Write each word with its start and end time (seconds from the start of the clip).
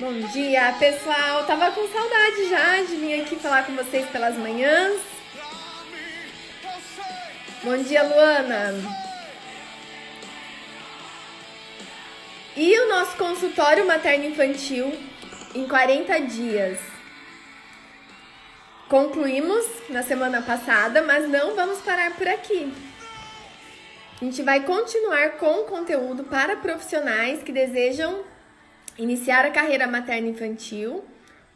Bom 0.00 0.18
dia, 0.32 0.74
pessoal. 0.78 1.44
Tava 1.44 1.72
com 1.72 1.86
saudade 1.86 2.48
já 2.48 2.76
de 2.84 2.96
vir 2.96 3.20
aqui 3.20 3.36
falar 3.36 3.66
com 3.66 3.76
vocês 3.76 4.08
pelas 4.08 4.34
manhãs. 4.34 4.98
Bom 7.62 7.76
dia, 7.76 8.02
Luana. 8.04 8.72
E 12.56 12.80
o 12.80 12.88
nosso 12.88 13.14
consultório 13.18 13.86
materno-infantil 13.86 14.90
em 15.54 15.68
40 15.68 16.18
dias. 16.20 16.78
Concluímos 18.88 19.66
na 19.90 20.02
semana 20.02 20.40
passada, 20.40 21.02
mas 21.02 21.28
não 21.28 21.54
vamos 21.54 21.78
parar 21.80 22.16
por 22.16 22.26
aqui. 22.26 22.72
A 24.18 24.24
gente 24.24 24.40
vai 24.40 24.60
continuar 24.64 25.32
com 25.32 25.64
conteúdo 25.64 26.24
para 26.24 26.56
profissionais 26.56 27.42
que 27.42 27.52
desejam 27.52 28.29
iniciar 29.02 29.46
a 29.46 29.50
carreira 29.50 29.86
materno-infantil 29.86 31.04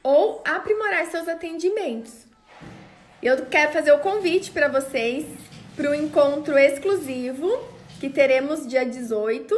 ou 0.02 0.42
aprimorar 0.46 1.06
seus 1.06 1.28
atendimentos. 1.28 2.26
Eu 3.22 3.46
quero 3.46 3.72
fazer 3.72 3.92
o 3.92 3.98
convite 3.98 4.50
para 4.50 4.68
vocês 4.68 5.26
para 5.76 5.90
o 5.90 5.94
encontro 5.94 6.56
exclusivo 6.56 7.48
que 8.00 8.08
teremos 8.08 8.66
dia 8.66 8.84
18. 8.84 9.54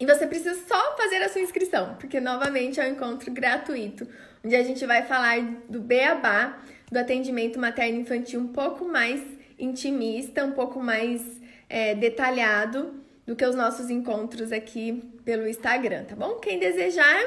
E 0.00 0.06
você 0.06 0.26
precisa 0.26 0.54
só 0.66 0.96
fazer 0.96 1.16
a 1.22 1.28
sua 1.28 1.40
inscrição, 1.40 1.94
porque 2.00 2.20
novamente 2.20 2.80
é 2.80 2.84
um 2.84 2.92
encontro 2.92 3.30
gratuito, 3.30 4.06
onde 4.44 4.56
a 4.56 4.62
gente 4.62 4.84
vai 4.84 5.02
falar 5.02 5.40
do 5.68 5.80
beabá, 5.80 6.58
do 6.90 6.98
atendimento 6.98 7.58
materno-infantil 7.58 8.40
um 8.40 8.48
pouco 8.48 8.84
mais 8.84 9.22
intimista, 9.58 10.44
um 10.44 10.52
pouco 10.52 10.80
mais 10.80 11.22
é, 11.68 11.94
detalhado 11.94 12.94
do 13.26 13.36
que 13.36 13.44
os 13.44 13.54
nossos 13.54 13.88
encontros 13.88 14.52
aqui 14.52 15.13
pelo 15.24 15.48
Instagram, 15.48 16.04
tá 16.04 16.14
bom? 16.14 16.36
Quem 16.36 16.58
desejar, 16.58 17.20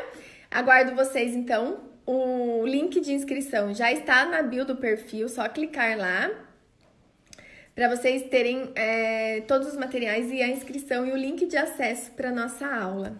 aguardo 0.52 0.96
vocês 0.96 1.36
então. 1.36 1.86
O 2.06 2.66
link 2.66 3.02
de 3.02 3.12
inscrição 3.12 3.74
já 3.74 3.92
está 3.92 4.26
na 4.26 4.42
bio 4.42 4.64
do 4.64 4.78
perfil, 4.78 5.28
só 5.28 5.50
clicar 5.50 5.98
lá 5.98 6.32
para 7.78 7.96
vocês 7.96 8.24
terem 8.30 8.72
é, 8.74 9.42
todos 9.42 9.68
os 9.68 9.78
materiais 9.78 10.32
e 10.32 10.42
a 10.42 10.48
inscrição 10.48 11.06
e 11.06 11.12
o 11.12 11.16
link 11.16 11.46
de 11.46 11.58
acesso 11.58 12.10
para 12.12 12.32
nossa 12.32 12.66
aula, 12.66 13.16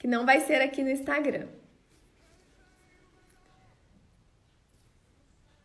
que 0.00 0.08
não 0.08 0.26
vai 0.26 0.40
ser 0.40 0.60
aqui 0.60 0.82
no 0.82 0.90
Instagram. 0.90 1.46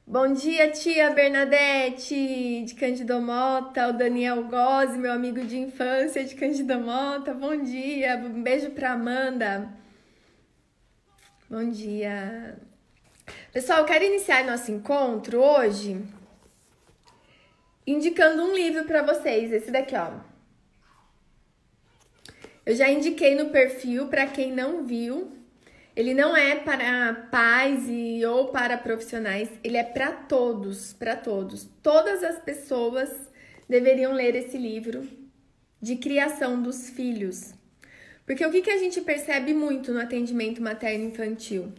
Bom 0.07 0.33
dia, 0.33 0.69
tia 0.69 1.09
Bernadette 1.09 2.63
de 2.63 2.75
Cândido 2.75 3.19
Mota, 3.19 3.87
o 3.87 3.93
Daniel 3.93 4.43
Gozzi, 4.43 4.99
meu 4.99 5.11
amigo 5.11 5.43
de 5.43 5.57
infância 5.57 6.23
de 6.23 6.35
Cândido 6.35 6.79
Mota. 6.79 7.33
Bom 7.33 7.57
dia, 7.63 8.15
um 8.17 8.43
beijo 8.43 8.69
para 8.69 8.91
Amanda. 8.91 9.67
Bom 11.49 11.71
dia. 11.71 12.55
Pessoal, 13.51 13.79
eu 13.79 13.85
quero 13.85 14.03
iniciar 14.05 14.45
nosso 14.45 14.71
encontro 14.71 15.41
hoje 15.41 15.99
indicando 17.87 18.43
um 18.43 18.55
livro 18.55 18.85
para 18.85 19.01
vocês, 19.01 19.51
esse 19.51 19.71
daqui, 19.71 19.95
ó. 19.95 20.19
Eu 22.63 22.75
já 22.75 22.87
indiquei 22.91 23.33
no 23.33 23.49
perfil 23.49 24.07
para 24.07 24.27
quem 24.27 24.51
não 24.51 24.85
viu, 24.85 25.35
ele 25.95 26.13
não 26.13 26.35
é 26.35 26.57
para 26.57 27.13
pais 27.31 27.85
e 27.88 28.25
ou 28.25 28.49
para 28.49 28.77
profissionais, 28.77 29.49
ele 29.63 29.77
é 29.77 29.83
para 29.83 30.11
todos, 30.11 30.91
para 30.91 31.15
todos. 31.15 31.69
Todas 31.81 32.21
as 32.21 32.38
pessoas 32.39 33.09
deveriam 33.69 34.11
ler 34.11 34.35
esse 34.35 34.57
livro 34.57 35.07
de 35.81 35.95
criação 35.95 36.61
dos 36.61 36.89
filhos. 36.89 37.53
Porque 38.25 38.45
o 38.45 38.51
que, 38.51 38.61
que 38.61 38.71
a 38.71 38.77
gente 38.77 38.99
percebe 39.01 39.53
muito 39.53 39.93
no 39.93 40.01
atendimento 40.01 40.61
materno-infantil? 40.61 41.71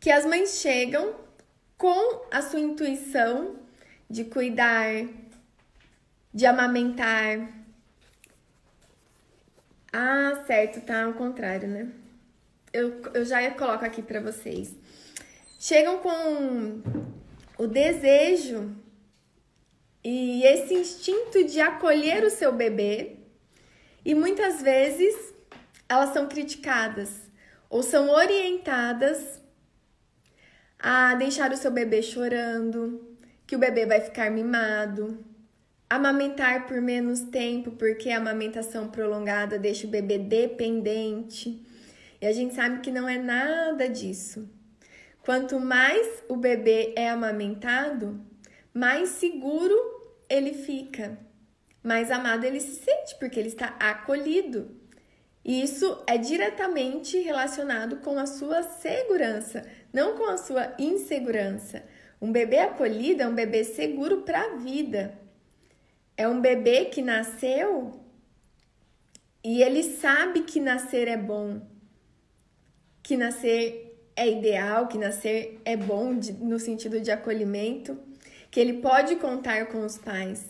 Que 0.00 0.10
as 0.10 0.24
mães 0.24 0.60
chegam 0.60 1.16
com 1.76 2.26
a 2.30 2.40
sua 2.40 2.60
intuição 2.60 3.56
de 4.08 4.24
cuidar, 4.24 5.06
de 6.32 6.46
amamentar. 6.46 7.50
Ah, 9.92 10.44
certo, 10.46 10.80
tá 10.80 11.04
ao 11.04 11.14
contrário, 11.14 11.68
né? 11.68 12.05
Eu, 12.76 13.02
eu 13.14 13.24
já 13.24 13.50
coloco 13.52 13.84
aqui 13.84 14.02
para 14.02 14.20
vocês. 14.20 14.74
Chegam 15.58 15.98
com 15.98 16.82
o 17.58 17.66
desejo 17.66 18.76
e 20.04 20.44
esse 20.44 20.74
instinto 20.74 21.44
de 21.44 21.60
acolher 21.60 22.22
o 22.22 22.30
seu 22.30 22.52
bebê 22.52 23.16
e 24.04 24.14
muitas 24.14 24.62
vezes 24.62 25.14
elas 25.88 26.12
são 26.12 26.28
criticadas 26.28 27.10
ou 27.68 27.82
são 27.82 28.10
orientadas 28.10 29.40
a 30.78 31.14
deixar 31.14 31.50
o 31.50 31.56
seu 31.56 31.70
bebê 31.70 32.02
chorando, 32.02 33.16
que 33.46 33.56
o 33.56 33.58
bebê 33.58 33.86
vai 33.86 34.00
ficar 34.00 34.30
mimado, 34.30 35.24
amamentar 35.88 36.66
por 36.66 36.80
menos 36.80 37.20
tempo 37.20 37.70
porque 37.72 38.10
a 38.10 38.18
amamentação 38.18 38.88
prolongada 38.88 39.58
deixa 39.58 39.86
o 39.86 39.90
bebê 39.90 40.18
dependente. 40.18 41.64
E 42.20 42.26
a 42.26 42.32
gente 42.32 42.54
sabe 42.54 42.80
que 42.80 42.90
não 42.90 43.08
é 43.08 43.18
nada 43.18 43.88
disso. 43.88 44.48
Quanto 45.22 45.58
mais 45.58 46.22
o 46.28 46.36
bebê 46.36 46.94
é 46.96 47.10
amamentado, 47.10 48.24
mais 48.72 49.08
seguro 49.10 49.74
ele 50.28 50.52
fica, 50.52 51.18
mais 51.82 52.10
amado 52.10 52.44
ele 52.44 52.60
se 52.60 52.76
sente, 52.76 53.16
porque 53.18 53.38
ele 53.38 53.48
está 53.48 53.76
acolhido. 53.80 54.70
E 55.44 55.62
isso 55.62 56.02
é 56.06 56.16
diretamente 56.16 57.18
relacionado 57.18 57.96
com 57.98 58.18
a 58.18 58.26
sua 58.26 58.62
segurança, 58.62 59.64
não 59.92 60.16
com 60.16 60.24
a 60.24 60.36
sua 60.36 60.74
insegurança. 60.78 61.84
Um 62.20 62.32
bebê 62.32 62.58
acolhido 62.58 63.22
é 63.22 63.26
um 63.26 63.34
bebê 63.34 63.62
seguro 63.62 64.22
para 64.22 64.40
a 64.40 64.56
vida. 64.56 65.18
É 66.16 66.26
um 66.26 66.40
bebê 66.40 66.86
que 66.86 67.02
nasceu 67.02 68.00
e 69.44 69.62
ele 69.62 69.82
sabe 69.82 70.42
que 70.42 70.58
nascer 70.58 71.06
é 71.06 71.16
bom 71.16 71.75
que 73.06 73.16
nascer 73.16 73.96
é 74.16 74.28
ideal, 74.28 74.88
que 74.88 74.98
nascer 74.98 75.60
é 75.64 75.76
bom 75.76 76.18
de, 76.18 76.32
no 76.32 76.58
sentido 76.58 77.00
de 77.00 77.12
acolhimento, 77.12 77.96
que 78.50 78.58
ele 78.58 78.80
pode 78.80 79.14
contar 79.14 79.66
com 79.66 79.84
os 79.84 79.96
pais, 79.96 80.44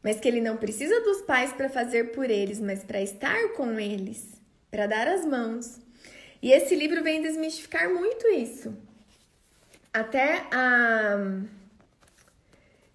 mas 0.00 0.20
que 0.20 0.28
ele 0.28 0.40
não 0.40 0.56
precisa 0.56 1.00
dos 1.00 1.22
pais 1.22 1.52
para 1.52 1.68
fazer 1.68 2.12
por 2.12 2.30
eles, 2.30 2.60
mas 2.60 2.84
para 2.84 3.02
estar 3.02 3.48
com 3.56 3.80
eles, 3.80 4.40
para 4.70 4.86
dar 4.86 5.08
as 5.08 5.26
mãos. 5.26 5.80
E 6.40 6.52
esse 6.52 6.76
livro 6.76 7.02
vem 7.02 7.20
desmistificar 7.20 7.92
muito 7.92 8.28
isso. 8.28 8.72
Até 9.92 10.46
a 10.52 11.40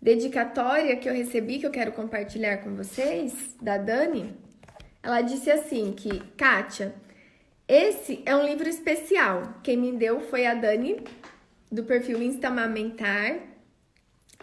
dedicatória 0.01 0.95
que 0.95 1.09
eu 1.09 1.13
recebi, 1.13 1.59
que 1.59 1.67
eu 1.67 1.71
quero 1.71 1.91
compartilhar 1.91 2.59
com 2.59 2.73
vocês, 2.77 3.57
da 3.61 3.77
Dani, 3.77 4.33
ela 5.03 5.19
disse 5.19 5.51
assim 5.51 5.91
que, 5.91 6.21
Kátia, 6.37 6.95
esse 7.69 8.23
é 8.25 8.35
um 8.35 8.47
livro 8.47 8.67
especial. 8.67 9.53
Quem 9.61 9.77
me 9.77 9.91
deu 9.91 10.21
foi 10.21 10.47
a 10.47 10.55
Dani, 10.55 11.03
do 11.71 11.83
perfil 11.83 12.19
Instamamentar, 12.19 13.41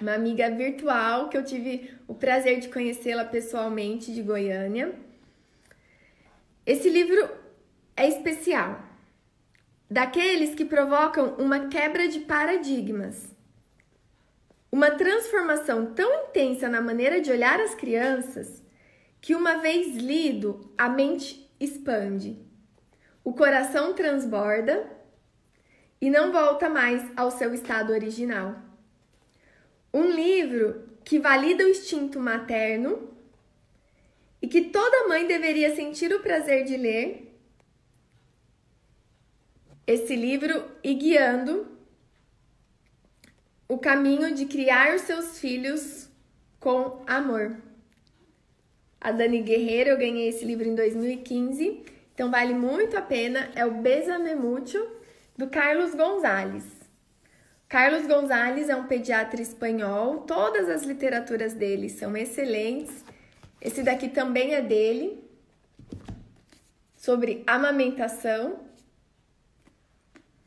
uma 0.00 0.14
amiga 0.14 0.48
virtual 0.48 1.28
que 1.28 1.37
eu 1.37 1.44
tive 1.44 1.91
o 2.06 2.14
prazer 2.14 2.60
de 2.60 2.69
conhecê-la 2.69 3.25
pessoalmente 3.25 4.14
de 4.14 4.22
Goiânia. 4.22 4.94
Esse 6.64 6.88
livro 6.88 7.28
é 7.97 8.09
especial, 8.09 8.81
daqueles 9.91 10.54
que 10.54 10.64
provocam 10.64 11.34
uma 11.34 11.66
quebra 11.66 12.06
de 12.06 12.20
paradigmas. 12.20 13.34
Uma 14.70 14.93
transformação 14.93 15.94
tão 15.94 16.28
intensa 16.28 16.69
na 16.69 16.81
maneira 16.81 17.20
de 17.20 17.32
olhar 17.32 17.58
as 17.58 17.75
crianças 17.75 18.62
que, 19.20 19.34
uma 19.34 19.56
vez 19.56 19.97
lido, 19.97 20.72
a 20.78 20.88
mente 20.88 21.50
expande 21.58 22.45
o 23.26 23.32
coração 23.32 23.93
transborda 23.93 24.88
e 26.00 26.08
não 26.08 26.31
volta 26.31 26.70
mais 26.70 27.02
ao 27.17 27.28
seu 27.28 27.52
estado 27.52 27.93
original. 27.93 28.55
Um 29.93 30.08
livro 30.12 30.88
que 31.05 31.19
valida 31.19 31.64
o 31.64 31.69
instinto 31.69 32.20
materno 32.20 33.12
e 34.40 34.46
que 34.46 34.67
toda 34.67 35.08
mãe 35.08 35.26
deveria 35.26 35.75
sentir 35.75 36.14
o 36.14 36.20
prazer 36.20 36.62
de 36.62 36.76
ler. 36.76 37.37
Esse 39.84 40.14
livro 40.14 40.64
e 40.84 40.94
guiando 40.94 41.67
o 43.69 43.76
caminho 43.76 44.37
de 44.37 44.46
criar 44.46 44.94
os 44.94 45.02
seus 45.02 45.40
filhos 45.40 46.08
com 46.61 47.02
amor. 47.08 47.56
A 49.00 49.11
Dani 49.11 49.43
Guerreiro, 49.43 49.90
eu 49.90 49.99
ganhei 49.99 50.28
esse 50.28 50.44
livro 50.44 50.69
em 50.69 50.76
2015 50.76 51.95
então 52.16 52.30
vale 52.30 52.54
muito 52.54 52.96
a 52.96 53.02
pena, 53.02 53.50
é 53.54 53.66
o 53.66 53.72
Besame 53.72 54.34
Mucho, 54.34 54.82
do 55.36 55.50
Carlos 55.50 55.94
Gonzalez. 55.94 56.64
Carlos 57.68 58.06
Gonzalez 58.06 58.70
é 58.70 58.74
um 58.74 58.86
pediatra 58.86 59.42
espanhol, 59.42 60.20
todas 60.20 60.66
as 60.70 60.82
literaturas 60.82 61.52
dele 61.52 61.90
são 61.90 62.16
excelentes. 62.16 63.04
Esse 63.60 63.82
daqui 63.82 64.08
também 64.08 64.54
é 64.54 64.62
dele. 64.62 65.22
sobre 66.96 67.44
amamentação, 67.46 68.60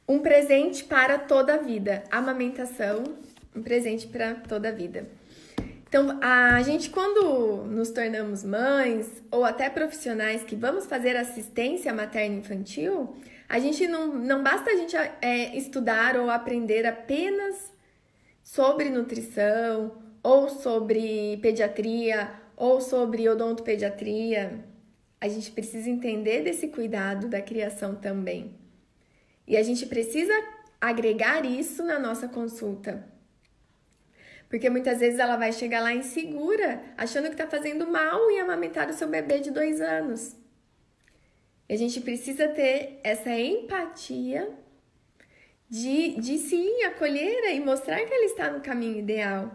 um 0.08 0.18
presente 0.20 0.84
para 0.84 1.20
toda 1.20 1.54
a 1.54 1.58
vida. 1.58 2.04
Amamentação, 2.10 3.04
um 3.56 3.62
presente 3.62 4.08
para 4.08 4.34
toda 4.34 4.70
a 4.70 4.72
vida. 4.72 5.08
Então, 5.90 6.20
a 6.22 6.62
gente, 6.62 6.92
quando 6.92 7.66
nos 7.66 7.90
tornamos 7.90 8.44
mães 8.44 9.24
ou 9.32 9.44
até 9.44 9.68
profissionais 9.72 10.44
que 10.44 10.56
vamos 10.56 10.86
fazer 10.86 11.18
assistência 11.18 11.92
materno-infantil, 11.92 13.18
a 13.50 13.58
gente 13.58 13.88
não, 13.88 14.14
não 14.14 14.44
basta 14.44 14.70
a 14.70 14.76
gente 14.76 14.96
é, 14.96 15.58
estudar 15.58 16.16
ou 16.16 16.30
aprender 16.30 16.86
apenas 16.86 17.74
sobre 18.44 18.92
nutrição 18.92 19.98
ou 20.22 20.48
sobre 20.48 21.38
pediatria 21.42 22.30
ou 22.56 22.80
sobre 22.80 23.28
odontopediatria. 23.28 24.64
A 25.20 25.28
gente 25.28 25.50
precisa 25.50 25.90
entender 25.90 26.44
desse 26.44 26.68
cuidado 26.68 27.28
da 27.28 27.42
criação 27.42 27.96
também. 27.96 28.56
E 29.48 29.58
a 29.58 29.64
gente 29.64 29.88
precisa 29.88 30.34
agregar 30.80 31.44
isso 31.44 31.84
na 31.84 31.98
nossa 31.98 32.28
consulta. 32.28 33.04
Porque 34.50 34.70
muitas 34.70 35.00
vezes 35.00 35.20
ela 35.20 35.38
vai 35.38 35.54
chegar 35.54 35.80
lá 35.80 35.94
insegura, 35.94 36.82
achando 36.98 37.26
que 37.28 37.34
está 37.34 37.46
fazendo 37.46 37.88
mal 37.88 38.30
em 38.32 38.40
amamentar 38.40 38.90
o 38.90 38.94
seu 38.94 39.08
bebê 39.08 39.40
de 39.40 39.52
dois 39.52 39.80
anos. 39.80 40.36
E 41.70 41.74
a 41.74 41.78
gente 41.78 42.02
precisa 42.02 42.48
ter 42.48 43.00
essa 43.04 43.30
empatia 43.30 44.50
de, 45.70 46.20
de 46.20 46.40
sim 46.40 46.82
acolher 46.84 47.56
e 47.56 47.60
mostrar 47.60 48.04
que 48.04 48.12
ela 48.12 48.26
está 48.26 48.50
no 48.50 48.60
caminho 48.60 48.98
ideal 48.98 49.54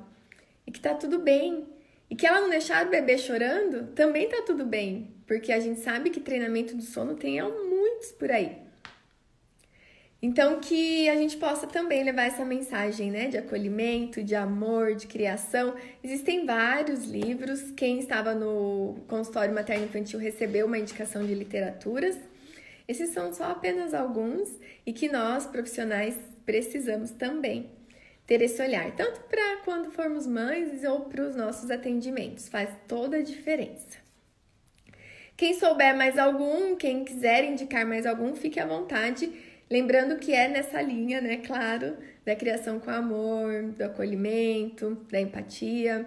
e 0.64 0.70
que 0.70 0.78
está 0.78 0.94
tudo 0.94 1.18
bem. 1.18 1.66
E 2.08 2.14
que 2.14 2.24
ela 2.24 2.40
não 2.40 2.48
deixar 2.48 2.86
o 2.86 2.90
bebê 2.90 3.18
chorando 3.18 3.92
também 3.94 4.26
está 4.26 4.42
tudo 4.42 4.64
bem, 4.64 5.16
porque 5.26 5.52
a 5.52 5.58
gente 5.58 5.80
sabe 5.80 6.10
que 6.10 6.20
treinamento 6.20 6.76
do 6.76 6.82
sono 6.82 7.16
tem 7.16 7.42
muitos 7.42 8.12
por 8.12 8.30
aí. 8.30 8.63
Então, 10.26 10.58
que 10.58 11.06
a 11.10 11.16
gente 11.16 11.36
possa 11.36 11.66
também 11.66 12.02
levar 12.02 12.22
essa 12.22 12.46
mensagem 12.46 13.10
né, 13.10 13.28
de 13.28 13.36
acolhimento, 13.36 14.22
de 14.22 14.34
amor, 14.34 14.94
de 14.94 15.06
criação. 15.06 15.74
Existem 16.02 16.46
vários 16.46 17.04
livros. 17.04 17.70
Quem 17.72 17.98
estava 17.98 18.34
no 18.34 18.96
consultório 19.06 19.54
materno-infantil 19.54 20.18
recebeu 20.18 20.64
uma 20.66 20.78
indicação 20.78 21.26
de 21.26 21.34
literaturas. 21.34 22.16
Esses 22.88 23.10
são 23.10 23.34
só 23.34 23.50
apenas 23.50 23.92
alguns 23.92 24.48
e 24.86 24.94
que 24.94 25.10
nós, 25.10 25.44
profissionais, 25.44 26.16
precisamos 26.46 27.10
também 27.10 27.68
ter 28.26 28.40
esse 28.40 28.62
olhar, 28.62 28.96
tanto 28.96 29.20
para 29.28 29.58
quando 29.62 29.90
formos 29.90 30.26
mães 30.26 30.84
ou 30.84 31.00
para 31.00 31.22
os 31.22 31.36
nossos 31.36 31.70
atendimentos. 31.70 32.48
Faz 32.48 32.70
toda 32.88 33.18
a 33.18 33.22
diferença. 33.22 34.02
Quem 35.36 35.52
souber 35.52 35.94
mais 35.94 36.16
algum, 36.16 36.76
quem 36.76 37.04
quiser 37.04 37.44
indicar 37.44 37.84
mais 37.84 38.06
algum, 38.06 38.34
fique 38.34 38.58
à 38.58 38.64
vontade 38.64 39.52
Lembrando 39.70 40.16
que 40.18 40.32
é 40.32 40.48
nessa 40.48 40.80
linha, 40.82 41.20
né, 41.20 41.38
claro, 41.38 41.96
da 42.24 42.36
criação 42.36 42.78
com 42.78 42.90
amor, 42.90 43.62
do 43.72 43.82
acolhimento, 43.82 44.94
da 45.10 45.20
empatia. 45.20 46.06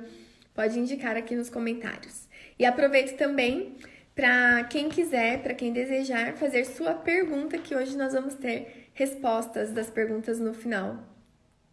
Pode 0.54 0.80
indicar 0.80 1.18
aqui 1.18 1.36
nos 1.36 1.50
comentários. 1.50 2.27
E 2.57 2.65
aproveito 2.65 3.18
também 3.18 3.75
para 4.15 4.63
quem 4.63 4.89
quiser, 4.89 5.44
para 5.44 5.54
quem 5.54 5.71
desejar 5.71 6.36
fazer 6.38 6.65
sua 6.65 6.94
pergunta, 6.94 7.57
que 7.57 7.75
hoje 7.75 7.95
nós 7.98 8.13
vamos 8.13 8.36
ter 8.36 8.89
respostas 8.94 9.71
das 9.71 9.89
perguntas 9.89 10.39
no 10.39 10.54
final 10.54 11.04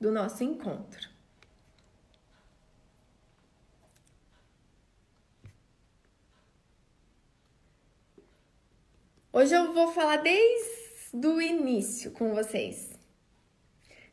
do 0.01 0.13
nosso 0.13 0.45
encontro. 0.45 1.09
Hoje 9.33 9.55
eu 9.55 9.73
vou 9.73 9.91
falar 9.93 10.19
desde 10.19 10.84
do 11.15 11.41
início 11.41 12.11
com 12.11 12.35
vocês. 12.35 12.91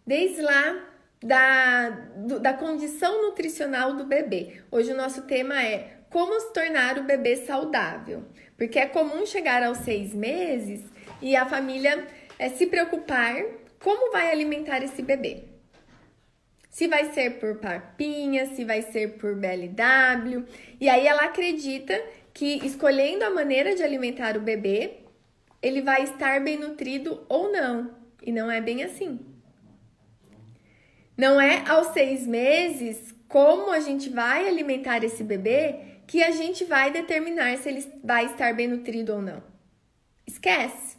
Desde 0.05 0.39
lá 0.39 0.87
da, 1.19 1.89
do, 1.89 2.39
da 2.39 2.53
condição 2.53 3.23
nutricional 3.23 3.95
do 3.95 4.05
bebê. 4.05 4.61
Hoje 4.69 4.93
o 4.93 4.95
nosso 4.95 5.23
tema 5.23 5.63
é 5.63 5.97
como 6.11 6.39
se 6.39 6.53
tornar 6.53 6.99
o 6.99 7.03
bebê 7.03 7.37
saudável. 7.37 8.23
Porque 8.55 8.77
é 8.77 8.85
comum 8.85 9.25
chegar 9.25 9.63
aos 9.63 9.79
seis 9.79 10.13
meses 10.13 10.81
e 11.19 11.35
a 11.35 11.47
família 11.47 12.07
é, 12.37 12.49
se 12.49 12.67
preocupar 12.67 13.43
como 13.79 14.11
vai 14.11 14.31
alimentar 14.31 14.83
esse 14.83 15.01
bebê. 15.01 15.45
Se 16.69 16.87
vai 16.87 17.11
ser 17.13 17.39
por 17.39 17.57
papinha, 17.57 18.45
se 18.45 18.63
vai 18.63 18.83
ser 18.83 19.17
por 19.17 19.35
BLW. 19.35 20.45
E 20.79 20.87
aí 20.87 21.07
ela 21.07 21.23
acredita 21.23 21.99
que 22.31 22.65
escolhendo 22.65 23.25
a 23.25 23.31
maneira 23.31 23.75
de 23.75 23.81
alimentar 23.81 24.37
o 24.37 24.41
bebê, 24.41 25.00
ele 25.61 25.81
vai 25.81 26.03
estar 26.03 26.41
bem 26.41 26.57
nutrido 26.57 27.23
ou 27.29 27.51
não. 27.51 27.91
E 28.23 28.31
não 28.31 28.49
é 28.49 28.59
bem 28.59 28.83
assim. 28.83 29.19
Não 31.17 31.39
é 31.39 31.63
aos 31.67 31.87
seis 31.87 32.25
meses, 32.25 33.13
como 33.27 33.71
a 33.71 33.79
gente 33.79 34.09
vai 34.09 34.47
alimentar 34.47 35.03
esse 35.03 35.23
bebê, 35.23 35.75
que 36.07 36.23
a 36.23 36.31
gente 36.31 36.65
vai 36.65 36.91
determinar 36.91 37.57
se 37.57 37.69
ele 37.69 37.85
vai 38.03 38.25
estar 38.25 38.53
bem 38.53 38.67
nutrido 38.67 39.13
ou 39.13 39.21
não. 39.21 39.43
Esquece. 40.25 40.97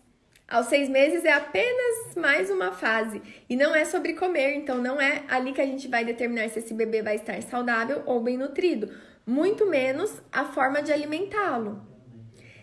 Aos 0.48 0.66
seis 0.66 0.88
meses 0.88 1.24
é 1.24 1.32
apenas 1.32 2.14
mais 2.14 2.50
uma 2.50 2.72
fase 2.72 3.22
e 3.48 3.56
não 3.56 3.74
é 3.74 3.86
sobre 3.86 4.12
comer, 4.12 4.54
então 4.54 4.78
não 4.78 5.00
é 5.00 5.22
ali 5.28 5.52
que 5.52 5.60
a 5.62 5.66
gente 5.66 5.88
vai 5.88 6.04
determinar 6.04 6.50
se 6.50 6.58
esse 6.58 6.74
bebê 6.74 7.02
vai 7.02 7.16
estar 7.16 7.40
saudável 7.42 8.02
ou 8.04 8.20
bem 8.20 8.36
nutrido, 8.36 8.92
muito 9.26 9.66
menos 9.66 10.20
a 10.30 10.44
forma 10.44 10.82
de 10.82 10.92
alimentá-lo. 10.92 11.91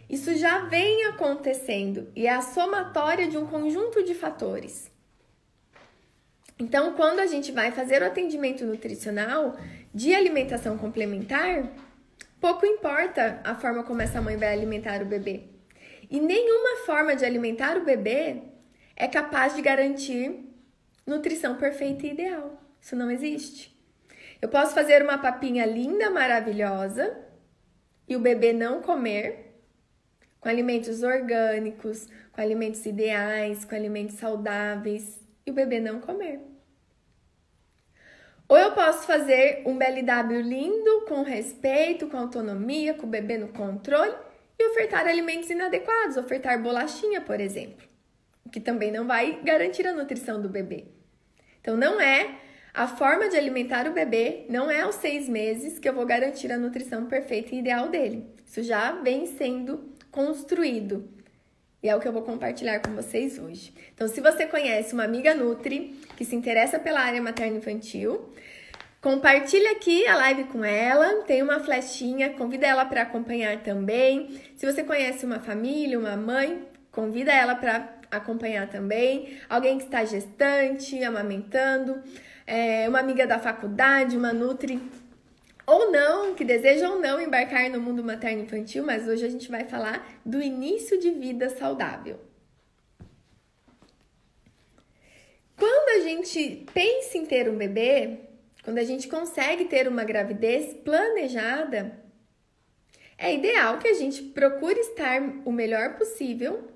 Isso 0.10 0.36
já 0.36 0.66
vem 0.66 1.06
acontecendo 1.06 2.12
e 2.16 2.26
é 2.26 2.34
a 2.34 2.42
somatória 2.42 3.28
de 3.28 3.38
um 3.38 3.46
conjunto 3.46 4.04
de 4.04 4.16
fatores. 4.16 4.92
Então, 6.58 6.94
quando 6.94 7.20
a 7.20 7.28
gente 7.28 7.52
vai 7.52 7.72
fazer 7.72 8.02
o 8.02 8.06
atendimento 8.06 8.66
nutricional 8.66 9.56
de 9.94 10.14
alimentação 10.14 10.78
complementar, 10.78 11.72
pouco 12.42 12.66
importa 12.66 13.40
a 13.44 13.56
forma 13.56 13.84
como 13.84 14.02
essa 14.02 14.22
mãe 14.22 14.36
vai 14.36 14.52
alimentar 14.52 15.02
o 15.02 15.06
bebê. 15.06 15.44
E 16.10 16.20
nenhuma 16.20 16.86
forma 16.86 17.16
de 17.16 17.24
alimentar 17.24 17.78
o 17.78 17.86
bebê 17.86 18.42
é 18.96 19.08
capaz 19.08 19.56
de 19.56 19.62
garantir 19.62 20.44
nutrição 21.06 21.56
perfeita 21.56 22.08
e 22.08 22.12
ideal. 22.12 22.62
Isso 22.82 22.96
não 22.96 23.12
existe. 23.12 23.78
Eu 24.42 24.50
posso 24.50 24.74
fazer 24.74 25.04
uma 25.04 25.18
papinha 25.18 25.66
linda, 25.66 26.10
maravilhosa, 26.10 27.18
e 28.08 28.16
o 28.16 28.20
bebê 28.20 28.54
não 28.54 28.82
comer, 28.82 29.49
com 30.40 30.50
alimentos 30.50 31.04
orgânicos, 31.04 32.08
com 32.32 32.42
alimentos 32.42 32.86
ideais, 32.86 33.66
com 33.66 33.76
alimentos 33.76 34.16
saudáveis 34.16 35.20
e 35.46 35.52
o 35.52 35.54
bebê 35.54 35.80
não 35.80 36.00
comer. 36.00 36.40
Ou 38.48 38.58
eu 38.58 38.72
posso 38.72 39.06
fazer 39.06 39.62
um 39.66 39.78
BLW 39.78 40.42
lindo, 40.42 41.06
com 41.08 41.22
respeito, 41.22 42.08
com 42.08 42.18
autonomia, 42.18 42.96
com 42.96 43.06
o 43.06 43.10
bebê 43.10 43.38
no 43.38 43.50
controle 43.50 44.16
e 44.58 44.70
ofertar 44.72 45.08
alimentos 45.08 45.50
inadequados, 45.52 46.18
ofertar 46.18 46.62
bolachinha, 46.62 47.22
por 47.22 47.40
exemplo, 47.40 47.88
o 48.44 48.50
que 48.50 48.60
também 48.60 48.92
não 48.92 49.06
vai 49.06 49.40
garantir 49.44 49.86
a 49.86 49.94
nutrição 49.94 50.42
do 50.42 50.50
bebê. 50.50 50.86
Então, 51.62 51.78
não 51.78 52.02
é 52.02 52.40
a 52.74 52.88
forma 52.88 53.30
de 53.30 53.38
alimentar 53.38 53.88
o 53.88 53.94
bebê, 53.94 54.46
não 54.50 54.72
é 54.72 54.82
aos 54.82 54.96
seis 54.96 55.30
meses 55.30 55.78
que 55.78 55.88
eu 55.88 55.94
vou 55.94 56.06
garantir 56.06 56.52
a 56.52 56.58
nutrição 56.58 57.06
perfeita 57.06 57.54
e 57.54 57.60
ideal 57.60 57.90
dele. 57.90 58.26
Isso 58.46 58.64
já 58.64 58.94
vem 58.94 59.28
sendo 59.28 59.94
construído. 60.20 61.08
E 61.82 61.88
é 61.88 61.96
o 61.96 62.00
que 62.02 62.08
eu 62.08 62.12
vou 62.12 62.24
compartilhar 62.24 62.82
com 62.82 62.94
vocês 62.94 63.40
hoje. 63.40 63.74
Então, 63.96 64.06
se 64.06 64.20
você 64.20 64.46
conhece 64.46 64.94
uma 64.94 65.06
amiga 65.06 65.34
Nutri 65.34 65.98
que 66.18 66.26
se 66.26 66.36
interessa 66.36 66.78
pela 66.78 67.00
área 67.00 67.22
materno-infantil, 67.22 68.34
compartilhe 69.02 69.68
aqui 69.68 70.06
a 70.06 70.18
live 70.18 70.44
com 70.46 70.66
ela, 70.66 71.24
tem 71.24 71.42
uma 71.42 71.62
flechinha, 71.62 72.32
convida 72.32 72.68
ela 72.68 72.84
para 72.84 73.04
acompanhar 73.04 73.64
também. 73.64 74.42
Se 74.58 74.66
você 74.66 74.84
conhece 74.84 75.26
uma 75.26 75.40
família, 75.40 75.98
uma 75.98 76.18
mãe, 76.18 76.68
convida 76.92 77.32
ela 77.32 77.56
para 77.56 77.88
acompanhar 78.12 78.68
também. 78.68 79.38
Alguém 79.50 79.78
que 79.78 79.86
está 79.86 80.04
gestante, 80.04 81.02
amamentando, 81.02 82.04
é, 82.46 82.90
uma 82.90 83.00
amiga 83.00 83.26
da 83.26 83.40
faculdade, 83.40 84.18
uma 84.18 84.34
Nutri 84.34 84.82
ou 85.70 85.92
não, 85.92 86.34
que 86.34 86.44
desejam 86.44 86.96
ou 86.96 87.00
não 87.00 87.22
embarcar 87.22 87.70
no 87.70 87.80
mundo 87.80 88.04
materno 88.04 88.42
infantil, 88.42 88.84
mas 88.84 89.08
hoje 89.08 89.24
a 89.26 89.30
gente 89.30 89.50
vai 89.50 89.66
falar 89.66 90.20
do 90.26 90.42
início 90.42 91.00
de 91.00 91.12
vida 91.12 91.48
saudável. 91.50 92.20
Quando 95.56 96.02
a 96.02 96.08
gente 96.08 96.66
pensa 96.74 97.18
em 97.18 97.26
ter 97.26 97.48
um 97.48 97.58
bebê, 97.58 98.22
quando 98.64 98.80
a 98.80 98.84
gente 98.84 99.08
consegue 99.08 99.66
ter 99.66 99.88
uma 99.88 100.04
gravidez 100.04 100.74
planejada, 100.74 102.00
é 103.16 103.34
ideal 103.34 103.78
que 103.78 103.88
a 103.88 103.94
gente 103.94 104.24
procure 104.24 104.80
estar 104.80 105.22
o 105.46 105.52
melhor 105.52 105.98
possível 105.98 106.68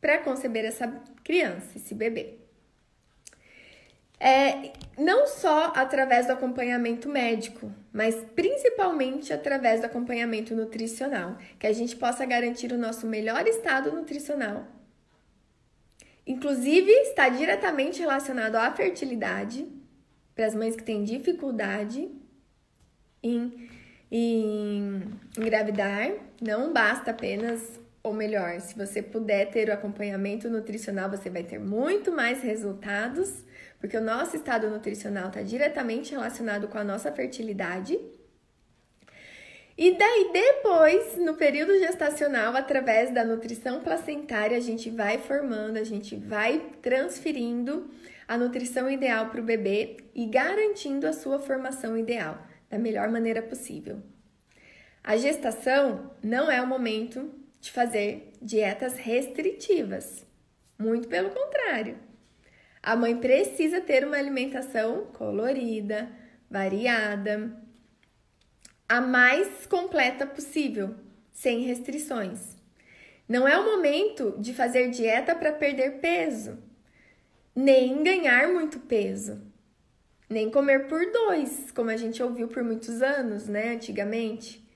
para 0.00 0.18
conceber 0.18 0.64
essa 0.64 0.88
criança, 1.22 1.78
esse 1.78 1.94
bebê. 1.94 2.39
É, 4.22 4.72
não 4.98 5.26
só 5.26 5.72
através 5.74 6.26
do 6.26 6.34
acompanhamento 6.34 7.08
médico, 7.08 7.72
mas 7.90 8.14
principalmente 8.36 9.32
através 9.32 9.80
do 9.80 9.86
acompanhamento 9.86 10.54
nutricional, 10.54 11.38
que 11.58 11.66
a 11.66 11.72
gente 11.72 11.96
possa 11.96 12.26
garantir 12.26 12.70
o 12.70 12.76
nosso 12.76 13.06
melhor 13.06 13.46
estado 13.46 13.90
nutricional. 13.90 14.66
Inclusive, 16.26 16.90
está 16.90 17.30
diretamente 17.30 17.98
relacionado 17.98 18.56
à 18.56 18.70
fertilidade, 18.70 19.66
para 20.34 20.46
as 20.46 20.54
mães 20.54 20.76
que 20.76 20.82
têm 20.82 21.02
dificuldade 21.02 22.08
em, 23.22 23.68
em 24.12 25.02
engravidar. 25.36 26.12
Não 26.40 26.72
basta 26.74 27.10
apenas, 27.10 27.80
ou 28.02 28.12
melhor, 28.12 28.60
se 28.60 28.76
você 28.76 29.02
puder 29.02 29.50
ter 29.50 29.70
o 29.70 29.72
acompanhamento 29.72 30.48
nutricional, 30.48 31.10
você 31.10 31.30
vai 31.30 31.42
ter 31.42 31.58
muito 31.58 32.12
mais 32.12 32.42
resultados 32.42 33.44
porque 33.80 33.96
o 33.96 34.00
nosso 34.00 34.36
estado 34.36 34.68
nutricional 34.68 35.28
está 35.28 35.42
diretamente 35.42 36.12
relacionado 36.12 36.68
com 36.68 36.76
a 36.76 36.84
nossa 36.84 37.10
fertilidade. 37.10 37.98
E 39.76 39.96
daí, 39.96 40.30
depois, 40.30 41.16
no 41.16 41.34
período 41.34 41.78
gestacional, 41.78 42.54
através 42.54 43.12
da 43.14 43.24
nutrição 43.24 43.80
placentária, 43.80 44.56
a 44.56 44.60
gente 44.60 44.90
vai 44.90 45.16
formando, 45.16 45.78
a 45.78 45.84
gente 45.84 46.14
vai 46.14 46.60
transferindo 46.82 47.90
a 48.28 48.36
nutrição 48.36 48.90
ideal 48.90 49.30
para 49.30 49.40
o 49.40 49.44
bebê 49.44 49.96
e 50.14 50.26
garantindo 50.26 51.06
a 51.06 51.14
sua 51.14 51.38
formação 51.38 51.96
ideal 51.96 52.38
da 52.68 52.78
melhor 52.78 53.08
maneira 53.08 53.40
possível. 53.40 54.02
A 55.02 55.16
gestação 55.16 56.10
não 56.22 56.50
é 56.50 56.60
o 56.60 56.66
momento 56.66 57.32
de 57.58 57.70
fazer 57.70 58.34
dietas 58.42 58.98
restritivas, 58.98 60.26
muito 60.78 61.08
pelo 61.08 61.30
contrário. 61.30 62.09
A 62.82 62.96
mãe 62.96 63.16
precisa 63.16 63.80
ter 63.80 64.06
uma 64.06 64.16
alimentação 64.16 65.06
colorida, 65.12 66.10
variada, 66.50 67.54
a 68.88 69.00
mais 69.00 69.66
completa 69.66 70.26
possível, 70.26 70.94
sem 71.32 71.60
restrições. 71.60 72.56
Não 73.28 73.46
é 73.46 73.56
o 73.58 73.64
momento 73.64 74.34
de 74.38 74.54
fazer 74.54 74.90
dieta 74.90 75.34
para 75.34 75.52
perder 75.52 76.00
peso, 76.00 76.58
nem 77.54 78.02
ganhar 78.02 78.48
muito 78.48 78.80
peso, 78.80 79.40
nem 80.28 80.50
comer 80.50 80.88
por 80.88 81.04
dois, 81.12 81.70
como 81.72 81.90
a 81.90 81.96
gente 81.96 82.22
ouviu 82.22 82.48
por 82.48 82.64
muitos 82.64 83.02
anos, 83.02 83.46
né, 83.46 83.74
antigamente. 83.74 84.66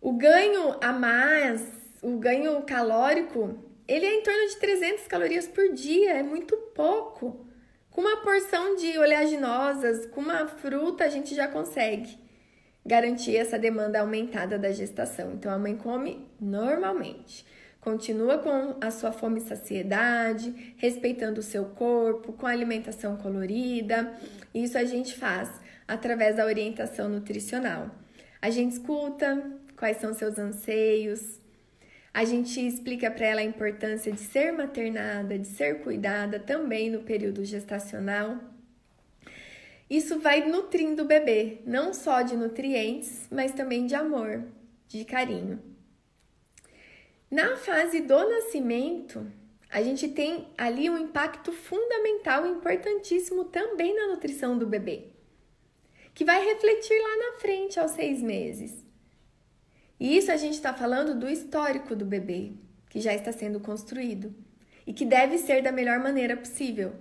O 0.00 0.12
ganho 0.12 0.76
a 0.80 0.92
mais, 0.92 1.68
o 2.00 2.16
ganho 2.16 2.62
calórico 2.62 3.65
ele 3.88 4.06
é 4.06 4.14
em 4.14 4.22
torno 4.22 4.48
de 4.48 4.56
300 4.56 5.06
calorias 5.06 5.46
por 5.46 5.72
dia, 5.72 6.12
é 6.12 6.22
muito 6.22 6.56
pouco. 6.74 7.46
Com 7.90 8.00
uma 8.02 8.18
porção 8.18 8.76
de 8.76 8.98
oleaginosas, 8.98 10.06
com 10.06 10.20
uma 10.20 10.46
fruta, 10.46 11.04
a 11.04 11.08
gente 11.08 11.34
já 11.34 11.48
consegue 11.48 12.18
garantir 12.84 13.36
essa 13.36 13.58
demanda 13.58 14.00
aumentada 14.00 14.58
da 14.58 14.70
gestação. 14.70 15.32
Então 15.32 15.50
a 15.50 15.58
mãe 15.58 15.76
come 15.76 16.28
normalmente. 16.40 17.44
Continua 17.80 18.38
com 18.38 18.76
a 18.80 18.90
sua 18.90 19.12
fome 19.12 19.38
e 19.38 19.44
saciedade, 19.44 20.74
respeitando 20.76 21.40
o 21.40 21.42
seu 21.42 21.66
corpo, 21.66 22.32
com 22.32 22.46
alimentação 22.46 23.16
colorida. 23.16 24.12
Isso 24.52 24.76
a 24.76 24.84
gente 24.84 25.14
faz 25.14 25.48
através 25.86 26.36
da 26.36 26.44
orientação 26.44 27.08
nutricional. 27.08 27.90
A 28.42 28.50
gente 28.50 28.72
escuta 28.72 29.42
quais 29.76 29.98
são 29.98 30.12
seus 30.12 30.38
anseios, 30.38 31.40
a 32.16 32.24
gente 32.24 32.66
explica 32.66 33.10
para 33.10 33.26
ela 33.26 33.40
a 33.42 33.44
importância 33.44 34.10
de 34.10 34.20
ser 34.20 34.50
maternada, 34.50 35.38
de 35.38 35.46
ser 35.46 35.82
cuidada 35.82 36.40
também 36.40 36.88
no 36.88 37.02
período 37.02 37.44
gestacional. 37.44 38.38
Isso 39.90 40.18
vai 40.18 40.48
nutrindo 40.48 41.02
o 41.02 41.06
bebê, 41.06 41.58
não 41.66 41.92
só 41.92 42.22
de 42.22 42.34
nutrientes, 42.34 43.28
mas 43.30 43.52
também 43.52 43.84
de 43.84 43.94
amor, 43.94 44.42
de 44.88 45.04
carinho. 45.04 45.62
Na 47.30 47.54
fase 47.58 48.00
do 48.00 48.26
nascimento, 48.30 49.30
a 49.68 49.82
gente 49.82 50.08
tem 50.08 50.48
ali 50.56 50.88
um 50.88 50.96
impacto 50.96 51.52
fundamental 51.52 52.46
importantíssimo 52.46 53.44
também 53.44 53.94
na 53.94 54.06
nutrição 54.06 54.56
do 54.56 54.66
bebê, 54.66 55.08
que 56.14 56.24
vai 56.24 56.42
refletir 56.42 56.98
lá 56.98 57.16
na 57.18 57.38
frente 57.40 57.78
aos 57.78 57.90
seis 57.90 58.22
meses. 58.22 58.85
E 59.98 60.16
isso 60.16 60.30
a 60.30 60.36
gente 60.36 60.54
está 60.54 60.74
falando 60.74 61.18
do 61.18 61.28
histórico 61.28 61.96
do 61.96 62.04
bebê, 62.04 62.52
que 62.90 63.00
já 63.00 63.14
está 63.14 63.32
sendo 63.32 63.60
construído 63.60 64.34
e 64.86 64.92
que 64.92 65.04
deve 65.04 65.38
ser 65.38 65.62
da 65.62 65.72
melhor 65.72 65.98
maneira 65.98 66.36
possível. 66.36 66.94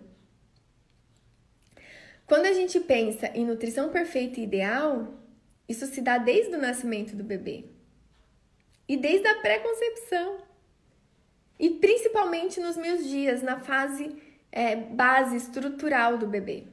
Quando 2.25 2.45
a 2.45 2.53
gente 2.53 2.79
pensa 2.79 3.27
em 3.35 3.45
nutrição 3.45 3.89
perfeita 3.89 4.39
e 4.39 4.43
ideal, 4.43 5.13
isso 5.67 5.85
se 5.85 6.01
dá 6.01 6.17
desde 6.17 6.55
o 6.55 6.61
nascimento 6.61 7.15
do 7.15 7.23
bebê 7.23 7.65
e 8.87 8.97
desde 8.97 9.27
a 9.27 9.41
pré-concepção 9.41 10.39
e 11.59 11.69
principalmente 11.69 12.59
nos 12.59 12.75
meus 12.75 13.07
dias, 13.07 13.41
na 13.41 13.59
fase 13.59 14.15
é, 14.51 14.75
base 14.75 15.35
estrutural 15.35 16.17
do 16.17 16.27
bebê. 16.27 16.67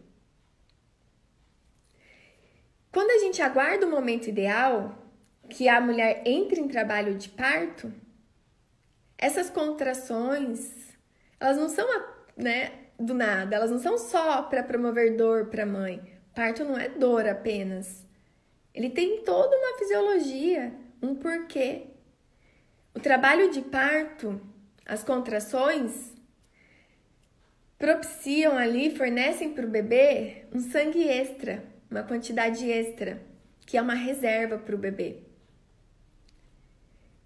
Quando 2.91 3.11
a 3.11 3.19
gente 3.19 3.41
aguarda 3.41 3.87
o 3.87 3.91
momento 3.91 4.29
ideal, 4.29 5.02
que 5.53 5.69
a 5.69 5.83
mulher 5.83 6.23
entre 6.25 6.61
em 6.61 6.67
trabalho 6.67 7.15
de 7.15 7.29
parto, 7.29 7.93
essas 9.19 9.51
contrações, 9.51 10.97
elas 11.39 11.59
não 11.59 11.69
são, 11.69 11.87
né, 12.35 12.73
do 12.99 13.13
nada, 13.13 13.55
elas 13.55 13.71
não 13.71 13.79
são 13.79 13.99
só 13.99 14.43
para 14.45 14.63
promover 14.63 15.15
dor 15.15 15.47
para 15.47 15.65
a 15.65 15.67
mãe. 15.67 16.01
Parto 16.35 16.65
não 16.65 16.79
é 16.79 16.89
dor 16.89 17.29
apenas. 17.29 18.07
Ele 18.75 18.89
tem 18.89 19.23
toda 19.25 19.55
uma 19.55 19.79
fisiologia, 19.79 20.73
um 21.03 21.15
porquê. 21.15 21.89
O 22.95 23.01
trabalho 23.01 23.51
de 23.51 23.61
parto, 23.61 24.41
as 24.87 25.05
contrações, 25.05 26.15
propiciam 27.79 28.57
ali, 28.57 28.97
fornecem 28.97 29.53
para 29.53 29.67
o 29.67 29.71
bebê 29.71 30.47
um 30.51 30.61
sangue 30.61 31.07
extra, 31.07 31.63
uma 31.91 32.03
quantidade 32.03 32.71
extra, 32.71 33.21
que 33.67 33.77
é 33.77 33.83
uma 33.83 33.95
reserva 33.95 34.57
para 34.57 34.75
o 34.75 34.79
bebê. 34.79 35.32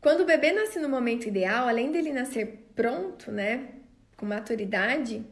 Quando 0.06 0.20
o 0.20 0.24
bebê 0.24 0.52
nasce 0.52 0.78
no 0.78 0.88
momento 0.88 1.26
ideal, 1.26 1.66
além 1.66 1.90
dele 1.90 2.12
nascer 2.12 2.70
pronto, 2.76 3.32
né, 3.32 3.70
com 4.16 4.24
maturidade, 4.24 5.26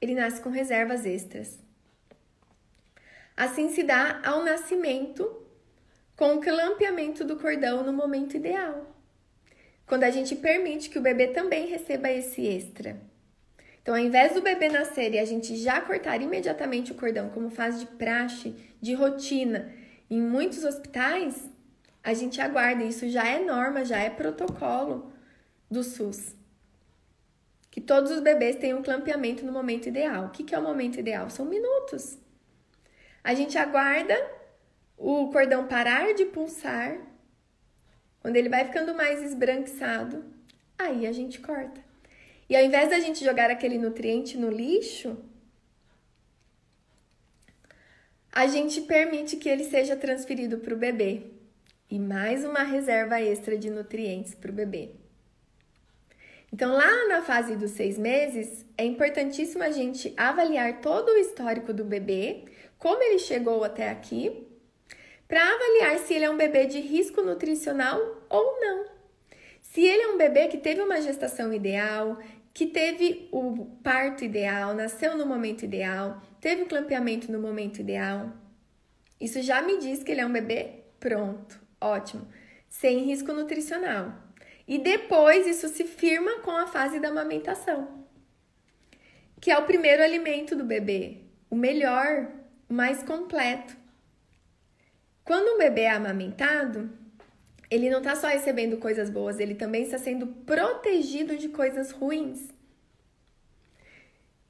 ele 0.00 0.16
nasce 0.16 0.40
com 0.40 0.50
reservas 0.50 1.06
extras. 1.06 1.60
Assim 3.36 3.70
se 3.70 3.84
dá 3.84 4.20
ao 4.24 4.42
nascimento 4.42 5.46
com 6.16 6.34
o 6.34 6.40
clampeamento 6.40 7.24
do 7.24 7.36
cordão 7.36 7.84
no 7.84 7.92
momento 7.92 8.36
ideal. 8.36 8.84
Quando 9.86 10.02
a 10.02 10.10
gente 10.10 10.34
permite 10.34 10.90
que 10.90 10.98
o 10.98 11.02
bebê 11.02 11.28
também 11.28 11.68
receba 11.68 12.10
esse 12.10 12.44
extra. 12.48 13.00
Então, 13.80 13.94
ao 13.94 14.00
invés 14.00 14.34
do 14.34 14.42
bebê 14.42 14.68
nascer 14.68 15.14
e 15.14 15.20
a 15.20 15.24
gente 15.24 15.54
já 15.54 15.80
cortar 15.80 16.20
imediatamente 16.20 16.90
o 16.90 16.96
cordão, 16.96 17.30
como 17.30 17.48
faz 17.48 17.78
de 17.78 17.86
praxe, 17.86 18.56
de 18.80 18.94
rotina 18.94 19.72
em 20.10 20.20
muitos 20.20 20.64
hospitais, 20.64 21.48
a 22.02 22.14
gente 22.14 22.40
aguarda, 22.40 22.84
isso 22.84 23.08
já 23.08 23.26
é 23.26 23.38
norma, 23.38 23.84
já 23.84 23.98
é 23.98 24.08
protocolo 24.08 25.12
do 25.70 25.82
SUS. 25.82 26.34
Que 27.70 27.80
todos 27.80 28.10
os 28.10 28.20
bebês 28.20 28.56
tenham 28.56 28.82
clampeamento 28.82 29.44
no 29.44 29.52
momento 29.52 29.88
ideal. 29.88 30.26
O 30.26 30.30
que 30.30 30.54
é 30.54 30.58
o 30.58 30.62
momento 30.62 30.98
ideal? 30.98 31.28
São 31.28 31.44
minutos. 31.44 32.18
A 33.22 33.34
gente 33.34 33.58
aguarda 33.58 34.16
o 34.96 35.28
cordão 35.30 35.66
parar 35.66 36.14
de 36.14 36.24
pulsar. 36.24 36.98
Quando 38.20 38.36
ele 38.36 38.48
vai 38.48 38.64
ficando 38.64 38.94
mais 38.94 39.22
esbranquiçado, 39.22 40.24
aí 40.78 41.06
a 41.06 41.12
gente 41.12 41.40
corta. 41.40 41.80
E 42.48 42.56
ao 42.56 42.64
invés 42.64 42.88
da 42.88 42.98
gente 42.98 43.24
jogar 43.24 43.50
aquele 43.50 43.78
nutriente 43.78 44.38
no 44.38 44.50
lixo, 44.50 45.16
a 48.32 48.46
gente 48.46 48.80
permite 48.82 49.36
que 49.36 49.48
ele 49.48 49.64
seja 49.64 49.94
transferido 49.94 50.58
para 50.58 50.74
o 50.74 50.78
bebê 50.78 51.37
e 51.90 51.98
mais 51.98 52.44
uma 52.44 52.62
reserva 52.62 53.20
extra 53.20 53.56
de 53.56 53.70
nutrientes 53.70 54.34
para 54.34 54.50
o 54.50 54.54
bebê. 54.54 54.90
Então, 56.52 56.72
lá 56.72 57.08
na 57.08 57.22
fase 57.22 57.56
dos 57.56 57.72
seis 57.72 57.98
meses, 57.98 58.64
é 58.76 58.84
importantíssimo 58.84 59.62
a 59.62 59.70
gente 59.70 60.12
avaliar 60.16 60.80
todo 60.80 61.10
o 61.10 61.16
histórico 61.16 61.72
do 61.72 61.84
bebê, 61.84 62.44
como 62.78 63.02
ele 63.02 63.18
chegou 63.18 63.62
até 63.64 63.90
aqui, 63.90 64.46
para 65.26 65.42
avaliar 65.42 65.98
se 65.98 66.14
ele 66.14 66.24
é 66.24 66.30
um 66.30 66.38
bebê 66.38 66.64
de 66.64 66.80
risco 66.80 67.20
nutricional 67.20 68.00
ou 68.30 68.58
não. 68.60 68.86
Se 69.60 69.82
ele 69.82 70.02
é 70.02 70.08
um 70.08 70.16
bebê 70.16 70.48
que 70.48 70.56
teve 70.56 70.80
uma 70.80 71.02
gestação 71.02 71.52
ideal, 71.52 72.18
que 72.54 72.66
teve 72.66 73.28
o 73.30 73.66
parto 73.84 74.24
ideal, 74.24 74.74
nasceu 74.74 75.16
no 75.16 75.26
momento 75.26 75.64
ideal, 75.64 76.22
teve 76.40 76.62
o 76.62 76.66
clampeamento 76.66 77.30
no 77.30 77.38
momento 77.38 77.78
ideal, 77.78 78.32
isso 79.20 79.42
já 79.42 79.60
me 79.60 79.78
diz 79.78 80.02
que 80.02 80.12
ele 80.12 80.22
é 80.22 80.26
um 80.26 80.32
bebê 80.32 80.84
pronto, 80.98 81.60
Ótimo. 81.80 82.28
Sem 82.68 83.04
risco 83.04 83.32
nutricional. 83.32 84.12
E 84.66 84.78
depois 84.78 85.46
isso 85.46 85.68
se 85.68 85.84
firma 85.84 86.40
com 86.40 86.50
a 86.50 86.66
fase 86.66 87.00
da 87.00 87.08
amamentação. 87.08 88.06
que 89.40 89.50
é 89.50 89.58
o 89.58 89.64
primeiro 89.64 90.02
alimento 90.02 90.56
do 90.56 90.64
bebê, 90.64 91.18
o 91.48 91.56
melhor, 91.56 92.28
o 92.68 92.74
mais 92.74 93.02
completo. 93.02 93.76
Quando 95.24 95.54
um 95.54 95.58
bebê 95.58 95.82
é 95.82 95.90
amamentado, 95.90 96.90
ele 97.70 97.90
não 97.90 97.98
está 97.98 98.16
só 98.16 98.28
recebendo 98.28 98.78
coisas 98.78 99.10
boas, 99.10 99.38
ele 99.38 99.54
também 99.54 99.82
está 99.82 99.98
sendo 99.98 100.26
protegido 100.26 101.36
de 101.36 101.48
coisas 101.48 101.90
ruins. 101.92 102.48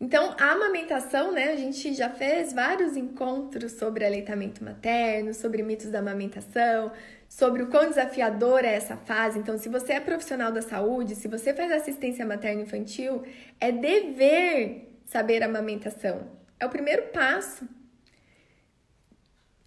Então, 0.01 0.37
a 0.39 0.53
amamentação, 0.53 1.33
né? 1.33 1.51
A 1.53 1.57
gente 1.57 1.93
já 1.93 2.09
fez 2.09 2.53
vários 2.53 2.97
encontros 2.97 3.73
sobre 3.73 4.07
aleitamento 4.07 4.63
materno, 4.63 5.35
sobre 5.35 5.61
mitos 5.63 5.91
da 5.91 5.99
amamentação, 5.99 6.93
sobre 7.29 7.63
o 7.63 7.69
quão 7.69 7.89
desafiadora 7.89 8.67
é 8.67 8.75
essa 8.75 8.97
fase. 8.97 9.39
Então, 9.39 9.59
se 9.59 9.69
você 9.69 9.93
é 9.95 10.01
profissional 10.01 10.51
da 10.51 10.63
saúde, 10.63 11.15
se 11.15 11.29
você 11.29 11.53
faz 11.53 11.71
assistência 11.71 12.25
materno-infantil, 12.25 13.23
é 13.61 13.71
dever 13.71 14.89
saber 15.05 15.43
amamentação. 15.43 16.31
É 16.59 16.67
o 16.67 16.71
primeiro 16.71 17.09
passo. 17.09 17.69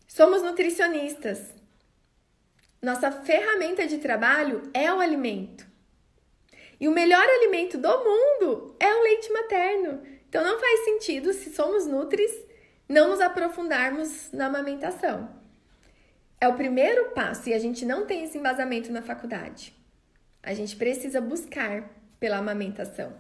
Somos 0.07 0.41
nutricionistas. 0.41 1.53
Nossa 2.81 3.11
ferramenta 3.11 3.85
de 3.85 3.99
trabalho 3.99 4.63
é 4.73 4.91
o 4.91 4.99
alimento. 4.99 5.65
E 6.79 6.87
o 6.87 6.91
melhor 6.91 7.23
alimento 7.23 7.77
do 7.77 7.89
mundo 8.03 8.75
é 8.79 8.91
o 8.93 9.03
leite 9.03 9.31
materno. 9.31 10.01
Então 10.27 10.43
não 10.43 10.59
faz 10.59 10.83
sentido, 10.85 11.31
se 11.31 11.53
somos 11.53 11.85
nutris, 11.85 12.31
não 12.89 13.09
nos 13.09 13.21
aprofundarmos 13.21 14.31
na 14.31 14.47
amamentação. 14.47 15.40
É 16.43 16.47
o 16.47 16.55
primeiro 16.55 17.11
passo 17.11 17.49
e 17.49 17.53
a 17.53 17.59
gente 17.59 17.85
não 17.85 18.07
tem 18.07 18.23
esse 18.23 18.35
embasamento 18.35 18.91
na 18.91 19.03
faculdade. 19.03 19.75
A 20.41 20.55
gente 20.55 20.75
precisa 20.75 21.21
buscar 21.21 21.87
pela 22.19 22.37
amamentação. 22.37 23.13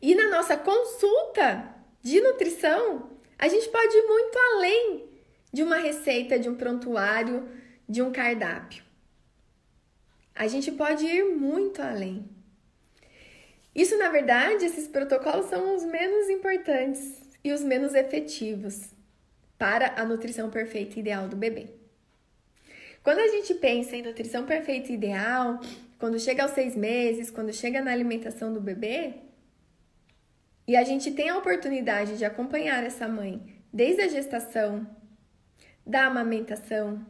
E 0.00 0.14
na 0.14 0.30
nossa 0.30 0.56
consulta 0.56 1.74
de 2.00 2.18
nutrição, 2.22 3.10
a 3.38 3.46
gente 3.46 3.68
pode 3.68 3.94
ir 3.94 4.06
muito 4.06 4.38
além 4.38 5.10
de 5.52 5.62
uma 5.62 5.76
receita, 5.76 6.38
de 6.38 6.48
um 6.48 6.56
prontuário, 6.56 7.46
de 7.86 8.00
um 8.00 8.10
cardápio. 8.10 8.82
A 10.34 10.48
gente 10.48 10.72
pode 10.72 11.04
ir 11.04 11.24
muito 11.36 11.82
além. 11.82 12.26
Isso, 13.74 13.98
na 13.98 14.08
verdade, 14.08 14.64
esses 14.64 14.88
protocolos 14.88 15.50
são 15.50 15.76
os 15.76 15.84
menos 15.84 16.30
importantes 16.30 17.20
e 17.44 17.52
os 17.52 17.62
menos 17.62 17.94
efetivos 17.94 18.98
para 19.60 20.00
a 20.00 20.06
nutrição 20.06 20.48
perfeita 20.48 20.96
e 20.96 21.00
ideal 21.00 21.28
do 21.28 21.36
bebê. 21.36 21.66
Quando 23.02 23.18
a 23.18 23.28
gente 23.28 23.52
pensa 23.52 23.94
em 23.94 24.00
nutrição 24.00 24.46
perfeita 24.46 24.90
e 24.90 24.94
ideal, 24.94 25.60
quando 25.98 26.18
chega 26.18 26.44
aos 26.44 26.52
seis 26.52 26.74
meses, 26.74 27.30
quando 27.30 27.52
chega 27.52 27.82
na 27.82 27.92
alimentação 27.92 28.54
do 28.54 28.58
bebê, 28.58 29.16
e 30.66 30.74
a 30.74 30.82
gente 30.82 31.10
tem 31.10 31.28
a 31.28 31.36
oportunidade 31.36 32.16
de 32.16 32.24
acompanhar 32.24 32.82
essa 32.82 33.06
mãe 33.06 33.62
desde 33.70 34.00
a 34.00 34.08
gestação, 34.08 34.86
da 35.86 36.06
amamentação, 36.06 37.04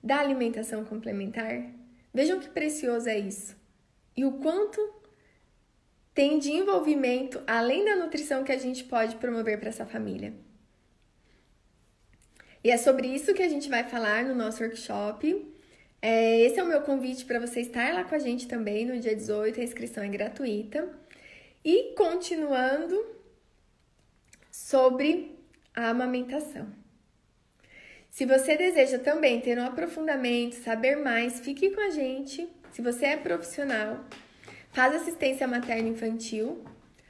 da 0.00 0.20
alimentação 0.20 0.84
complementar, 0.84 1.72
vejam 2.14 2.38
que 2.38 2.50
precioso 2.50 3.08
é 3.08 3.18
isso. 3.18 3.56
E 4.16 4.24
o 4.24 4.34
quanto 4.34 4.80
tem 6.14 6.38
de 6.38 6.52
envolvimento 6.52 7.42
além 7.48 7.84
da 7.84 7.96
nutrição 7.96 8.44
que 8.44 8.52
a 8.52 8.58
gente 8.58 8.84
pode 8.84 9.16
promover 9.16 9.58
para 9.58 9.70
essa 9.70 9.84
família. 9.84 10.32
E 12.62 12.70
é 12.70 12.76
sobre 12.76 13.08
isso 13.08 13.32
que 13.34 13.42
a 13.42 13.48
gente 13.48 13.68
vai 13.68 13.84
falar 13.84 14.24
no 14.24 14.34
nosso 14.34 14.62
workshop. 14.62 15.46
É, 16.02 16.40
esse 16.40 16.58
é 16.58 16.62
o 16.62 16.66
meu 16.66 16.82
convite 16.82 17.24
para 17.24 17.38
você 17.38 17.60
estar 17.60 17.92
lá 17.92 18.04
com 18.04 18.14
a 18.14 18.18
gente 18.18 18.46
também 18.46 18.86
no 18.86 18.98
dia 18.98 19.14
18, 19.14 19.60
a 19.60 19.64
inscrição 19.64 20.02
é 20.04 20.08
gratuita. 20.08 20.88
E 21.64 21.94
continuando 21.94 23.04
sobre 24.50 25.38
a 25.74 25.88
amamentação. 25.88 26.68
Se 28.10 28.26
você 28.26 28.56
deseja 28.56 28.98
também 28.98 29.40
ter 29.40 29.58
um 29.58 29.64
aprofundamento, 29.64 30.54
saber 30.54 30.96
mais, 30.96 31.40
fique 31.40 31.70
com 31.70 31.80
a 31.80 31.90
gente. 31.90 32.48
Se 32.72 32.82
você 32.82 33.06
é 33.06 33.16
profissional, 33.16 34.04
faz 34.72 34.94
assistência 34.94 35.46
materna 35.46 35.88
infantil, 35.88 36.64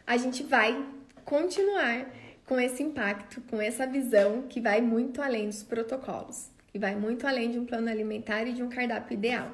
a 0.06 0.16
gente 0.16 0.42
vai 0.42 0.84
continuar 1.24 2.06
com 2.50 2.58
esse 2.58 2.82
impacto, 2.82 3.40
com 3.42 3.62
essa 3.62 3.86
visão 3.86 4.42
que 4.42 4.60
vai 4.60 4.80
muito 4.80 5.22
além 5.22 5.46
dos 5.46 5.62
protocolos, 5.62 6.50
que 6.66 6.80
vai 6.80 6.96
muito 6.96 7.24
além 7.24 7.48
de 7.48 7.60
um 7.60 7.64
plano 7.64 7.88
alimentar 7.88 8.42
e 8.42 8.52
de 8.52 8.60
um 8.60 8.68
cardápio 8.68 9.14
ideal. 9.14 9.52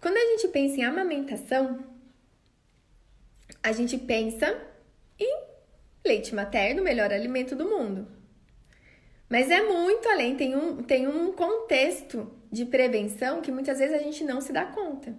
Quando 0.00 0.16
a 0.16 0.20
gente 0.20 0.48
pensa 0.48 0.80
em 0.80 0.84
amamentação, 0.84 1.84
a 3.62 3.72
gente 3.72 3.98
pensa 3.98 4.58
em 5.20 5.42
leite 6.02 6.34
materno, 6.34 6.80
o 6.80 6.84
melhor 6.84 7.12
alimento 7.12 7.54
do 7.54 7.68
mundo. 7.68 8.08
Mas 9.28 9.50
é 9.50 9.60
muito 9.60 10.08
além, 10.08 10.34
tem 10.34 10.56
um, 10.56 10.82
tem 10.82 11.06
um 11.06 11.30
contexto 11.32 12.32
de 12.50 12.64
prevenção 12.64 13.42
que 13.42 13.52
muitas 13.52 13.78
vezes 13.78 13.94
a 13.94 14.02
gente 14.02 14.24
não 14.24 14.40
se 14.40 14.50
dá 14.50 14.64
conta. 14.64 15.14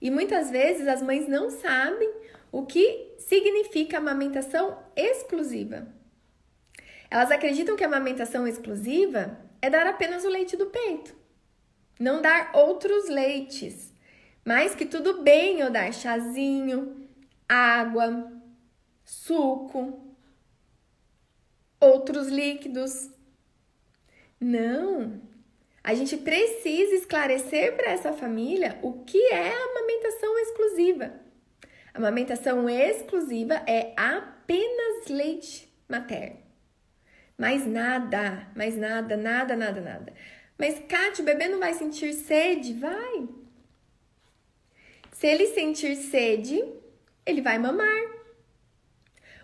E 0.00 0.08
muitas 0.08 0.52
vezes 0.52 0.86
as 0.86 1.02
mães 1.02 1.26
não 1.26 1.50
sabem 1.50 2.12
o 2.52 2.66
que 2.66 3.14
significa 3.18 3.96
amamentação 3.96 4.78
exclusiva. 4.94 5.88
Elas 7.10 7.30
acreditam 7.30 7.74
que 7.74 7.82
a 7.82 7.86
amamentação 7.86 8.46
exclusiva 8.46 9.40
é 9.60 9.70
dar 9.70 9.86
apenas 9.86 10.24
o 10.24 10.28
leite 10.28 10.56
do 10.56 10.66
peito, 10.66 11.16
não 11.98 12.20
dar 12.20 12.52
outros 12.54 13.08
leites, 13.08 13.92
mas 14.44 14.74
que 14.74 14.84
tudo 14.84 15.22
bem 15.22 15.60
eu 15.60 15.70
dar 15.70 15.92
chazinho, 15.92 17.08
água, 17.48 18.30
suco, 19.02 20.14
outros 21.80 22.28
líquidos. 22.28 23.10
Não, 24.38 25.22
a 25.82 25.94
gente 25.94 26.16
precisa 26.18 26.94
esclarecer 26.94 27.76
para 27.76 27.92
essa 27.92 28.12
família 28.12 28.78
o 28.82 29.04
que 29.04 29.18
é 29.28 29.48
a 29.48 29.64
amamentação 29.64 30.38
exclusiva. 30.40 31.21
A 31.94 31.98
amamentação 31.98 32.68
exclusiva 32.68 33.54
é 33.66 33.92
apenas 33.96 35.08
leite 35.08 35.72
materno. 35.88 36.40
Mais 37.36 37.66
nada, 37.66 38.48
mais 38.54 38.76
nada, 38.76 39.16
nada, 39.16 39.56
nada, 39.56 39.80
nada. 39.80 40.12
Mas, 40.58 40.78
Kátia, 40.88 41.22
o 41.22 41.26
bebê 41.26 41.48
não 41.48 41.58
vai 41.58 41.74
sentir 41.74 42.12
sede? 42.12 42.72
Vai. 42.74 43.28
Se 45.12 45.26
ele 45.26 45.46
sentir 45.48 45.96
sede, 45.96 46.62
ele 47.26 47.42
vai 47.42 47.58
mamar. 47.58 48.02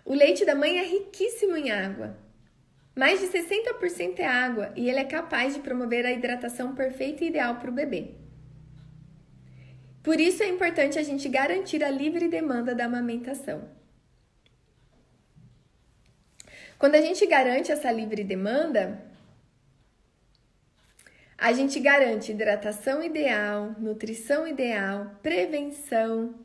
O 0.03 0.13
leite 0.13 0.45
da 0.45 0.55
mãe 0.55 0.79
é 0.79 0.83
riquíssimo 0.83 1.55
em 1.55 1.71
água. 1.71 2.17
Mais 2.95 3.19
de 3.19 3.27
60% 3.27 4.19
é 4.19 4.25
água 4.25 4.73
e 4.75 4.89
ele 4.89 4.99
é 4.99 5.05
capaz 5.05 5.53
de 5.53 5.61
promover 5.61 6.05
a 6.05 6.11
hidratação 6.11 6.75
perfeita 6.75 7.23
e 7.23 7.27
ideal 7.27 7.55
para 7.55 7.69
o 7.69 7.73
bebê. 7.73 8.18
Por 10.01 10.19
isso 10.19 10.43
é 10.43 10.47
importante 10.47 10.97
a 10.97 11.03
gente 11.03 11.27
garantir 11.27 11.83
a 11.83 11.89
livre 11.89 12.27
demanda 12.27 12.73
da 12.73 12.85
amamentação. 12.85 13.69
Quando 16.77 16.95
a 16.95 17.01
gente 17.01 17.25
garante 17.25 17.71
essa 17.71 17.91
livre 17.91 18.23
demanda, 18.23 19.03
a 21.37 21.51
gente 21.51 21.79
garante 21.79 22.31
hidratação 22.31 23.03
ideal, 23.03 23.75
nutrição 23.77 24.47
ideal, 24.47 25.19
prevenção, 25.21 26.35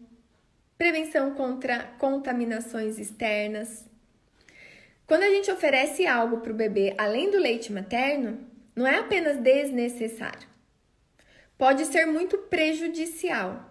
prevenção 0.77 1.35
contra 1.35 1.85
contaminações 1.99 2.99
externas, 2.99 3.85
quando 5.07 5.23
a 5.23 5.31
gente 5.31 5.51
oferece 5.51 6.07
algo 6.07 6.39
para 6.39 6.53
o 6.53 6.57
bebê 6.57 6.95
além 6.97 7.31
do 7.31 7.39
leite 7.39 7.73
materno, 7.73 8.39
não 8.75 8.87
é 8.87 8.99
apenas 8.99 9.37
desnecessário, 9.37 10.49
pode 11.57 11.85
ser 11.87 12.07
muito 12.07 12.39
prejudicial. 12.39 13.71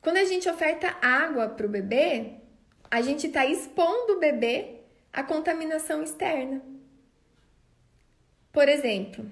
Quando 0.00 0.18
a 0.18 0.24
gente 0.24 0.48
oferta 0.48 0.96
água 1.00 1.48
para 1.48 1.66
o 1.66 1.68
bebê, 1.68 2.34
a 2.90 3.00
gente 3.00 3.26
está 3.26 3.44
expondo 3.44 4.14
o 4.14 4.20
bebê 4.20 4.80
à 5.12 5.22
contaminação 5.22 6.02
externa. 6.02 6.62
Por 8.52 8.68
exemplo, 8.68 9.28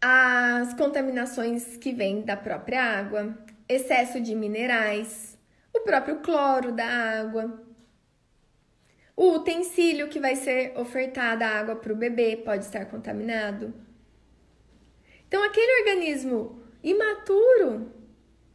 as 0.00 0.74
contaminações 0.74 1.76
que 1.76 1.92
vêm 1.92 2.22
da 2.22 2.36
própria 2.36 2.82
água, 2.82 3.36
excesso 3.68 4.20
de 4.20 4.34
minerais, 4.34 5.38
o 5.72 5.80
próprio 5.80 6.20
cloro 6.20 6.72
da 6.72 6.86
água, 6.86 7.62
o 9.14 9.34
utensílio 9.34 10.08
que 10.08 10.18
vai 10.18 10.34
ser 10.34 10.76
ofertada 10.78 11.46
a 11.46 11.58
água 11.60 11.76
para 11.76 11.92
o 11.92 11.96
bebê 11.96 12.36
pode 12.36 12.64
estar 12.64 12.86
contaminado. 12.86 13.72
Então, 15.30 15.44
aquele 15.44 15.82
organismo 15.82 16.60
imaturo 16.82 17.88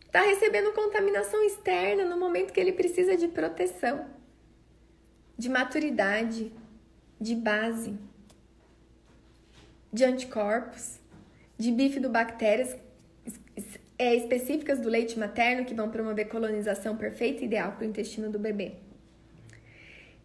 está 0.06 0.24
recebendo 0.24 0.74
contaminação 0.74 1.42
externa 1.46 2.04
no 2.04 2.20
momento 2.20 2.52
que 2.52 2.60
ele 2.60 2.74
precisa 2.74 3.16
de 3.16 3.30
proteção, 3.30 4.06
de 5.38 5.48
maturidade, 5.48 6.52
de 7.20 7.34
base, 7.34 7.98
de 9.94 10.04
anticorpos, 10.04 11.00
de 11.58 11.72
bifidobactérias 11.72 12.76
é, 13.98 14.14
específicas 14.14 14.78
do 14.78 14.90
leite 14.90 15.18
materno 15.18 15.64
que 15.64 15.74
vão 15.74 15.90
promover 15.90 16.28
colonização 16.28 16.98
perfeita 16.98 17.44
e 17.44 17.46
ideal 17.46 17.72
para 17.72 17.86
o 17.86 17.90
intestino 17.90 18.30
do 18.30 18.38
bebê. 18.38 18.74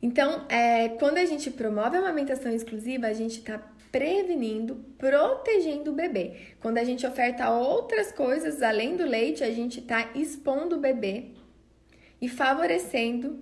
Então, 0.02 0.46
é, 0.48 0.88
quando 0.88 1.18
a 1.18 1.24
gente 1.24 1.48
promove 1.48 1.96
a 1.96 2.00
amamentação 2.00 2.50
exclusiva, 2.50 3.06
a 3.06 3.12
gente 3.12 3.38
está 3.38 3.62
prevenindo, 3.90 4.76
protegendo 4.96 5.90
o 5.90 5.94
bebê. 5.94 6.36
Quando 6.60 6.78
a 6.78 6.84
gente 6.84 7.06
oferta 7.06 7.50
outras 7.50 8.12
coisas 8.12 8.62
além 8.62 8.96
do 8.96 9.04
leite, 9.04 9.42
a 9.42 9.50
gente 9.50 9.80
está 9.80 10.10
expondo 10.14 10.76
o 10.76 10.80
bebê 10.80 11.32
e 12.20 12.28
favorecendo 12.28 13.40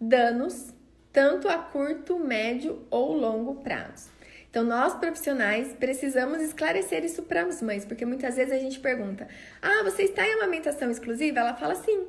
danos 0.00 0.72
tanto 1.12 1.48
a 1.48 1.58
curto, 1.58 2.18
médio 2.18 2.86
ou 2.90 3.12
longo 3.12 3.56
prazo. 3.56 4.10
Então, 4.48 4.64
nós 4.64 4.94
profissionais 4.94 5.72
precisamos 5.72 6.40
esclarecer 6.42 7.04
isso 7.04 7.22
para 7.22 7.42
as 7.42 7.62
mães, 7.62 7.84
porque 7.84 8.04
muitas 8.04 8.36
vezes 8.36 8.52
a 8.52 8.58
gente 8.58 8.80
pergunta: 8.80 9.28
Ah, 9.62 9.82
você 9.84 10.04
está 10.04 10.26
em 10.26 10.34
amamentação 10.34 10.90
exclusiva? 10.90 11.38
Ela 11.38 11.54
fala 11.54 11.76
sim. 11.76 12.08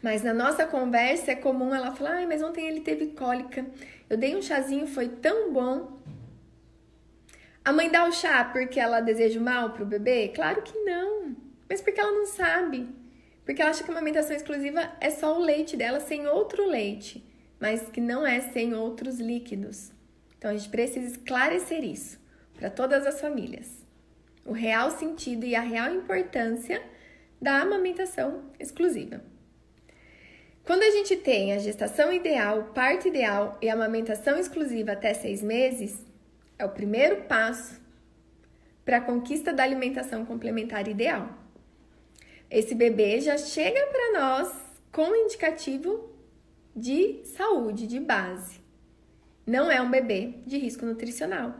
Mas 0.00 0.22
na 0.22 0.32
nossa 0.32 0.66
conversa 0.66 1.32
é 1.32 1.34
comum 1.34 1.74
ela 1.74 1.94
falar: 1.94 2.16
Ai, 2.16 2.26
mas 2.26 2.40
ontem 2.40 2.68
ele 2.68 2.80
teve 2.80 3.08
cólica. 3.08 3.66
Eu 4.08 4.16
dei 4.16 4.36
um 4.36 4.42
chazinho, 4.42 4.86
foi 4.86 5.08
tão 5.08 5.52
bom. 5.52 6.00
A 7.64 7.72
mãe 7.72 7.90
dá 7.90 8.04
o 8.06 8.12
chá 8.12 8.44
porque 8.44 8.80
ela 8.80 9.00
deseja 9.00 9.38
o 9.38 9.42
mal 9.42 9.70
pro 9.70 9.86
bebê? 9.86 10.28
Claro 10.28 10.62
que 10.62 10.76
não. 10.80 11.36
Mas 11.68 11.80
porque 11.80 12.00
ela 12.00 12.12
não 12.12 12.26
sabe. 12.26 12.88
Porque 13.44 13.60
ela 13.60 13.70
acha 13.70 13.82
que 13.82 13.90
a 13.90 13.94
amamentação 13.94 14.36
exclusiva 14.36 14.92
é 15.00 15.10
só 15.10 15.38
o 15.38 15.42
leite 15.42 15.76
dela 15.76 16.00
sem 16.00 16.26
outro 16.26 16.68
leite, 16.68 17.24
mas 17.60 17.88
que 17.88 18.00
não 18.00 18.26
é 18.26 18.40
sem 18.40 18.74
outros 18.74 19.18
líquidos. 19.18 19.92
Então 20.36 20.50
a 20.50 20.56
gente 20.56 20.68
precisa 20.68 21.06
esclarecer 21.06 21.84
isso 21.84 22.20
para 22.56 22.70
todas 22.70 23.06
as 23.06 23.20
famílias. 23.20 23.84
O 24.44 24.52
real 24.52 24.90
sentido 24.90 25.46
e 25.46 25.54
a 25.54 25.60
real 25.60 25.94
importância 25.94 26.82
da 27.40 27.60
amamentação 27.60 28.44
exclusiva. 28.58 29.22
Quando 30.64 30.84
a 30.84 30.90
gente 30.90 31.16
tem 31.16 31.52
a 31.52 31.58
gestação 31.58 32.12
ideal, 32.12 32.70
parto 32.72 33.08
ideal 33.08 33.58
e 33.60 33.68
amamentação 33.68 34.38
exclusiva 34.38 34.92
até 34.92 35.12
seis 35.12 35.42
meses, 35.42 35.98
é 36.56 36.64
o 36.64 36.68
primeiro 36.68 37.22
passo 37.22 37.80
para 38.84 38.98
a 38.98 39.00
conquista 39.00 39.52
da 39.52 39.64
alimentação 39.64 40.24
complementar 40.24 40.86
ideal. 40.86 41.30
Esse 42.48 42.76
bebê 42.76 43.20
já 43.20 43.36
chega 43.36 43.86
para 43.86 44.20
nós 44.20 44.52
com 44.92 45.16
indicativo 45.16 46.12
de 46.76 47.24
saúde, 47.24 47.88
de 47.88 47.98
base. 47.98 48.60
Não 49.44 49.68
é 49.68 49.80
um 49.80 49.90
bebê 49.90 50.34
de 50.46 50.58
risco 50.58 50.86
nutricional. 50.86 51.54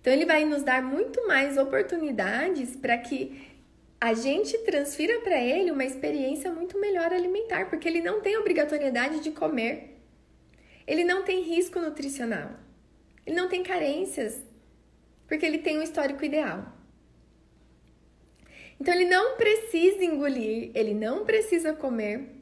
Então, 0.00 0.12
ele 0.12 0.24
vai 0.24 0.44
nos 0.44 0.62
dar 0.62 0.82
muito 0.82 1.26
mais 1.26 1.58
oportunidades 1.58 2.76
para 2.76 2.96
que 2.96 3.49
a 4.00 4.14
gente 4.14 4.56
transfira 4.58 5.20
para 5.20 5.38
ele 5.38 5.70
uma 5.70 5.84
experiência 5.84 6.50
muito 6.50 6.80
melhor 6.80 7.12
alimentar, 7.12 7.68
porque 7.68 7.86
ele 7.86 8.00
não 8.00 8.20
tem 8.22 8.36
obrigatoriedade 8.38 9.20
de 9.20 9.30
comer. 9.30 9.98
Ele 10.86 11.04
não 11.04 11.22
tem 11.22 11.42
risco 11.42 11.78
nutricional. 11.78 12.52
Ele 13.26 13.36
não 13.36 13.48
tem 13.48 13.62
carências, 13.62 14.40
porque 15.26 15.44
ele 15.44 15.58
tem 15.58 15.78
um 15.78 15.82
histórico 15.82 16.24
ideal. 16.24 16.72
Então 18.80 18.94
ele 18.94 19.04
não 19.04 19.36
precisa 19.36 20.02
engolir, 20.02 20.70
ele 20.74 20.94
não 20.94 21.26
precisa 21.26 21.74
comer. 21.74 22.36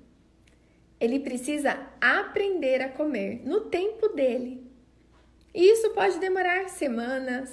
Ele 1.00 1.18
precisa 1.18 1.88
aprender 2.00 2.80
a 2.80 2.88
comer 2.88 3.42
no 3.44 3.62
tempo 3.62 4.08
dele. 4.08 4.64
E 5.52 5.72
isso 5.72 5.90
pode 5.90 6.20
demorar 6.20 6.68
semanas, 6.68 7.50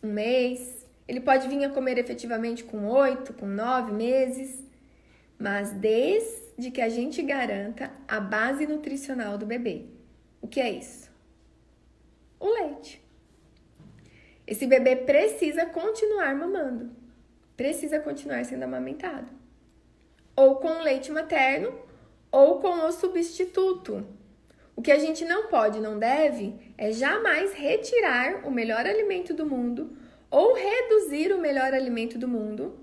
um 0.00 0.12
mês, 0.12 0.79
ele 1.10 1.20
pode 1.20 1.48
vir 1.48 1.64
a 1.64 1.68
comer 1.68 1.98
efetivamente 1.98 2.62
com 2.62 2.86
oito, 2.86 3.34
com 3.34 3.44
nove 3.44 3.90
meses, 3.90 4.64
mas 5.36 5.72
desde 5.72 6.70
que 6.70 6.80
a 6.80 6.88
gente 6.88 7.20
garanta 7.20 7.90
a 8.06 8.20
base 8.20 8.64
nutricional 8.64 9.36
do 9.36 9.44
bebê. 9.44 9.86
O 10.40 10.46
que 10.46 10.60
é 10.60 10.70
isso? 10.70 11.10
O 12.38 12.48
leite. 12.48 13.04
Esse 14.46 14.68
bebê 14.68 14.94
precisa 14.94 15.66
continuar 15.66 16.32
mamando, 16.36 16.92
precisa 17.56 17.98
continuar 17.98 18.44
sendo 18.44 18.62
amamentado. 18.62 19.32
Ou 20.36 20.56
com 20.60 20.80
leite 20.80 21.10
materno, 21.10 21.76
ou 22.30 22.60
com 22.60 22.86
o 22.86 22.92
substituto. 22.92 24.06
O 24.76 24.80
que 24.80 24.92
a 24.92 24.98
gente 25.00 25.24
não 25.24 25.48
pode, 25.48 25.80
não 25.80 25.98
deve, 25.98 26.54
é 26.78 26.92
jamais 26.92 27.52
retirar 27.52 28.46
o 28.46 28.50
melhor 28.52 28.86
alimento 28.86 29.34
do 29.34 29.44
mundo 29.44 29.98
ou 30.30 30.54
reduzir 30.54 31.32
o 31.32 31.40
melhor 31.40 31.74
alimento 31.74 32.16
do 32.16 32.28
mundo, 32.28 32.78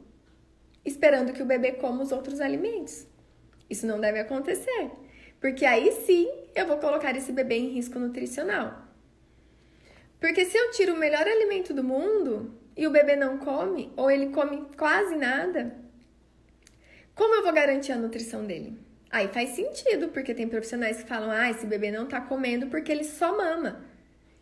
esperando 0.84 1.34
que 1.34 1.42
o 1.42 1.46
bebê 1.46 1.72
coma 1.74 2.04
os 2.04 2.12
outros 2.12 2.42
alimentos. 2.42 3.08
Isso 3.70 3.86
não 3.86 4.00
deve 4.00 4.20
acontecer, 4.20 4.92
porque 5.40 5.66
aí 5.66 5.92
sim 6.06 6.30
eu 6.56 6.68
vou 6.68 6.78
colocar 6.78 7.16
esse 7.16 7.32
bebê 7.32 7.56
em 7.56 7.70
risco 7.70 8.00
nutricional. 8.00 8.86
Porque 10.20 10.46
se 10.46 10.58
eu 10.58 10.72
tiro 10.72 10.94
o 10.94 10.98
melhor 10.98 11.28
alimento 11.28 11.74
do 11.74 11.84
mundo 11.84 12.54
e 12.76 12.88
o 12.88 12.92
bebê 12.92 13.16
não 13.16 13.38
come, 13.38 13.92
ou 13.96 14.10
ele 14.10 14.28
come 14.30 14.66
quase 14.76 15.16
nada, 15.16 15.76
como 17.14 17.36
eu 17.36 17.44
vou 17.44 17.54
garantir 17.54 17.92
a 17.92 17.98
nutrição 17.98 18.46
dele? 18.46 18.78
Aí 19.10 19.28
faz 19.30 19.50
sentido, 19.52 20.10
porque 20.10 20.34
tem 20.34 20.48
profissionais 20.48 21.02
que 21.02 21.10
falam: 21.10 21.32
ah, 21.32 21.50
esse 21.50 21.66
bebê 21.66 21.92
não 21.92 22.06
tá 22.06 22.20
comendo 22.20 22.68
porque 22.68 22.92
ele 22.92 23.04
só 23.04 23.36
mama. 23.36 23.86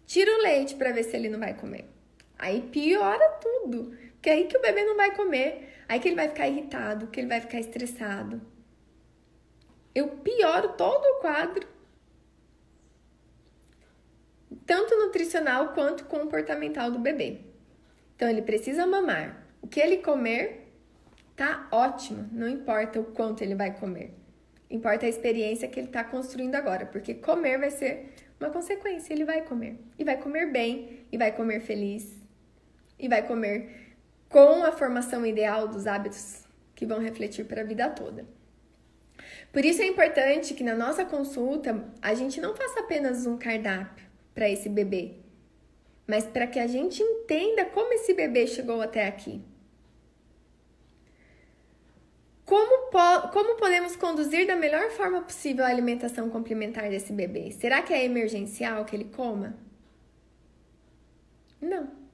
Tira 0.05 0.31
o 0.31 0.41
leite 0.41 0.75
para 0.75 0.91
ver 0.91 1.03
se 1.03 1.15
ele 1.15 1.29
não 1.29 1.39
vai 1.39 1.53
comer. 1.53 1.94
Aí 2.37 2.61
piora 2.61 3.29
tudo. 3.41 3.95
Porque 4.13 4.29
aí 4.29 4.45
que 4.45 4.57
o 4.57 4.61
bebê 4.61 4.83
não 4.83 4.95
vai 4.95 5.15
comer. 5.15 5.73
Aí 5.87 5.99
que 5.99 6.07
ele 6.07 6.15
vai 6.15 6.27
ficar 6.27 6.47
irritado, 6.47 7.07
que 7.07 7.19
ele 7.19 7.27
vai 7.27 7.41
ficar 7.41 7.59
estressado. 7.59 8.41
Eu 9.93 10.09
pioro 10.09 10.69
todo 10.69 11.05
o 11.05 11.19
quadro. 11.21 11.67
Tanto 14.65 14.95
nutricional 14.97 15.73
quanto 15.73 16.05
comportamental 16.05 16.89
do 16.89 16.99
bebê. 16.99 17.41
Então 18.15 18.27
ele 18.27 18.41
precisa 18.41 18.85
mamar. 18.85 19.45
O 19.61 19.67
que 19.67 19.79
ele 19.79 19.97
comer 19.97 20.73
tá 21.35 21.67
ótimo, 21.71 22.29
não 22.31 22.47
importa 22.47 22.99
o 22.99 23.05
quanto 23.05 23.43
ele 23.43 23.55
vai 23.55 23.77
comer. 23.77 24.13
Importa 24.69 25.05
a 25.05 25.09
experiência 25.09 25.67
que 25.67 25.79
ele 25.79 25.87
está 25.87 26.03
construindo 26.03 26.55
agora, 26.55 26.85
porque 26.85 27.13
comer 27.13 27.59
vai 27.59 27.69
ser 27.69 28.13
uma 28.39 28.49
consequência, 28.49 29.13
ele 29.13 29.25
vai 29.25 29.41
comer. 29.43 29.79
E 29.99 30.03
vai 30.03 30.17
comer 30.17 30.51
bem, 30.51 31.05
e 31.11 31.17
vai 31.17 31.31
comer 31.31 31.59
feliz, 31.61 32.24
e 32.97 33.07
vai 33.07 33.25
comer 33.25 33.95
com 34.29 34.63
a 34.63 34.71
formação 34.71 35.25
ideal 35.25 35.67
dos 35.67 35.87
hábitos 35.87 36.43
que 36.75 36.85
vão 36.85 36.99
refletir 36.99 37.45
para 37.45 37.61
a 37.61 37.65
vida 37.65 37.89
toda. 37.89 38.25
Por 39.51 39.63
isso 39.63 39.81
é 39.81 39.87
importante 39.87 40.53
que 40.53 40.63
na 40.63 40.75
nossa 40.75 41.05
consulta 41.05 41.85
a 42.01 42.13
gente 42.13 42.41
não 42.41 42.55
faça 42.55 42.81
apenas 42.81 43.25
um 43.25 43.37
cardápio 43.37 44.05
para 44.33 44.49
esse 44.49 44.67
bebê, 44.67 45.13
mas 46.05 46.25
para 46.25 46.47
que 46.47 46.59
a 46.59 46.67
gente 46.67 47.01
entenda 47.01 47.65
como 47.65 47.93
esse 47.93 48.13
bebê 48.13 48.45
chegou 48.45 48.81
até 48.81 49.07
aqui. 49.07 49.41
Como, 52.43 52.91
po 52.91 53.29
como 53.29 53.55
podemos 53.55 53.95
conduzir 53.95 54.45
da 54.45 54.55
melhor 54.55 54.91
forma 54.91 55.21
possível 55.21 55.65
a 55.65 55.69
alimentação 55.69 56.29
complementar 56.29 56.89
desse 56.89 57.11
bebê? 57.11 57.49
Será 57.51 57.81
que 57.81 57.91
é 57.91 58.05
emergencial 58.05 58.85
que 58.85 58.95
ele 58.95 59.05
coma? 59.05 59.57
Não. 61.59 62.04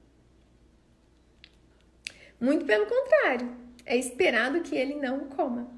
Muito 2.42 2.64
pelo 2.64 2.86
contrário, 2.86 3.56
é 3.86 3.96
esperado 3.96 4.62
que 4.62 4.74
ele 4.74 4.96
não 4.96 5.28
coma. 5.28 5.70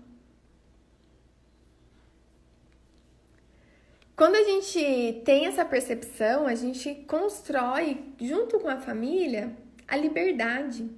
Quando 4.17 4.37
a 4.37 4.43
gente 4.45 5.21
tem 5.27 5.45
essa 5.45 5.63
percepção, 5.63 6.47
a 6.47 6.55
gente 6.55 6.95
constrói, 7.07 8.03
junto 8.19 8.59
com 8.61 8.71
a 8.71 8.81
família, 8.81 9.55
a 9.87 9.95
liberdade. 9.95 10.91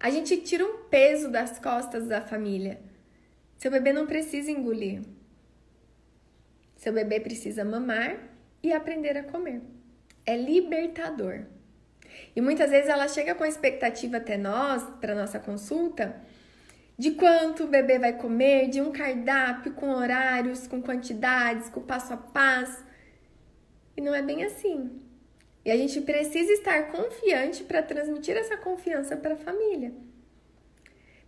A 0.00 0.10
gente 0.10 0.38
tira 0.38 0.66
um 0.66 0.88
peso 0.88 1.30
das 1.30 1.60
costas 1.60 2.08
da 2.08 2.20
família. 2.20 2.80
Seu 3.56 3.70
bebê 3.70 3.92
não 3.92 4.08
precisa 4.08 4.50
engolir. 4.50 5.02
Seu 6.74 6.92
bebê 6.92 7.20
precisa 7.20 7.64
mamar 7.64 8.18
e 8.60 8.72
aprender 8.72 9.16
a 9.16 9.22
comer. 9.22 9.62
É 10.24 10.36
libertador. 10.36 11.46
E 12.34 12.40
muitas 12.40 12.70
vezes 12.70 12.88
ela 12.88 13.08
chega 13.08 13.34
com 13.34 13.44
a 13.44 13.48
expectativa 13.48 14.18
até 14.18 14.36
nós, 14.36 14.82
para 15.00 15.14
nossa 15.14 15.38
consulta, 15.38 16.16
de 16.98 17.12
quanto 17.12 17.64
o 17.64 17.68
bebê 17.68 17.98
vai 17.98 18.14
comer, 18.14 18.68
de 18.68 18.80
um 18.80 18.92
cardápio 18.92 19.72
com 19.72 19.90
horários, 19.90 20.66
com 20.66 20.82
quantidades, 20.82 21.68
com 21.68 21.82
passo 21.82 22.14
a 22.14 22.16
passo. 22.16 22.84
E 23.96 24.00
não 24.00 24.14
é 24.14 24.22
bem 24.22 24.44
assim. 24.44 25.00
E 25.64 25.70
a 25.70 25.76
gente 25.76 26.00
precisa 26.00 26.52
estar 26.52 26.92
confiante 26.92 27.64
para 27.64 27.82
transmitir 27.82 28.36
essa 28.36 28.56
confiança 28.56 29.16
para 29.16 29.34
a 29.34 29.38
família. 29.38 29.92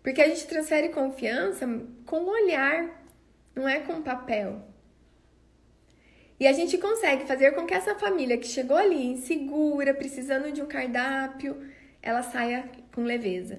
Porque 0.03 0.23
a 0.23 0.29
gente 0.29 0.47
transfere 0.47 0.91
confiança 0.91 1.67
com 2.07 2.21
o 2.21 2.31
olhar, 2.31 3.03
não 3.55 3.69
é 3.69 3.81
com 3.81 4.01
papel. 4.01 4.68
E 6.41 6.47
a 6.47 6.53
gente 6.53 6.79
consegue 6.79 7.27
fazer 7.27 7.53
com 7.53 7.67
que 7.67 7.75
essa 7.75 7.97
família 7.97 8.39
que 8.39 8.47
chegou 8.47 8.77
ali 8.77 9.07
insegura, 9.07 9.93
precisando 9.93 10.53
de 10.53 10.63
um 10.63 10.67
cardápio, 10.67 11.57
ela 12.01 12.23
saia 12.23 12.69
com 12.95 13.03
leveza. 13.03 13.59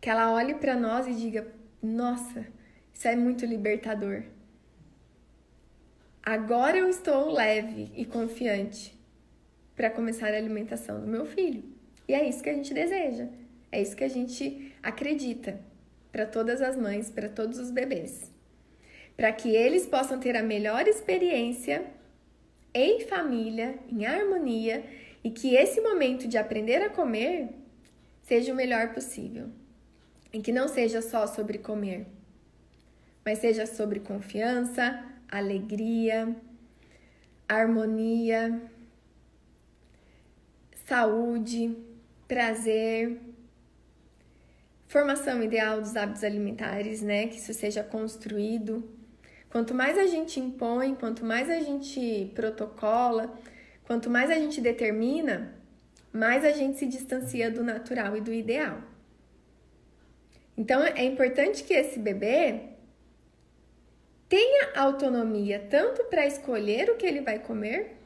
Que 0.00 0.10
ela 0.10 0.32
olhe 0.32 0.54
para 0.54 0.74
nós 0.74 1.06
e 1.06 1.14
diga: 1.14 1.46
"Nossa, 1.80 2.46
isso 2.92 3.06
é 3.06 3.14
muito 3.14 3.46
libertador. 3.46 4.24
Agora 6.22 6.76
eu 6.76 6.88
estou 6.88 7.30
leve 7.30 7.92
e 7.94 8.04
confiante 8.04 8.98
para 9.76 9.90
começar 9.90 10.34
a 10.34 10.36
alimentação 10.36 11.00
do 11.00 11.06
meu 11.06 11.26
filho". 11.26 11.62
E 12.08 12.14
é 12.14 12.28
isso 12.28 12.42
que 12.42 12.50
a 12.50 12.54
gente 12.54 12.74
deseja. 12.74 13.28
É 13.70 13.80
isso 13.80 13.94
que 13.94 14.02
a 14.02 14.08
gente 14.08 14.74
acredita 14.82 15.60
para 16.10 16.26
todas 16.26 16.60
as 16.60 16.76
mães, 16.76 17.08
para 17.08 17.28
todos 17.28 17.56
os 17.58 17.70
bebês. 17.70 18.29
Para 19.20 19.32
que 19.32 19.54
eles 19.54 19.84
possam 19.84 20.18
ter 20.18 20.34
a 20.34 20.42
melhor 20.42 20.88
experiência 20.88 21.84
em 22.72 23.00
família, 23.00 23.78
em 23.86 24.06
harmonia 24.06 24.82
e 25.22 25.30
que 25.30 25.54
esse 25.54 25.78
momento 25.82 26.26
de 26.26 26.38
aprender 26.38 26.80
a 26.80 26.88
comer 26.88 27.50
seja 28.22 28.50
o 28.50 28.56
melhor 28.56 28.94
possível. 28.94 29.50
E 30.32 30.40
que 30.40 30.50
não 30.50 30.66
seja 30.66 31.02
só 31.02 31.26
sobre 31.26 31.58
comer, 31.58 32.06
mas 33.22 33.40
seja 33.40 33.66
sobre 33.66 34.00
confiança, 34.00 35.04
alegria, 35.28 36.34
harmonia, 37.46 38.58
saúde, 40.86 41.76
prazer, 42.26 43.20
formação 44.88 45.42
ideal 45.42 45.78
dos 45.78 45.94
hábitos 45.94 46.24
alimentares, 46.24 47.02
né? 47.02 47.26
Que 47.26 47.36
isso 47.36 47.52
seja 47.52 47.84
construído. 47.84 48.98
Quanto 49.50 49.74
mais 49.74 49.98
a 49.98 50.06
gente 50.06 50.38
impõe, 50.38 50.94
quanto 50.94 51.24
mais 51.24 51.50
a 51.50 51.58
gente 51.58 52.30
protocola, 52.34 53.36
quanto 53.84 54.08
mais 54.08 54.30
a 54.30 54.34
gente 54.34 54.60
determina, 54.60 55.52
mais 56.12 56.44
a 56.44 56.52
gente 56.52 56.78
se 56.78 56.86
distancia 56.86 57.50
do 57.50 57.64
natural 57.64 58.16
e 58.16 58.20
do 58.20 58.32
ideal. 58.32 58.80
Então 60.56 60.82
é 60.82 61.04
importante 61.04 61.64
que 61.64 61.74
esse 61.74 61.98
bebê 61.98 62.60
tenha 64.28 64.72
autonomia 64.76 65.66
tanto 65.68 66.04
para 66.04 66.26
escolher 66.26 66.88
o 66.88 66.96
que 66.96 67.04
ele 67.04 67.20
vai 67.20 67.40
comer, 67.40 67.96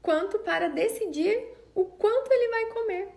quanto 0.00 0.38
para 0.38 0.68
decidir 0.68 1.38
o 1.74 1.84
quanto 1.84 2.32
ele 2.32 2.48
vai 2.48 2.66
comer. 2.72 3.08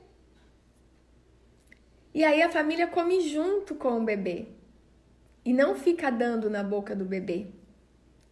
E 2.13 2.26
aí 2.26 2.41
a 2.41 2.50
família 2.50 2.88
come 2.88 3.21
junto 3.21 3.76
com 3.76 4.02
o 4.02 4.04
bebê 4.04 4.47
e 5.45 5.54
não 5.54 5.76
fica 5.76 6.10
dando 6.10 6.50
na 6.50 6.63
boca 6.63 6.93
do 6.93 7.06
bebê. 7.06 7.47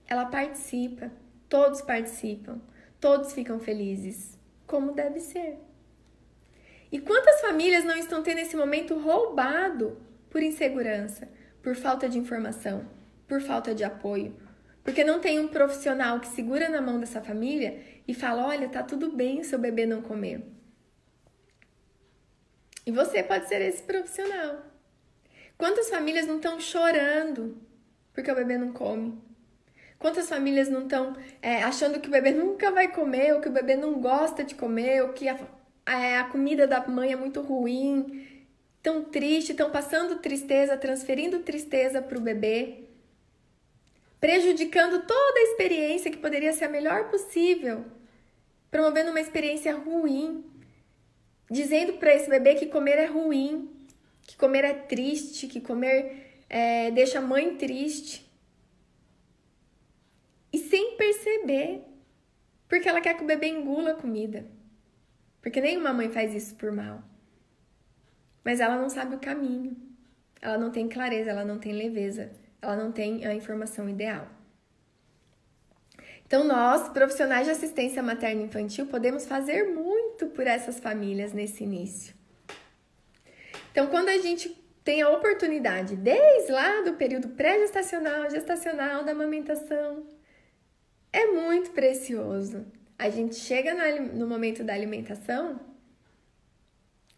Ela 0.07 0.25
participa, 0.25 1.11
todos 1.49 1.81
participam, 1.81 2.61
todos 2.99 3.33
ficam 3.33 3.59
felizes, 3.59 4.37
como 4.67 4.93
deve 4.93 5.19
ser. 5.19 5.57
E 6.91 6.99
quantas 6.99 7.41
famílias 7.41 7.83
não 7.83 7.97
estão 7.97 8.21
tendo 8.23 8.39
esse 8.39 8.55
momento 8.55 8.97
roubado 8.97 9.97
por 10.29 10.41
insegurança, 10.43 11.27
por 11.61 11.75
falta 11.75 12.07
de 12.07 12.17
informação, 12.19 12.85
por 13.27 13.41
falta 13.41 13.73
de 13.73 13.83
apoio, 13.83 14.35
porque 14.83 15.03
não 15.03 15.19
tem 15.19 15.39
um 15.39 15.47
profissional 15.47 16.19
que 16.19 16.27
segura 16.27 16.69
na 16.69 16.79
mão 16.79 16.99
dessa 16.99 17.19
família 17.19 17.81
e 18.07 18.13
fala: 18.13 18.45
olha, 18.45 18.69
tá 18.69 18.83
tudo 18.83 19.11
bem 19.11 19.43
seu 19.43 19.57
bebê 19.57 19.85
não 19.85 20.01
comer. 20.01 20.45
E 22.85 22.91
você 22.91 23.23
pode 23.23 23.47
ser 23.47 23.61
esse 23.61 23.81
profissional. 23.81 24.63
Quantas 25.57 25.89
famílias 25.89 26.27
não 26.27 26.35
estão 26.35 26.59
chorando 26.59 27.57
porque 28.13 28.31
o 28.31 28.35
bebê 28.35 28.57
não 28.59 28.71
come? 28.71 29.24
Quantas 30.05 30.29
famílias 30.29 30.69
não 30.69 30.83
estão 30.83 31.15
é, 31.41 31.63
achando 31.63 31.99
que 31.99 32.07
o 32.07 32.11
bebê 32.11 32.29
nunca 32.29 32.69
vai 32.69 32.87
comer, 32.89 33.33
ou 33.33 33.41
que 33.41 33.49
o 33.49 33.51
bebê 33.51 33.75
não 33.75 33.99
gosta 33.99 34.43
de 34.43 34.53
comer, 34.53 35.01
ou 35.01 35.13
que 35.13 35.27
a, 35.27 35.35
a, 35.83 36.19
a 36.19 36.23
comida 36.25 36.67
da 36.67 36.87
mãe 36.87 37.11
é 37.11 37.15
muito 37.15 37.41
ruim, 37.41 38.45
tão 38.83 39.03
triste, 39.03 39.49
estão 39.49 39.71
passando 39.71 40.19
tristeza, 40.19 40.77
transferindo 40.77 41.39
tristeza 41.39 42.03
para 42.03 42.19
o 42.19 42.21
bebê, 42.21 42.83
prejudicando 44.21 45.07
toda 45.07 45.39
a 45.39 45.43
experiência 45.45 46.11
que 46.11 46.17
poderia 46.17 46.53
ser 46.53 46.65
a 46.65 46.69
melhor 46.69 47.09
possível, 47.09 47.83
promovendo 48.69 49.09
uma 49.09 49.19
experiência 49.19 49.75
ruim, 49.75 50.45
dizendo 51.49 51.93
para 51.93 52.13
esse 52.13 52.29
bebê 52.29 52.53
que 52.53 52.67
comer 52.67 52.99
é 52.99 53.05
ruim, 53.07 53.71
que 54.21 54.37
comer 54.37 54.65
é 54.65 54.73
triste, 54.73 55.47
que 55.47 55.59
comer 55.59 56.43
é, 56.47 56.91
deixa 56.91 57.17
a 57.17 57.23
mãe 57.23 57.55
triste 57.55 58.24
e 60.55 60.57
sem 60.57 60.95
perceber, 60.95 61.83
porque 62.69 62.87
ela 62.87 63.01
quer 63.01 63.17
que 63.17 63.23
o 63.23 63.27
bebê 63.27 63.49
engula 63.49 63.91
a 63.91 63.95
comida. 63.95 64.45
Porque 65.41 65.59
nenhuma 65.59 65.91
mãe 65.91 66.09
faz 66.09 66.33
isso 66.33 66.55
por 66.55 66.71
mal. 66.71 67.03
Mas 68.41 68.61
ela 68.61 68.77
não 68.77 68.89
sabe 68.89 69.15
o 69.15 69.19
caminho. 69.19 69.75
Ela 70.41 70.57
não 70.57 70.71
tem 70.71 70.87
clareza, 70.87 71.29
ela 71.29 71.43
não 71.43 71.59
tem 71.59 71.73
leveza, 71.73 72.31
ela 72.61 72.77
não 72.77 72.89
tem 72.89 73.25
a 73.25 73.33
informação 73.33 73.89
ideal. 73.89 74.29
Então, 76.25 76.45
nós, 76.45 76.87
profissionais 76.87 77.45
de 77.45 77.51
assistência 77.51 78.01
materna 78.01 78.43
infantil, 78.43 78.87
podemos 78.87 79.25
fazer 79.25 79.73
muito 79.73 80.27
por 80.27 80.47
essas 80.47 80.79
famílias 80.79 81.33
nesse 81.33 81.65
início. 81.65 82.15
Então, 83.71 83.87
quando 83.87 84.07
a 84.07 84.17
gente 84.19 84.49
tem 84.85 85.01
a 85.01 85.09
oportunidade, 85.09 85.97
desde 85.97 86.49
lá 86.53 86.79
do 86.81 86.93
período 86.93 87.27
pré-gestacional, 87.29 88.29
gestacional, 88.29 89.03
da 89.03 89.11
amamentação, 89.11 90.14
é 91.15 91.27
muito 91.27 91.71
precioso. 91.71 92.65
A 92.99 93.09
gente 93.09 93.35
chega 93.35 93.73
no 94.01 94.27
momento 94.27 94.65
da 94.65 94.73
alimentação 94.73 95.59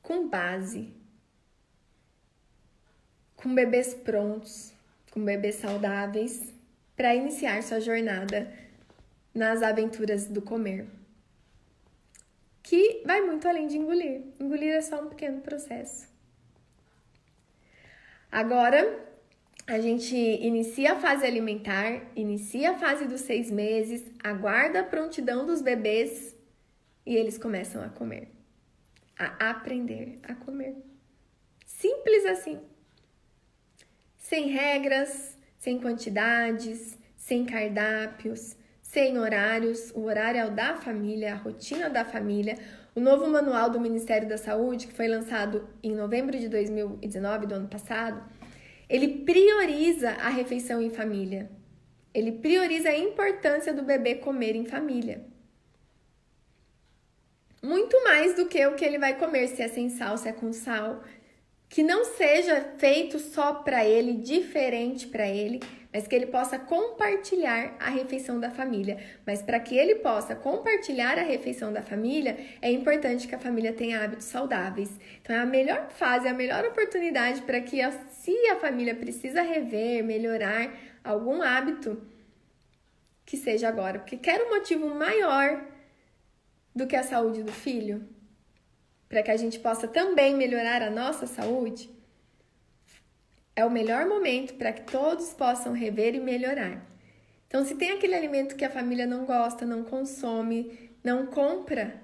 com 0.04 0.30
base, 0.30 0.94
com 3.36 3.56
bebês 3.56 3.96
prontos, 3.96 4.72
com 5.12 5.26
bebês 5.26 5.56
saudáveis, 5.56 6.54
para 6.96 7.16
iniciar 7.16 7.64
sua 7.64 7.80
jornada 7.80 8.54
nas 9.34 9.64
aventuras 9.64 10.28
do 10.28 10.44
comer. 10.44 10.88
Que 12.62 13.02
vai 13.04 13.22
muito 13.22 13.48
além 13.48 13.66
de 13.66 13.78
engolir. 13.78 14.22
Engolir 14.40 14.74
é 14.74 14.82
só 14.82 15.02
um 15.02 15.10
pequeno 15.10 15.42
processo. 15.42 16.08
Agora, 18.32 19.07
a 19.68 19.82
gente 19.82 20.16
inicia 20.16 20.94
a 20.94 20.96
fase 20.96 21.26
alimentar, 21.26 22.02
inicia 22.16 22.72
a 22.72 22.78
fase 22.78 23.06
dos 23.06 23.20
seis 23.22 23.52
meses, 23.52 24.02
aguarda 24.24 24.80
a 24.80 24.84
prontidão 24.84 25.46
dos 25.46 25.62
bebês 25.62 26.34
e 27.06 27.14
eles 27.14 27.38
começam 27.38 27.84
a 27.84 27.90
comer, 27.90 28.30
a 29.20 29.50
aprender 29.50 30.20
a 30.24 30.34
comer. 30.34 30.74
Simples 31.66 32.26
assim. 32.26 32.62
Sem 34.18 34.48
regras, 34.48 35.38
sem 35.58 35.80
quantidades, 35.82 36.98
sem 37.18 37.46
cardápios, 37.46 38.56
sem 38.82 39.20
horários. 39.20 39.92
O 39.94 40.04
horário 40.04 40.40
é 40.40 40.46
o 40.46 40.52
da 40.52 40.78
família, 40.78 41.34
a 41.34 41.38
rotina 41.38 41.90
da 41.90 42.06
família. 42.06 42.58
O 42.96 43.02
novo 43.02 43.28
manual 43.28 43.70
do 43.70 43.82
Ministério 43.82 44.30
da 44.30 44.38
Saúde, 44.38 44.88
que 44.88 44.94
foi 44.94 45.10
lançado 45.10 45.68
em 45.84 45.94
novembro 45.94 46.40
de 46.40 46.48
2019, 46.48 47.46
do 47.46 47.56
ano 47.56 47.68
passado, 47.68 48.37
ele 48.90 49.24
prioriza 49.26 50.12
a 50.12 50.30
refeição 50.30 50.82
em 50.82 50.90
família. 50.90 51.52
Ele 52.14 52.32
prioriza 52.32 52.90
a 52.90 52.98
importância 52.98 53.74
do 53.74 53.84
bebê 53.84 54.16
comer 54.16 54.56
em 54.56 54.66
família. 54.66 55.26
Muito 57.62 58.02
mais 58.04 58.36
do 58.36 58.48
que 58.48 58.66
o 58.66 58.76
que 58.76 58.86
ele 58.86 58.98
vai 58.98 59.18
comer, 59.18 59.48
se 59.50 59.62
é 59.62 59.68
sem 59.68 59.90
sal, 59.90 60.18
se 60.18 60.30
é 60.30 60.32
com 60.32 60.54
sal. 60.54 61.04
Que 61.68 61.84
não 61.84 62.06
seja 62.06 62.74
feito 62.78 63.20
só 63.20 63.56
para 63.56 63.86
ele, 63.86 64.14
diferente 64.14 65.08
para 65.08 65.28
ele, 65.28 65.60
mas 65.92 66.08
que 66.08 66.16
ele 66.16 66.28
possa 66.28 66.60
compartilhar 66.60 67.76
a 67.80 67.90
refeição 67.90 68.40
da 68.40 68.52
família. 68.52 68.98
Mas 69.26 69.42
para 69.42 69.60
que 69.60 69.78
ele 69.78 69.96
possa 69.96 70.36
compartilhar 70.36 71.18
a 71.18 71.24
refeição 71.24 71.72
da 71.72 71.82
família, 71.82 72.38
é 72.62 72.72
importante 72.72 73.28
que 73.28 73.36
a 73.36 73.40
família 73.40 73.74
tenha 73.74 74.04
hábitos 74.04 74.26
saudáveis. 74.26 74.92
Então 75.22 75.36
é 75.36 75.40
a 75.40 75.46
melhor 75.46 75.90
fase, 75.90 76.28
é 76.28 76.32
a 76.32 76.34
melhor 76.34 76.66
oportunidade 76.66 77.42
para 77.42 77.62
que, 77.62 77.80
se 78.10 78.32
a 78.50 78.58
família 78.58 78.96
precisa 78.96 79.42
rever, 79.42 80.04
melhorar 80.04 80.72
algum 81.04 81.42
hábito, 81.42 82.02
que 83.26 83.38
seja 83.38 83.68
agora. 83.68 84.00
Porque 84.00 84.18
quer 84.18 84.42
um 84.42 84.50
motivo 84.50 84.88
maior 84.94 85.66
do 86.76 86.86
que 86.86 86.96
a 86.96 87.04
saúde 87.04 87.44
do 87.44 87.52
filho? 87.52 88.08
Para 89.10 89.24
que 89.24 89.32
a 89.32 89.38
gente 89.38 89.60
possa 89.60 89.88
também 89.88 90.36
melhorar 90.36 90.82
a 90.82 90.90
nossa 90.90 91.26
saúde? 91.26 91.97
É 93.58 93.66
o 93.66 93.72
melhor 93.72 94.06
momento 94.06 94.54
para 94.54 94.72
que 94.72 94.84
todos 94.84 95.34
possam 95.34 95.74
rever 95.74 96.14
e 96.14 96.20
melhorar. 96.20 96.86
Então, 97.48 97.66
se 97.66 97.74
tem 97.74 97.90
aquele 97.90 98.14
alimento 98.14 98.56
que 98.56 98.64
a 98.64 98.70
família 98.70 99.08
não 99.08 99.26
gosta, 99.26 99.66
não 99.66 99.84
consome, 99.84 100.92
não 101.04 101.26
compra, 101.26 102.00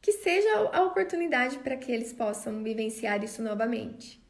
que 0.00 0.12
seja 0.12 0.70
a 0.72 0.82
oportunidade 0.84 1.58
para 1.58 1.76
que 1.76 1.90
eles 1.90 2.12
possam 2.12 2.62
vivenciar 2.62 3.24
isso 3.24 3.42
novamente. 3.42 4.22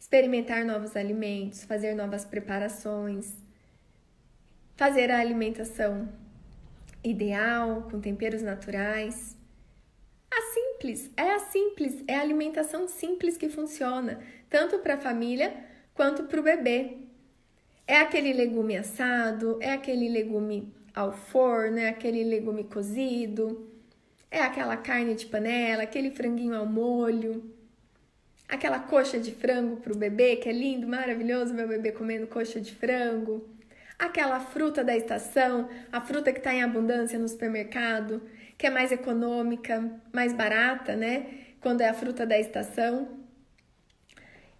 Experimentar 0.00 0.64
novos 0.64 0.96
alimentos, 0.96 1.62
fazer 1.62 1.94
novas 1.94 2.24
preparações, 2.24 3.32
fazer 4.74 5.12
a 5.12 5.20
alimentação 5.20 6.08
ideal, 7.04 7.82
com 7.88 8.00
temperos 8.00 8.42
naturais. 8.42 9.36
A 10.28 10.40
simples, 10.52 11.08
é 11.16 11.34
a 11.34 11.38
simples, 11.38 12.02
é 12.08 12.16
a 12.16 12.20
alimentação 12.20 12.88
simples 12.88 13.36
que 13.36 13.48
funciona, 13.48 14.18
tanto 14.48 14.78
para 14.78 14.94
a 14.94 14.98
família 14.98 15.52
quanto 15.94 16.24
para 16.24 16.40
o 16.40 16.42
bebê. 16.42 16.98
É 17.86 17.98
aquele 17.98 18.32
legume 18.32 18.76
assado, 18.76 19.58
é 19.60 19.72
aquele 19.72 20.08
legume 20.08 20.72
ao 20.94 21.12
forno, 21.12 21.78
é 21.78 21.88
aquele 21.88 22.24
legume 22.24 22.64
cozido, 22.64 23.70
é 24.30 24.40
aquela 24.40 24.76
carne 24.76 25.14
de 25.14 25.26
panela, 25.26 25.82
aquele 25.82 26.10
franguinho 26.10 26.56
ao 26.56 26.66
molho, 26.66 27.54
aquela 28.48 28.78
coxa 28.78 29.18
de 29.18 29.32
frango 29.32 29.76
para 29.76 29.92
o 29.92 29.96
bebê, 29.96 30.36
que 30.36 30.48
é 30.48 30.52
lindo, 30.52 30.86
maravilhoso, 30.86 31.54
meu 31.54 31.68
bebê 31.68 31.92
comendo 31.92 32.26
coxa 32.26 32.60
de 32.60 32.74
frango, 32.74 33.48
aquela 33.98 34.40
fruta 34.40 34.84
da 34.84 34.96
estação, 34.96 35.68
a 35.92 36.00
fruta 36.00 36.32
que 36.32 36.38
está 36.38 36.54
em 36.54 36.62
abundância 36.62 37.18
no 37.18 37.28
supermercado, 37.28 38.22
que 38.58 38.66
é 38.66 38.70
mais 38.70 38.92
econômica, 38.92 39.90
mais 40.12 40.32
barata, 40.32 40.96
né? 40.96 41.26
Quando 41.60 41.80
é 41.80 41.88
a 41.88 41.94
fruta 41.94 42.24
da 42.26 42.38
estação. 42.38 43.15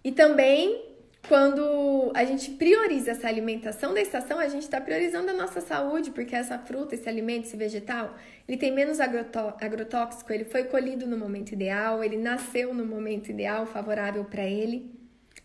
E 0.07 0.11
também 0.13 0.85
quando 1.27 2.13
a 2.15 2.23
gente 2.23 2.51
prioriza 2.51 3.11
essa 3.11 3.27
alimentação 3.27 3.93
da 3.93 3.99
estação, 3.99 4.39
a 4.39 4.47
gente 4.47 4.61
está 4.61 4.79
priorizando 4.79 5.29
a 5.31 5.33
nossa 5.33 5.59
saúde, 5.59 6.11
porque 6.11 6.33
essa 6.33 6.57
fruta, 6.57 6.95
esse 6.95 7.09
alimento, 7.09 7.43
esse 7.43 7.57
vegetal, 7.57 8.15
ele 8.47 8.57
tem 8.57 8.71
menos 8.71 9.01
agrotóxico, 9.01 10.31
ele 10.31 10.45
foi 10.45 10.63
colhido 10.63 11.05
no 11.05 11.17
momento 11.17 11.51
ideal, 11.51 12.01
ele 12.01 12.15
nasceu 12.15 12.73
no 12.73 12.85
momento 12.85 13.27
ideal, 13.29 13.65
favorável 13.65 14.23
para 14.23 14.45
ele. 14.45 14.89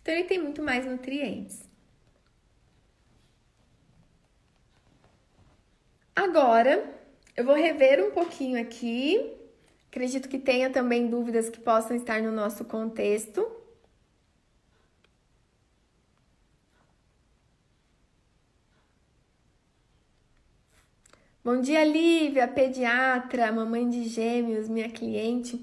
Então, 0.01 0.13
ele 0.13 0.23
tem 0.23 0.39
muito 0.39 0.63
mais 0.63 0.85
nutrientes. 0.85 1.69
Agora, 6.15 6.89
eu 7.35 7.43
vou 7.43 7.55
rever 7.55 8.01
um 8.01 8.11
pouquinho 8.11 8.61
aqui. 8.61 9.33
Acredito 9.89 10.29
que 10.29 10.39
tenha 10.39 10.69
também 10.69 11.07
dúvidas 11.07 11.49
que 11.49 11.59
possam 11.59 11.97
estar 11.97 12.21
no 12.21 12.31
nosso 12.31 12.63
contexto. 12.63 13.62
Bom 21.45 21.59
dia, 21.59 21.83
Lívia, 21.83 22.47
pediatra, 22.47 23.51
mamãe 23.51 23.89
de 23.89 24.05
gêmeos, 24.05 24.69
minha 24.69 24.89
cliente, 24.89 25.57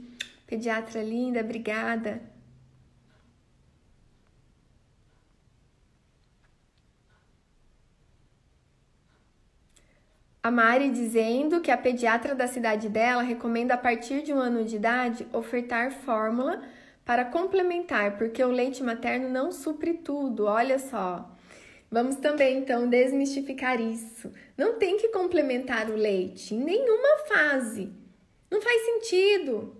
pediatra 0.46 1.02
linda, 1.02 1.40
obrigada. 1.40 2.20
A 10.42 10.50
Mari 10.50 10.90
dizendo 10.90 11.62
que 11.62 11.70
a 11.70 11.78
pediatra 11.78 12.34
da 12.34 12.46
cidade 12.46 12.90
dela 12.90 13.22
recomenda 13.22 13.72
a 13.72 13.78
partir 13.78 14.22
de 14.22 14.34
um 14.34 14.38
ano 14.38 14.62
de 14.66 14.76
idade 14.76 15.26
ofertar 15.32 15.92
fórmula 15.92 16.62
para 17.06 17.24
complementar, 17.24 18.18
porque 18.18 18.44
o 18.44 18.50
leite 18.50 18.82
materno 18.82 19.30
não 19.30 19.50
supre 19.50 19.94
tudo. 19.94 20.44
Olha 20.44 20.78
só. 20.78 21.39
Vamos 21.90 22.16
também 22.16 22.58
então 22.58 22.88
desmistificar 22.88 23.80
isso. 23.80 24.32
Não 24.56 24.78
tem 24.78 24.96
que 24.96 25.08
complementar 25.08 25.90
o 25.90 25.96
leite 25.96 26.54
em 26.54 26.58
nenhuma 26.58 27.18
fase. 27.26 27.92
Não 28.48 28.62
faz 28.62 28.82
sentido. 28.82 29.76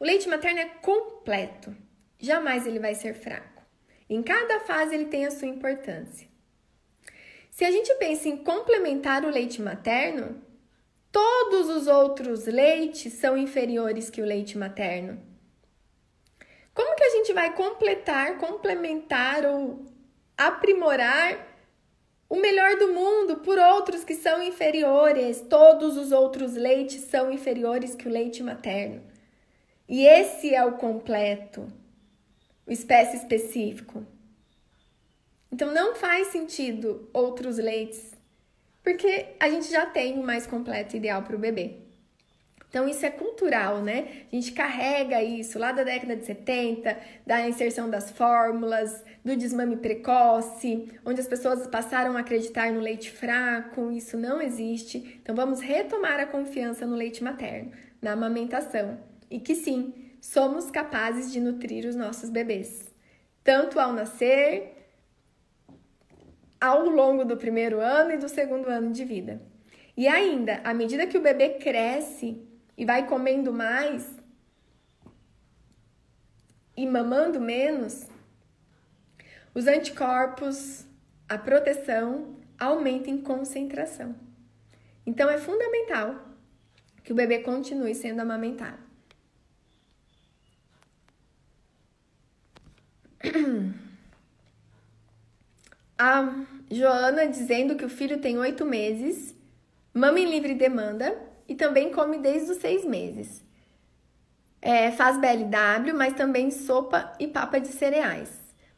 O 0.00 0.04
leite 0.04 0.28
materno 0.28 0.60
é 0.60 0.64
completo. 0.64 1.76
Jamais 2.18 2.66
ele 2.66 2.78
vai 2.78 2.94
ser 2.94 3.14
fraco. 3.14 3.62
Em 4.08 4.22
cada 4.22 4.60
fase 4.60 4.94
ele 4.94 5.06
tem 5.06 5.26
a 5.26 5.30
sua 5.30 5.48
importância. 5.48 6.26
Se 7.50 7.66
a 7.66 7.70
gente 7.70 7.94
pensa 7.96 8.28
em 8.28 8.38
complementar 8.38 9.24
o 9.24 9.30
leite 9.30 9.60
materno, 9.60 10.42
todos 11.10 11.68
os 11.68 11.86
outros 11.86 12.46
leites 12.46 13.12
são 13.12 13.36
inferiores 13.36 14.08
que 14.08 14.22
o 14.22 14.24
leite 14.24 14.56
materno. 14.56 15.20
Como 16.72 16.96
que 16.96 17.04
a 17.04 17.10
gente 17.10 17.34
vai 17.34 17.54
completar, 17.54 18.38
complementar 18.38 19.44
ou 19.44 19.91
aprimorar 20.36 21.48
o 22.28 22.36
melhor 22.36 22.76
do 22.76 22.94
mundo 22.94 23.36
por 23.40 23.58
outros 23.58 24.04
que 24.04 24.14
são 24.14 24.42
inferiores. 24.42 25.40
Todos 25.42 25.98
os 25.98 26.12
outros 26.12 26.54
leites 26.54 27.02
são 27.02 27.30
inferiores 27.30 27.94
que 27.94 28.08
o 28.08 28.10
leite 28.10 28.42
materno. 28.42 29.02
E 29.86 30.06
esse 30.06 30.54
é 30.54 30.64
o 30.64 30.78
completo, 30.78 31.70
o 32.66 32.72
espécie 32.72 33.18
específico. 33.18 34.06
Então 35.52 35.70
não 35.74 35.94
faz 35.94 36.28
sentido 36.28 37.10
outros 37.12 37.58
leites, 37.58 38.12
porque 38.82 39.26
a 39.38 39.50
gente 39.50 39.70
já 39.70 39.84
tem 39.84 40.18
o 40.18 40.22
mais 40.22 40.46
completo 40.46 40.96
ideal 40.96 41.22
para 41.22 41.36
o 41.36 41.38
bebê. 41.38 41.81
Então, 42.72 42.88
isso 42.88 43.04
é 43.04 43.10
cultural, 43.10 43.82
né? 43.82 44.24
A 44.32 44.34
gente 44.34 44.52
carrega 44.52 45.22
isso 45.22 45.58
lá 45.58 45.72
da 45.72 45.82
década 45.82 46.16
de 46.16 46.24
70, 46.24 46.96
da 47.26 47.46
inserção 47.46 47.90
das 47.90 48.10
fórmulas, 48.10 49.04
do 49.22 49.36
desmame 49.36 49.76
precoce, 49.76 50.90
onde 51.04 51.20
as 51.20 51.28
pessoas 51.28 51.66
passaram 51.66 52.16
a 52.16 52.20
acreditar 52.20 52.72
no 52.72 52.80
leite 52.80 53.10
fraco, 53.10 53.92
isso 53.92 54.16
não 54.16 54.40
existe. 54.40 55.20
Então, 55.22 55.34
vamos 55.34 55.60
retomar 55.60 56.18
a 56.18 56.24
confiança 56.24 56.86
no 56.86 56.96
leite 56.96 57.22
materno, 57.22 57.72
na 58.00 58.12
amamentação, 58.12 58.98
e 59.30 59.38
que 59.38 59.54
sim, 59.54 59.92
somos 60.18 60.70
capazes 60.70 61.30
de 61.30 61.40
nutrir 61.40 61.86
os 61.86 61.94
nossos 61.94 62.30
bebês, 62.30 62.90
tanto 63.44 63.78
ao 63.78 63.92
nascer, 63.92 64.78
ao 66.58 66.88
longo 66.88 67.22
do 67.22 67.36
primeiro 67.36 67.80
ano 67.80 68.12
e 68.12 68.16
do 68.16 68.30
segundo 68.30 68.70
ano 68.70 68.92
de 68.92 69.04
vida. 69.04 69.42
E 69.94 70.08
ainda, 70.08 70.62
à 70.64 70.72
medida 70.72 71.06
que 71.06 71.18
o 71.18 71.22
bebê 71.22 71.50
cresce, 71.50 72.50
e 72.82 72.84
vai 72.84 73.06
comendo 73.06 73.52
mais 73.52 74.10
e 76.76 76.84
mamando 76.84 77.40
menos, 77.40 78.08
os 79.54 79.68
anticorpos, 79.68 80.84
a 81.28 81.38
proteção 81.38 82.40
aumenta 82.58 83.08
em 83.08 83.22
concentração. 83.22 84.16
Então 85.06 85.30
é 85.30 85.38
fundamental 85.38 86.26
que 87.04 87.12
o 87.12 87.14
bebê 87.14 87.38
continue 87.38 87.94
sendo 87.94 88.18
amamentado. 88.18 88.82
A 95.96 96.34
Joana 96.68 97.28
dizendo 97.28 97.76
que 97.76 97.84
o 97.84 97.88
filho 97.88 98.20
tem 98.20 98.36
oito 98.38 98.66
meses, 98.66 99.36
mama 99.94 100.18
em 100.18 100.28
livre 100.28 100.56
demanda 100.56 101.30
e 101.52 101.54
também 101.54 101.90
come 101.90 102.16
desde 102.16 102.50
os 102.50 102.56
seis 102.56 102.82
meses. 102.82 103.44
É, 104.62 104.90
faz 104.90 105.18
BLW, 105.18 105.92
mas 105.94 106.14
também 106.14 106.50
sopa 106.50 107.12
e 107.20 107.26
papa 107.26 107.58
de 107.58 107.68
cereais. 107.68 108.30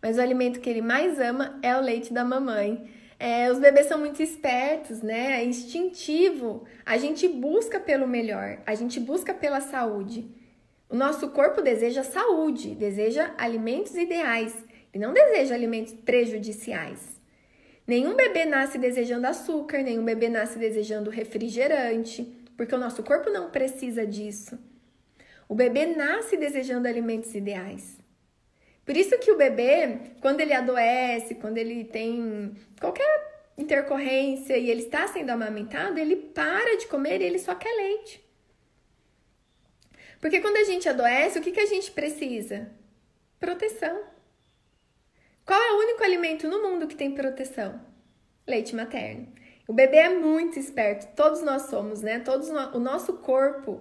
Mas 0.03 0.19
o 0.19 0.21
alimento 0.21 0.59
que 0.59 0.69
ele 0.69 0.83
mais 0.83 1.21
ama 1.21 1.57
é 1.63 1.77
o 1.77 1.81
leite 1.81 2.13
da 2.13 2.25
mamãe. 2.25 2.91
É, 3.17 3.49
os 3.49 3.61
bebês 3.61 3.87
são 3.87 3.97
muito 3.97 4.21
espertos, 4.21 5.03
né? 5.03 5.41
É 5.41 5.45
instintivo. 5.45 6.65
A 6.85 6.99
gente 6.99 7.29
busca 7.29 7.79
pelo 7.79 8.09
melhor, 8.09 8.59
a 8.67 8.75
gente 8.75 8.99
busca 8.99 9.33
pela 9.33 9.61
saúde. 9.61 10.29
O 10.89 10.97
nosso 10.97 11.29
corpo 11.29 11.63
deseja 11.63 12.03
saúde, 12.03 12.75
deseja 12.75 13.33
alimentos 13.39 13.95
ideais 13.95 14.53
e 14.93 14.99
não 14.99 15.13
deseja 15.13 15.55
alimentos 15.55 15.93
prejudiciais. 15.93 17.21
Nenhum 17.87 18.17
bebê 18.17 18.45
nasce 18.45 18.79
desejando 18.79 19.29
açúcar, 19.29 19.81
nenhum 19.81 20.05
bebê 20.05 20.29
nasce 20.29 20.59
desejando 20.59 21.09
refrigerante 21.09 22.34
porque 22.57 22.75
o 22.75 22.79
nosso 22.79 23.03
corpo 23.03 23.31
não 23.31 23.51
precisa 23.51 24.07
disso. 24.07 24.59
O 25.49 25.55
bebê 25.55 25.87
nasce 25.87 26.37
desejando 26.37 26.89
alimentos 26.89 27.35
ideais. 27.35 27.99
Por 28.85 28.97
isso 28.97 29.19
que 29.19 29.31
o 29.31 29.37
bebê, 29.37 30.13
quando 30.21 30.41
ele 30.41 30.53
adoece, 30.53 31.35
quando 31.37 31.59
ele 31.59 31.85
tem 31.85 32.55
qualquer 32.79 33.35
intercorrência 33.57 34.57
e 34.59 34.71
ele 34.71 34.83
está 34.83 35.07
sendo 35.09 35.31
amamentado, 35.31 35.99
ele 35.99 36.17
para 36.17 36.77
de 36.77 36.87
comer 36.87 37.21
e 37.21 37.25
ele 37.25 37.39
só 37.39 37.55
quer 37.55 37.75
leite. 37.75 38.23
Porque 40.21 40.41
quando 40.41 40.57
a 40.57 40.65
gente 40.65 40.89
adoece, 40.89 41.39
o 41.39 41.43
que, 41.43 41.53
que 41.53 41.61
a 41.61 41.67
gente 41.67 41.91
precisa? 41.91 42.71
Proteção. 43.39 44.03
Qual 45.45 45.61
é 45.61 45.73
o 45.73 45.79
único 45.81 46.03
alimento 46.03 46.49
no 46.49 46.63
mundo 46.63 46.87
que 46.87 46.97
tem 46.97 47.13
proteção? 47.13 47.81
Leite 48.47 48.75
materno. 48.75 49.33
O 49.67 49.73
bebê 49.73 49.97
é 49.97 50.09
muito 50.11 50.59
esperto, 50.59 51.15
todos 51.15 51.43
nós 51.43 51.63
somos, 51.63 52.03
né? 52.03 52.21
Todos 52.21 52.49
no... 52.51 52.77
o 52.77 52.79
nosso 52.79 53.15
corpo, 53.15 53.81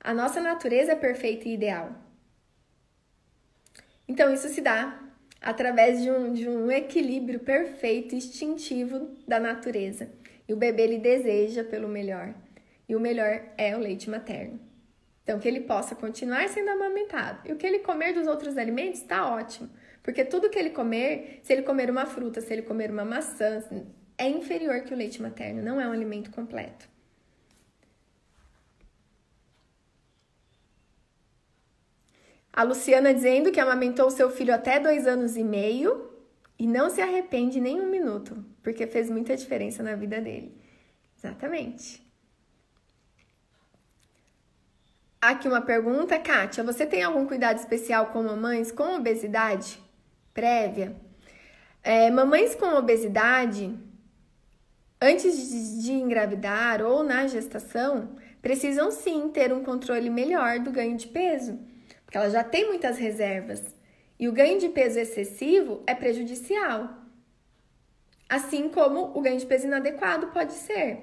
a 0.00 0.12
nossa 0.12 0.40
natureza 0.40 0.92
é 0.92 0.96
perfeita 0.96 1.48
e 1.48 1.54
ideal. 1.54 1.92
Então 4.06 4.32
isso 4.32 4.48
se 4.48 4.60
dá 4.60 5.00
através 5.40 6.02
de 6.02 6.10
um, 6.10 6.32
de 6.32 6.48
um 6.48 6.70
equilíbrio 6.70 7.40
perfeito, 7.40 8.14
instintivo 8.14 9.10
da 9.26 9.40
natureza. 9.40 10.10
E 10.48 10.52
o 10.52 10.56
bebê 10.56 10.82
ele 10.82 10.98
deseja 10.98 11.64
pelo 11.64 11.88
melhor. 11.88 12.34
E 12.88 12.94
o 12.94 13.00
melhor 13.00 13.42
é 13.56 13.74
o 13.76 13.78
leite 13.78 14.10
materno. 14.10 14.60
Então, 15.22 15.40
que 15.40 15.48
ele 15.48 15.60
possa 15.60 15.94
continuar 15.94 16.46
sendo 16.50 16.68
amamentado. 16.68 17.40
E 17.48 17.52
o 17.52 17.56
que 17.56 17.66
ele 17.66 17.78
comer 17.78 18.12
dos 18.12 18.26
outros 18.26 18.58
alimentos 18.58 19.00
está 19.00 19.34
ótimo. 19.34 19.70
Porque 20.02 20.22
tudo 20.22 20.50
que 20.50 20.58
ele 20.58 20.68
comer, 20.68 21.40
se 21.42 21.50
ele 21.50 21.62
comer 21.62 21.90
uma 21.90 22.04
fruta, 22.04 22.42
se 22.42 22.52
ele 22.52 22.60
comer 22.60 22.90
uma 22.90 23.06
maçã, 23.06 23.64
é 24.16 24.28
inferior 24.28 24.80
que 24.82 24.94
o 24.94 24.96
leite 24.96 25.20
materno, 25.20 25.62
não 25.62 25.80
é 25.80 25.86
um 25.88 25.92
alimento 25.92 26.30
completo. 26.30 26.88
A 32.52 32.62
Luciana 32.62 33.12
dizendo 33.12 33.50
que 33.50 33.58
amamentou 33.58 34.10
seu 34.10 34.30
filho 34.30 34.54
até 34.54 34.78
dois 34.78 35.08
anos 35.08 35.36
e 35.36 35.42
meio 35.42 36.12
e 36.56 36.66
não 36.68 36.88
se 36.88 37.00
arrepende 37.00 37.60
nem 37.60 37.80
um 37.80 37.90
minuto, 37.90 38.44
porque 38.62 38.86
fez 38.86 39.10
muita 39.10 39.36
diferença 39.36 39.82
na 39.82 39.96
vida 39.96 40.20
dele. 40.20 40.56
Exatamente. 41.18 42.04
Aqui 45.20 45.48
uma 45.48 45.62
pergunta, 45.62 46.18
Kátia. 46.18 46.62
Você 46.62 46.86
tem 46.86 47.02
algum 47.02 47.26
cuidado 47.26 47.58
especial 47.58 48.06
com 48.06 48.22
mamães 48.22 48.70
com 48.70 48.94
obesidade 48.94 49.82
prévia? 50.32 50.94
É, 51.82 52.10
mamães 52.10 52.54
com 52.54 52.66
obesidade, 52.74 53.74
antes 55.04 55.82
de, 55.82 55.92
engravidar 55.92 56.82
ou 56.82 57.02
na 57.02 57.26
gestação, 57.26 58.16
precisam 58.40 58.90
sim 58.90 59.28
ter 59.28 59.52
um 59.52 59.62
controle 59.62 60.08
melhor 60.08 60.58
do 60.58 60.70
ganho 60.70 60.96
de 60.96 61.06
peso, 61.06 61.58
porque 62.04 62.16
ela 62.16 62.30
já 62.30 62.42
tem 62.42 62.66
muitas 62.66 62.96
reservas. 62.96 63.62
E 64.18 64.28
o 64.28 64.32
ganho 64.32 64.58
de 64.58 64.68
peso 64.68 64.98
excessivo 64.98 65.82
é 65.86 65.94
prejudicial. 65.94 66.88
Assim 68.28 68.68
como 68.68 69.16
o 69.16 69.20
ganho 69.20 69.38
de 69.38 69.44
peso 69.44 69.66
inadequado 69.66 70.28
pode 70.28 70.52
ser. 70.54 70.98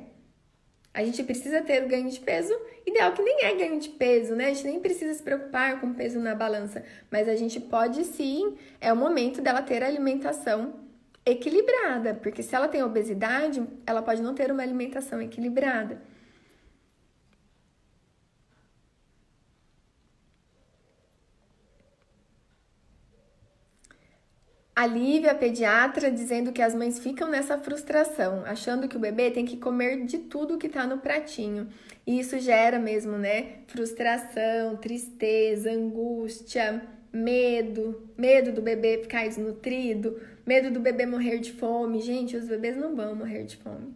A 0.94 1.04
gente 1.04 1.24
precisa 1.24 1.62
ter 1.62 1.84
o 1.84 1.88
ganho 1.88 2.10
de 2.10 2.20
peso 2.20 2.54
ideal, 2.86 3.14
que 3.14 3.22
nem 3.22 3.46
é 3.46 3.56
ganho 3.56 3.80
de 3.80 3.90
peso, 3.90 4.36
né? 4.36 4.48
A 4.48 4.54
gente 4.54 4.68
nem 4.68 4.80
precisa 4.80 5.14
se 5.14 5.24
preocupar 5.24 5.80
com 5.80 5.94
peso 5.94 6.20
na 6.20 6.36
balança, 6.36 6.84
mas 7.10 7.30
a 7.30 7.36
gente 7.36 7.60
pode 7.60 8.04
sim, 8.04 8.58
é 8.80 8.92
o 8.92 8.96
momento 8.96 9.42
dela 9.42 9.62
ter 9.62 9.84
alimentação 9.84 10.91
equilibrada, 11.26 12.16
porque 12.16 12.44
se 12.44 12.56
ela 12.56 12.68
tem 12.68 12.84
obesidade, 12.84 13.66
ela 13.86 14.02
pode 14.02 14.22
não 14.22 14.34
ter 14.36 14.52
uma 14.52 14.64
alimentação 14.64 15.22
equilibrada. 15.22 16.02
A 24.76 24.88
Lívia, 24.88 25.32
a 25.32 25.36
pediatra, 25.36 26.10
dizendo 26.10 26.52
que 26.52 26.62
as 26.62 26.74
mães 26.74 26.98
ficam 26.98 27.30
nessa 27.30 27.58
frustração, 27.58 28.44
achando 28.46 28.88
que 28.88 28.98
o 28.98 29.00
bebê 29.00 29.30
tem 29.30 29.46
que 29.46 29.58
comer 29.58 30.06
de 30.06 30.18
tudo 30.18 30.58
que 30.58 30.70
tá 30.70 30.88
no 30.88 30.98
pratinho. 30.98 31.68
E 32.08 32.20
isso 32.20 32.40
gera 32.40 32.80
mesmo, 32.80 33.18
né? 33.18 33.60
Frustração, 33.68 34.78
tristeza, 34.78 35.72
angústia, 35.72 36.82
medo, 37.14 38.10
medo 38.18 38.52
do 38.54 38.62
bebê 38.62 39.00
ficar 39.04 39.28
desnutrido, 39.28 40.20
medo 40.46 40.72
do 40.72 40.80
bebê 40.80 41.06
morrer 41.06 41.40
de 41.40 41.52
fome. 41.52 42.02
Gente, 42.02 42.36
os 42.36 42.48
bebês 42.48 42.76
não 42.78 42.96
vão 42.96 43.16
morrer 43.16 43.44
de 43.44 43.58
fome. 43.58 43.94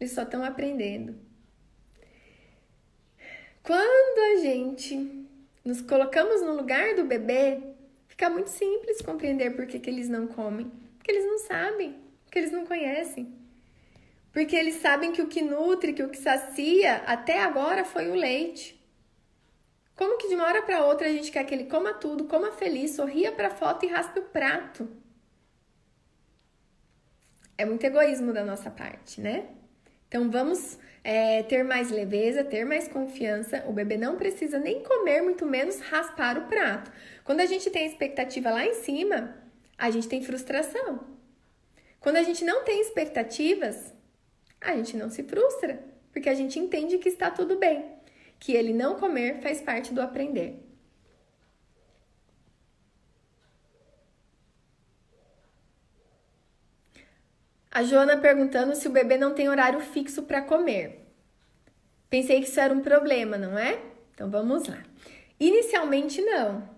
Eles 0.00 0.12
só 0.12 0.22
estão 0.22 0.44
aprendendo. 0.44 1.14
Quando 3.62 4.18
a 4.36 4.42
gente 4.42 5.26
nos 5.64 5.80
colocamos 5.80 6.42
no 6.42 6.56
lugar 6.56 6.96
do 6.96 7.04
bebê, 7.04 7.72
Fica 8.12 8.28
muito 8.28 8.50
simples 8.50 9.00
compreender 9.00 9.56
por 9.56 9.66
que, 9.66 9.80
que 9.80 9.88
eles 9.88 10.06
não 10.06 10.26
comem. 10.26 10.70
Porque 10.96 11.10
eles 11.10 11.24
não 11.24 11.38
sabem, 11.38 11.98
porque 12.22 12.38
eles 12.38 12.52
não 12.52 12.66
conhecem. 12.66 13.34
Porque 14.30 14.54
eles 14.54 14.76
sabem 14.76 15.12
que 15.12 15.22
o 15.22 15.26
que 15.26 15.40
nutre, 15.40 15.94
que 15.94 16.02
o 16.02 16.10
que 16.10 16.18
sacia 16.18 16.98
até 17.06 17.42
agora 17.42 17.86
foi 17.86 18.10
o 18.10 18.14
leite. 18.14 18.78
Como 19.96 20.18
que 20.18 20.28
de 20.28 20.34
uma 20.34 20.44
hora 20.44 20.60
para 20.60 20.84
outra 20.84 21.08
a 21.08 21.10
gente 21.10 21.32
quer 21.32 21.42
que 21.44 21.54
ele 21.54 21.64
coma 21.64 21.94
tudo, 21.94 22.26
coma 22.26 22.52
feliz, 22.52 22.92
sorria 22.92 23.32
para 23.32 23.48
a 23.48 23.54
foto 23.54 23.86
e 23.86 23.88
raspe 23.88 24.20
o 24.20 24.24
prato? 24.24 24.88
É 27.62 27.64
muito 27.64 27.84
egoísmo 27.84 28.32
da 28.32 28.44
nossa 28.44 28.68
parte, 28.68 29.20
né? 29.20 29.46
Então 30.08 30.28
vamos 30.28 30.76
é, 31.04 31.44
ter 31.44 31.62
mais 31.62 31.92
leveza, 31.92 32.42
ter 32.42 32.64
mais 32.64 32.88
confiança. 32.88 33.64
O 33.68 33.72
bebê 33.72 33.96
não 33.96 34.16
precisa 34.16 34.58
nem 34.58 34.82
comer, 34.82 35.22
muito 35.22 35.46
menos 35.46 35.78
raspar 35.78 36.36
o 36.38 36.48
prato. 36.48 36.90
Quando 37.22 37.38
a 37.38 37.46
gente 37.46 37.70
tem 37.70 37.86
expectativa 37.86 38.50
lá 38.50 38.66
em 38.66 38.74
cima, 38.74 39.36
a 39.78 39.92
gente 39.92 40.08
tem 40.08 40.24
frustração. 40.24 41.06
Quando 42.00 42.16
a 42.16 42.24
gente 42.24 42.44
não 42.44 42.64
tem 42.64 42.80
expectativas, 42.80 43.94
a 44.60 44.74
gente 44.74 44.96
não 44.96 45.08
se 45.08 45.22
frustra, 45.22 45.84
porque 46.12 46.28
a 46.28 46.34
gente 46.34 46.58
entende 46.58 46.98
que 46.98 47.08
está 47.08 47.30
tudo 47.30 47.60
bem, 47.60 47.92
que 48.40 48.54
ele 48.54 48.72
não 48.72 48.96
comer 48.96 49.40
faz 49.40 49.60
parte 49.60 49.94
do 49.94 50.02
aprender. 50.02 50.58
A 57.74 57.82
Joana 57.82 58.18
perguntando 58.18 58.76
se 58.76 58.86
o 58.86 58.90
bebê 58.90 59.16
não 59.16 59.32
tem 59.32 59.48
horário 59.48 59.80
fixo 59.80 60.24
para 60.24 60.42
comer. 60.42 61.08
Pensei 62.10 62.42
que 62.42 62.46
isso 62.46 62.60
era 62.60 62.74
um 62.74 62.82
problema, 62.82 63.38
não 63.38 63.58
é? 63.58 63.80
Então 64.12 64.30
vamos 64.30 64.68
lá. 64.68 64.82
Inicialmente 65.40 66.20
não. 66.20 66.68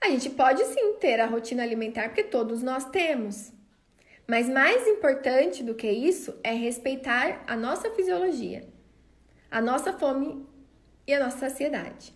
A 0.00 0.08
gente 0.08 0.28
pode 0.30 0.64
sim 0.64 0.94
ter 0.94 1.20
a 1.20 1.26
rotina 1.26 1.62
alimentar, 1.62 2.08
porque 2.08 2.24
todos 2.24 2.64
nós 2.64 2.84
temos. 2.86 3.52
Mas 4.26 4.48
mais 4.48 4.88
importante 4.88 5.62
do 5.62 5.76
que 5.76 5.88
isso 5.88 6.36
é 6.42 6.52
respeitar 6.52 7.44
a 7.46 7.54
nossa 7.54 7.88
fisiologia, 7.92 8.68
a 9.48 9.60
nossa 9.60 9.92
fome 9.92 10.44
e 11.06 11.14
a 11.14 11.20
nossa 11.22 11.38
saciedade. 11.38 12.12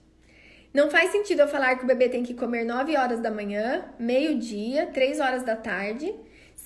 Não 0.75 0.91
faz 0.91 1.13
sentido 1.13 1.43
eu 1.43 1.49
falar 1.49 1.77
que 1.77 1.85
o 1.85 1.87
bebê 1.87 2.09
tem 2.09 2.25
que 2.25 2.35
comer 2.35 2.65
9 2.65 2.97
horas 2.97 3.21
da 3.21 3.31
manhã, 3.31 3.95
meio-dia, 3.97 4.89
3 4.89 5.21
horas 5.21 5.45
da 5.45 5.55
tarde 5.55 6.13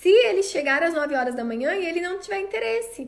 se 0.01 0.09
ele 0.09 0.43
chegar 0.43 0.83
às 0.83 0.95
9 0.95 1.15
horas 1.15 1.35
da 1.35 1.45
manhã 1.45 1.75
e 1.75 1.85
ele 1.85 2.01
não 2.01 2.19
tiver 2.19 2.41
interesse, 2.41 3.07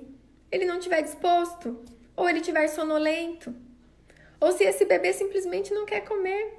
ele 0.50 0.66
não 0.66 0.78
tiver 0.78 1.00
disposto, 1.00 1.82
ou 2.14 2.28
ele 2.28 2.42
tiver 2.42 2.68
sonolento, 2.68 3.54
ou 4.38 4.52
se 4.52 4.64
esse 4.64 4.84
bebê 4.84 5.10
simplesmente 5.14 5.72
não 5.72 5.86
quer 5.86 6.02
comer, 6.02 6.52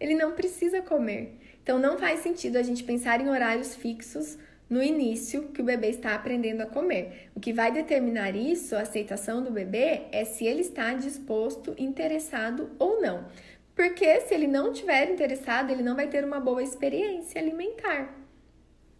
ele 0.00 0.16
não 0.16 0.32
precisa 0.32 0.82
comer. 0.82 1.38
Então 1.62 1.78
não 1.78 1.96
faz 1.96 2.18
sentido 2.18 2.56
a 2.56 2.64
gente 2.64 2.82
pensar 2.82 3.20
em 3.20 3.30
horários 3.30 3.76
fixos 3.76 4.36
no 4.68 4.82
início 4.82 5.50
que 5.50 5.62
o 5.62 5.64
bebê 5.64 5.90
está 5.90 6.16
aprendendo 6.16 6.62
a 6.62 6.66
comer. 6.66 7.30
O 7.32 7.38
que 7.38 7.52
vai 7.52 7.70
determinar 7.70 8.34
isso, 8.34 8.74
a 8.74 8.80
aceitação 8.80 9.40
do 9.40 9.52
bebê, 9.52 10.06
é 10.10 10.24
se 10.24 10.46
ele 10.46 10.62
está 10.62 10.94
disposto, 10.94 11.76
interessado 11.78 12.72
ou 12.76 13.00
não. 13.00 13.28
Porque 13.76 14.20
se 14.22 14.34
ele 14.34 14.48
não 14.48 14.72
estiver 14.72 15.08
interessado, 15.08 15.70
ele 15.70 15.84
não 15.84 15.94
vai 15.94 16.08
ter 16.08 16.24
uma 16.24 16.40
boa 16.40 16.60
experiência 16.60 17.40
alimentar. 17.40 18.17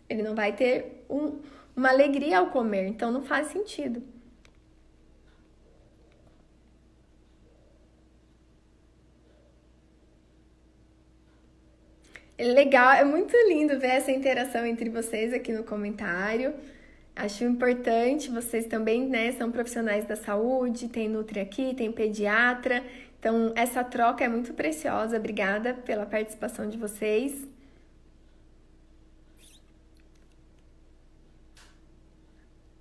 Ele 0.08 0.22
não 0.22 0.34
vai 0.34 0.54
ter 0.54 1.04
um, 1.08 1.40
uma 1.76 1.90
alegria 1.90 2.38
ao 2.38 2.50
comer, 2.50 2.86
então 2.86 3.10
não 3.12 3.22
faz 3.22 3.48
sentido. 3.48 4.02
É 12.36 12.44
legal, 12.44 12.92
é 12.92 13.04
muito 13.04 13.36
lindo 13.48 13.78
ver 13.80 13.88
essa 13.88 14.12
interação 14.12 14.64
entre 14.64 14.88
vocês 14.88 15.32
aqui 15.32 15.52
no 15.52 15.64
comentário. 15.64 16.54
Acho 17.16 17.42
importante, 17.42 18.30
vocês 18.30 18.64
também, 18.66 19.08
né, 19.08 19.32
são 19.32 19.50
profissionais 19.50 20.04
da 20.06 20.14
saúde, 20.14 20.88
tem 20.88 21.08
Nutri 21.08 21.40
aqui, 21.40 21.74
tem 21.74 21.90
pediatra. 21.90 22.84
Então, 23.18 23.52
essa 23.56 23.82
troca 23.82 24.24
é 24.24 24.28
muito 24.28 24.54
preciosa. 24.54 25.16
Obrigada 25.16 25.74
pela 25.74 26.06
participação 26.06 26.68
de 26.68 26.78
vocês. 26.78 27.44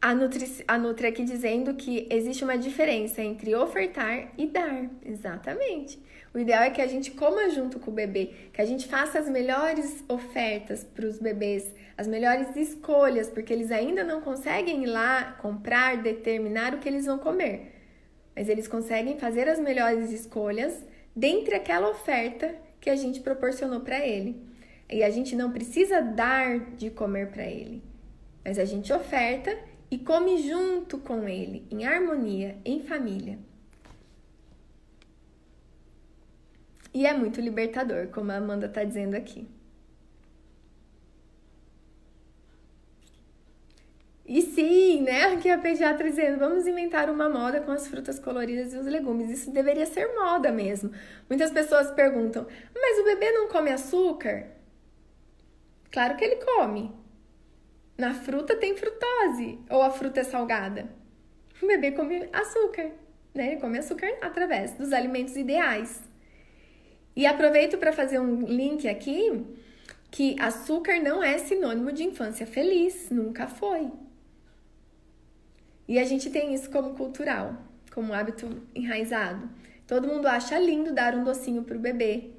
A 0.01 0.13
Nutri, 0.13 0.63
a 0.67 0.77
Nutri 0.77 1.07
aqui 1.07 1.23
dizendo 1.23 1.73
que 1.73 2.07
existe 2.09 2.43
uma 2.43 2.57
diferença 2.57 3.21
entre 3.21 3.55
ofertar 3.55 4.31
e 4.37 4.45
dar. 4.45 4.89
Exatamente. 5.03 5.99
O 6.33 6.39
ideal 6.39 6.63
é 6.63 6.69
que 6.69 6.81
a 6.81 6.87
gente 6.87 7.11
coma 7.11 7.49
junto 7.49 7.79
com 7.79 7.89
o 7.89 7.93
bebê, 7.93 8.31
que 8.53 8.61
a 8.61 8.65
gente 8.65 8.87
faça 8.87 9.17
as 9.17 9.27
melhores 9.27 10.03
ofertas 10.07 10.83
para 10.83 11.05
os 11.05 11.17
bebês, 11.17 11.73
as 11.97 12.07
melhores 12.07 12.55
escolhas, 12.55 13.27
porque 13.27 13.51
eles 13.51 13.71
ainda 13.71 14.03
não 14.03 14.21
conseguem 14.21 14.83
ir 14.83 14.87
lá 14.87 15.35
comprar, 15.41 15.97
determinar 15.97 16.75
o 16.75 16.77
que 16.77 16.87
eles 16.87 17.07
vão 17.07 17.17
comer. 17.17 17.73
Mas 18.35 18.49
eles 18.49 18.67
conseguem 18.67 19.17
fazer 19.17 19.49
as 19.49 19.59
melhores 19.59 20.11
escolhas 20.11 20.85
dentre 21.15 21.55
aquela 21.55 21.89
oferta 21.89 22.53
que 22.79 22.91
a 22.91 22.95
gente 22.95 23.19
proporcionou 23.19 23.79
para 23.79 24.05
ele. 24.05 24.39
E 24.91 25.03
a 25.03 25.09
gente 25.09 25.35
não 25.35 25.51
precisa 25.51 26.01
dar 26.01 26.59
de 26.75 26.91
comer 26.91 27.31
para 27.31 27.43
ele, 27.43 27.83
mas 28.45 28.59
a 28.59 28.63
gente 28.63 28.93
oferta 28.93 29.57
e 29.89 29.97
come 29.97 30.37
junto 30.47 30.97
com 30.97 31.27
ele, 31.27 31.65
em 31.71 31.85
harmonia, 31.85 32.57
em 32.65 32.83
família. 32.83 33.39
E 36.93 37.05
é 37.05 37.13
muito 37.13 37.39
libertador, 37.39 38.07
como 38.07 38.31
a 38.31 38.37
Amanda 38.37 38.65
está 38.65 38.83
dizendo 38.83 39.15
aqui. 39.15 39.47
E 44.25 44.41
sim, 44.41 45.03
né? 45.03 45.23
Aqui 45.33 45.49
a 45.49 45.57
pediatra 45.57 46.09
dizendo, 46.09 46.37
vamos 46.37 46.67
inventar 46.67 47.09
uma 47.09 47.29
moda 47.29 47.61
com 47.61 47.71
as 47.71 47.87
frutas 47.87 48.19
coloridas 48.19 48.73
e 48.73 48.77
os 48.77 48.85
legumes. 48.85 49.29
Isso 49.29 49.51
deveria 49.51 49.85
ser 49.85 50.13
moda 50.15 50.51
mesmo. 50.51 50.91
Muitas 51.29 51.49
pessoas 51.49 51.91
perguntam, 51.91 52.45
mas 52.75 52.99
o 52.99 53.03
bebê 53.05 53.31
não 53.31 53.47
come 53.47 53.71
açúcar? 53.71 54.47
Claro 55.89 56.17
que 56.17 56.25
ele 56.25 56.43
come. 56.43 56.91
Na 57.97 58.13
fruta 58.13 58.55
tem 58.55 58.75
frutose 58.75 59.59
ou 59.69 59.81
a 59.81 59.89
fruta 59.89 60.19
é 60.19 60.23
salgada. 60.23 60.87
O 61.61 61.65
bebê 61.65 61.91
come 61.91 62.29
açúcar, 62.31 62.91
né? 63.33 63.53
Ele 63.53 63.61
come 63.61 63.79
açúcar 63.79 64.07
através 64.21 64.73
dos 64.73 64.93
alimentos 64.93 65.35
ideais. 65.35 66.03
E 67.15 67.25
aproveito 67.25 67.79
para 67.79 67.91
fazer 67.91 68.19
um 68.19 68.41
link 68.41 68.87
aqui 68.87 69.43
que 70.11 70.39
açúcar 70.39 70.99
não 70.99 71.23
é 71.23 71.39
sinônimo 71.39 71.91
de 71.91 72.03
infância 72.03 72.45
feliz, 72.45 73.09
nunca 73.09 73.47
foi. 73.47 73.91
E 75.87 75.97
a 75.97 76.03
gente 76.03 76.29
tem 76.29 76.53
isso 76.53 76.69
como 76.69 76.93
cultural, 76.93 77.57
como 77.91 78.13
hábito 78.13 78.61
enraizado. 78.75 79.49
Todo 79.87 80.07
mundo 80.07 80.27
acha 80.27 80.59
lindo 80.59 80.93
dar 80.93 81.15
um 81.15 81.23
docinho 81.23 81.63
pro 81.63 81.79
bebê. 81.79 82.31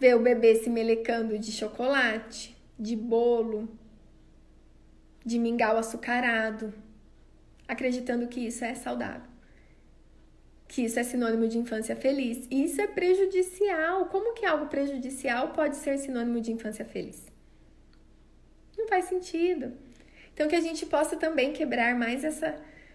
Ver 0.00 0.16
o 0.16 0.20
bebê 0.20 0.56
se 0.56 0.68
melecando 0.68 1.38
de 1.38 1.52
chocolate, 1.52 2.56
de 2.78 2.96
bolo, 2.96 3.68
de 5.26 5.40
mingau 5.40 5.76
açucarado, 5.76 6.72
acreditando 7.66 8.28
que 8.28 8.46
isso 8.46 8.64
é 8.64 8.76
saudável. 8.76 9.28
Que 10.68 10.84
isso 10.84 11.00
é 11.00 11.02
sinônimo 11.02 11.48
de 11.48 11.58
infância 11.58 11.96
feliz. 11.96 12.46
E 12.48 12.64
isso 12.64 12.80
é 12.80 12.86
prejudicial. 12.86 14.06
Como 14.06 14.34
que 14.34 14.46
algo 14.46 14.66
prejudicial 14.66 15.48
pode 15.48 15.76
ser 15.76 15.98
sinônimo 15.98 16.40
de 16.40 16.52
infância 16.52 16.84
feliz? 16.84 17.26
Não 18.78 18.86
faz 18.86 19.06
sentido. 19.06 19.72
Então, 20.32 20.46
que 20.46 20.54
a 20.54 20.60
gente 20.60 20.86
possa 20.86 21.16
também 21.16 21.52
quebrar 21.52 21.96
mais 21.96 22.22
essa, 22.22 22.54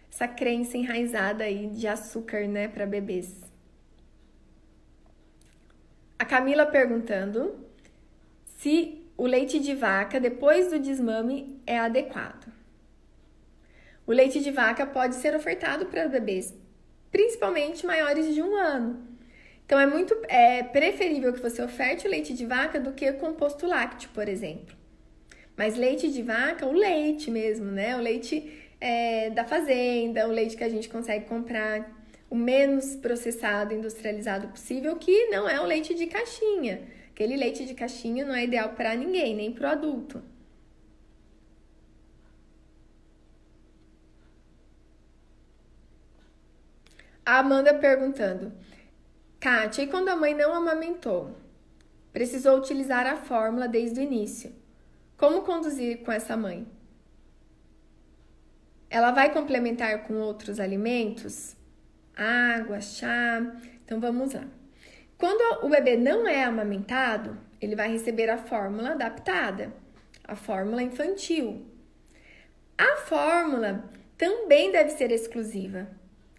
essa 0.09 0.27
crença 0.27 0.77
enraizada 0.77 1.43
aí 1.43 1.67
de 1.67 1.85
açúcar, 1.85 2.47
né, 2.47 2.67
para 2.69 2.85
bebês. 2.85 3.41
A 6.17 6.23
Camila 6.23 6.65
perguntando 6.65 7.65
se 8.57 9.00
o 9.21 9.27
leite 9.27 9.59
de 9.59 9.75
vaca 9.75 10.19
depois 10.19 10.71
do 10.71 10.79
desmame 10.79 11.61
é 11.67 11.77
adequado. 11.77 12.51
O 14.07 14.11
leite 14.11 14.39
de 14.39 14.49
vaca 14.49 14.83
pode 14.83 15.13
ser 15.13 15.35
ofertado 15.35 15.85
para 15.85 16.07
bebês, 16.07 16.55
principalmente 17.11 17.85
maiores 17.85 18.33
de 18.33 18.41
um 18.41 18.55
ano. 18.55 18.99
Então 19.63 19.79
é 19.79 19.85
muito 19.85 20.17
é 20.27 20.63
preferível 20.63 21.31
que 21.31 21.39
você 21.39 21.61
oferte 21.61 22.07
o 22.07 22.09
leite 22.09 22.33
de 22.33 22.47
vaca 22.47 22.79
do 22.79 22.93
que 22.93 23.13
composto 23.13 23.67
lácteo, 23.67 24.09
por 24.11 24.27
exemplo. 24.27 24.75
Mas 25.55 25.77
leite 25.77 26.11
de 26.11 26.23
vaca, 26.23 26.65
o 26.65 26.71
leite 26.71 27.29
mesmo, 27.29 27.65
né? 27.65 27.95
O 27.95 28.01
leite 28.01 28.51
é, 28.79 29.29
da 29.29 29.45
fazenda, 29.45 30.27
o 30.27 30.31
leite 30.31 30.57
que 30.57 30.63
a 30.63 30.69
gente 30.69 30.89
consegue 30.89 31.25
comprar 31.25 31.95
o 32.27 32.35
menos 32.35 32.95
processado, 32.95 33.71
industrializado 33.71 34.47
possível, 34.47 34.95
que 34.95 35.27
não 35.27 35.47
é 35.47 35.61
o 35.61 35.65
leite 35.67 35.93
de 35.93 36.07
caixinha. 36.07 36.81
Aquele 37.21 37.37
leite 37.37 37.67
de 37.67 37.75
caixinha 37.75 38.25
não 38.25 38.33
é 38.33 38.45
ideal 38.45 38.69
para 38.69 38.95
ninguém, 38.95 39.35
nem 39.35 39.53
para 39.53 39.67
o 39.67 39.71
adulto. 39.71 40.23
A 47.23 47.37
Amanda 47.37 47.75
perguntando: 47.75 48.51
Kátia, 49.39 49.83
e 49.83 49.87
quando 49.87 50.09
a 50.09 50.15
mãe 50.15 50.33
não 50.33 50.51
amamentou? 50.51 51.37
Precisou 52.11 52.57
utilizar 52.57 53.05
a 53.05 53.17
fórmula 53.17 53.67
desde 53.67 53.99
o 53.99 54.03
início. 54.03 54.51
Como 55.15 55.43
conduzir 55.43 56.03
com 56.03 56.11
essa 56.11 56.35
mãe? 56.35 56.67
Ela 58.89 59.11
vai 59.11 59.31
complementar 59.31 60.07
com 60.07 60.15
outros 60.15 60.59
alimentos? 60.59 61.55
Água, 62.15 62.81
chá. 62.81 63.39
Então 63.85 63.99
vamos 63.99 64.33
lá. 64.33 64.60
Quando 65.21 65.63
o 65.63 65.69
bebê 65.69 65.95
não 65.95 66.27
é 66.27 66.43
amamentado, 66.43 67.37
ele 67.61 67.75
vai 67.75 67.91
receber 67.91 68.27
a 68.27 68.39
fórmula 68.39 68.93
adaptada, 68.93 69.71
a 70.23 70.35
fórmula 70.35 70.81
infantil. 70.81 71.63
A 72.75 72.95
fórmula 73.05 73.87
também 74.17 74.71
deve 74.71 74.89
ser 74.89 75.11
exclusiva. 75.11 75.87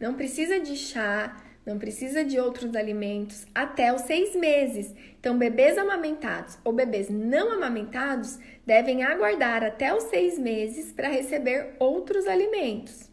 Não 0.00 0.14
precisa 0.14 0.58
de 0.58 0.74
chá, 0.74 1.36
não 1.64 1.78
precisa 1.78 2.24
de 2.24 2.40
outros 2.40 2.74
alimentos 2.74 3.46
até 3.54 3.94
os 3.94 4.02
seis 4.02 4.34
meses. 4.34 4.92
Então, 5.20 5.38
bebês 5.38 5.78
amamentados 5.78 6.58
ou 6.64 6.72
bebês 6.72 7.08
não 7.08 7.52
amamentados 7.52 8.40
devem 8.66 9.04
aguardar 9.04 9.62
até 9.62 9.94
os 9.94 10.02
seis 10.10 10.36
meses 10.36 10.90
para 10.90 11.06
receber 11.06 11.76
outros 11.78 12.26
alimentos. 12.26 13.11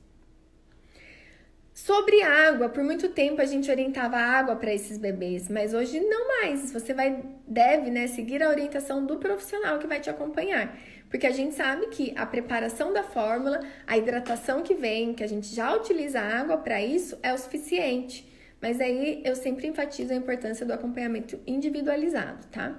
Sobre 1.86 2.22
água, 2.22 2.68
por 2.68 2.84
muito 2.84 3.08
tempo 3.08 3.42
a 3.42 3.46
gente 3.46 3.72
orientava 3.72 4.18
água 4.18 4.54
para 4.58 4.74
esses 4.74 4.98
bebês, 4.98 5.48
mas 5.48 5.74
hoje 5.74 5.98
não 6.02 6.28
mais. 6.28 6.74
Você 6.74 6.94
vai 6.94 7.24
deve, 7.48 7.90
né, 7.90 8.06
seguir 8.08 8.44
a 8.44 8.50
orientação 8.50 9.06
do 9.06 9.16
profissional 9.16 9.80
que 9.80 9.88
vai 9.88 10.02
te 10.02 10.10
acompanhar, 10.10 10.78
porque 11.10 11.26
a 11.26 11.32
gente 11.32 11.56
sabe 11.56 11.88
que 11.88 12.14
a 12.18 12.26
preparação 12.26 12.92
da 12.92 13.02
fórmula, 13.02 13.62
a 13.88 13.98
hidratação 13.98 14.62
que 14.62 14.76
vem, 14.76 15.14
que 15.14 15.24
a 15.24 15.28
gente 15.28 15.56
já 15.56 15.74
utiliza 15.74 16.20
água 16.20 16.58
para 16.58 16.82
isso 16.82 17.18
é 17.24 17.34
o 17.34 17.38
suficiente. 17.38 18.30
Mas 18.62 18.82
aí 18.82 19.22
eu 19.24 19.34
sempre 19.38 19.66
enfatizo 19.66 20.12
a 20.12 20.18
importância 20.18 20.66
do 20.66 20.74
acompanhamento 20.74 21.40
individualizado, 21.48 22.46
tá? 22.52 22.78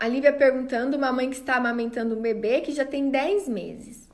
A 0.00 0.08
Lívia 0.08 0.32
perguntando, 0.32 0.96
uma 0.96 1.12
mãe 1.12 1.28
que 1.28 1.36
está 1.36 1.56
amamentando 1.56 2.16
um 2.16 2.22
bebê 2.22 2.62
que 2.62 2.72
já 2.72 2.86
tem 2.86 3.10
10 3.10 3.46
meses 3.50 4.08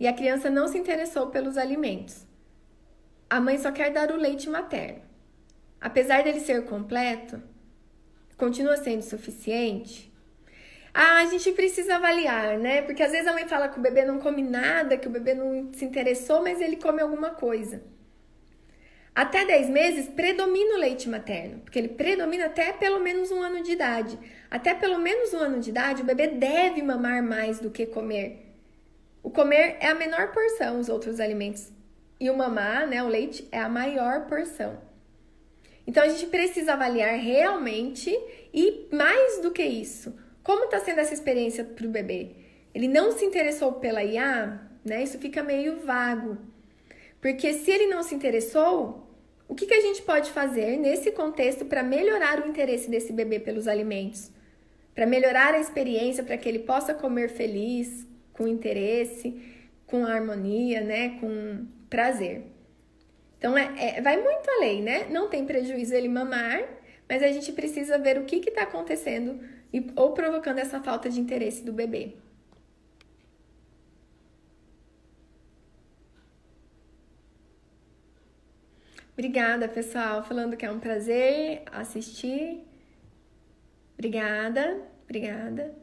e 0.00 0.06
a 0.08 0.12
criança 0.14 0.48
não 0.48 0.66
se 0.66 0.78
interessou 0.78 1.26
pelos 1.26 1.58
alimentos. 1.58 2.26
A 3.28 3.38
mãe 3.38 3.58
só 3.58 3.70
quer 3.70 3.92
dar 3.92 4.10
o 4.10 4.16
leite 4.16 4.48
materno. 4.48 5.02
Apesar 5.78 6.24
dele 6.24 6.40
ser 6.40 6.64
completo, 6.64 7.42
continua 8.38 8.78
sendo 8.78 9.02
suficiente? 9.02 10.10
Ah, 10.94 11.18
a 11.18 11.26
gente 11.26 11.52
precisa 11.52 11.96
avaliar, 11.96 12.56
né? 12.56 12.80
Porque 12.80 13.02
às 13.02 13.12
vezes 13.12 13.26
a 13.26 13.34
mãe 13.34 13.46
fala 13.46 13.68
que 13.68 13.78
o 13.78 13.82
bebê 13.82 14.06
não 14.06 14.18
come 14.18 14.40
nada, 14.42 14.96
que 14.96 15.06
o 15.06 15.10
bebê 15.10 15.34
não 15.34 15.70
se 15.74 15.84
interessou, 15.84 16.42
mas 16.42 16.62
ele 16.62 16.76
come 16.76 17.02
alguma 17.02 17.28
coisa. 17.32 17.82
Até 19.14 19.44
10 19.44 19.68
meses 19.68 20.08
predomina 20.08 20.76
o 20.76 20.78
leite 20.78 21.10
materno, 21.10 21.60
porque 21.60 21.78
ele 21.78 21.88
predomina 21.88 22.46
até 22.46 22.72
pelo 22.72 23.00
menos 23.00 23.30
um 23.30 23.42
ano 23.42 23.62
de 23.62 23.72
idade. 23.72 24.18
Até 24.50 24.74
pelo 24.74 24.98
menos 24.98 25.32
um 25.34 25.38
ano 25.38 25.60
de 25.60 25.70
idade, 25.70 26.02
o 26.02 26.04
bebê 26.04 26.28
deve 26.28 26.82
mamar 26.82 27.22
mais 27.22 27.58
do 27.58 27.70
que 27.70 27.86
comer. 27.86 28.54
O 29.22 29.30
comer 29.30 29.76
é 29.80 29.88
a 29.88 29.94
menor 29.94 30.32
porção, 30.32 30.78
os 30.78 30.88
outros 30.88 31.20
alimentos. 31.20 31.72
E 32.18 32.30
o 32.30 32.36
mamar, 32.36 32.86
né, 32.86 33.02
o 33.02 33.08
leite, 33.08 33.46
é 33.50 33.58
a 33.58 33.68
maior 33.68 34.26
porção. 34.26 34.78
Então 35.86 36.02
a 36.02 36.08
gente 36.08 36.26
precisa 36.26 36.72
avaliar 36.72 37.18
realmente 37.18 38.10
e 38.52 38.88
mais 38.92 39.40
do 39.40 39.50
que 39.50 39.62
isso 39.62 40.26
como 40.46 40.66
está 40.66 40.78
sendo 40.78 41.00
essa 41.00 41.12
experiência 41.12 41.64
para 41.64 41.84
o 41.84 41.90
bebê? 41.90 42.30
Ele 42.72 42.86
não 42.86 43.10
se 43.10 43.24
interessou 43.24 43.72
pela 43.72 44.04
IA, 44.04 44.60
né? 44.84 45.02
Isso 45.02 45.18
fica 45.18 45.42
meio 45.42 45.80
vago. 45.80 46.38
Porque 47.20 47.52
se 47.52 47.68
ele 47.68 47.86
não 47.88 48.04
se 48.04 48.14
interessou, 48.14 49.10
o 49.48 49.56
que, 49.56 49.66
que 49.66 49.74
a 49.74 49.80
gente 49.80 50.02
pode 50.02 50.30
fazer 50.30 50.78
nesse 50.78 51.10
contexto 51.10 51.64
para 51.64 51.82
melhorar 51.82 52.40
o 52.40 52.48
interesse 52.48 52.88
desse 52.88 53.12
bebê 53.12 53.40
pelos 53.40 53.66
alimentos? 53.66 54.30
Para 54.96 55.06
melhorar 55.06 55.54
a 55.54 55.60
experiência, 55.60 56.24
para 56.24 56.36
que 56.36 56.48
ele 56.48 56.58
possa 56.60 56.94
comer 56.94 57.28
feliz, 57.28 58.04
com 58.32 58.48
interesse, 58.48 59.40
com 59.86 60.04
harmonia, 60.04 60.80
né? 60.80 61.20
Com 61.20 61.66
prazer. 61.88 62.44
Então, 63.38 63.56
é, 63.56 63.98
é, 63.98 64.00
vai 64.00 64.20
muito 64.20 64.50
além, 64.56 64.82
né? 64.82 65.06
Não 65.10 65.28
tem 65.28 65.44
prejuízo 65.44 65.94
ele 65.94 66.08
mamar, 66.08 66.64
mas 67.08 67.22
a 67.22 67.28
gente 67.28 67.52
precisa 67.52 67.98
ver 67.98 68.18
o 68.18 68.24
que 68.24 68.36
está 68.36 68.62
acontecendo 68.62 69.38
e, 69.72 69.86
ou 69.94 70.12
provocando 70.12 70.58
essa 70.58 70.80
falta 70.80 71.08
de 71.10 71.20
interesse 71.20 71.62
do 71.62 71.72
bebê. 71.72 72.14
Obrigada, 79.12 79.68
pessoal. 79.68 80.22
Falando 80.24 80.56
que 80.56 80.66
é 80.66 80.70
um 80.70 80.80
prazer 80.80 81.62
assistir. 81.72 82.65
Obrigada, 83.98 84.82
obrigada. 85.04 85.74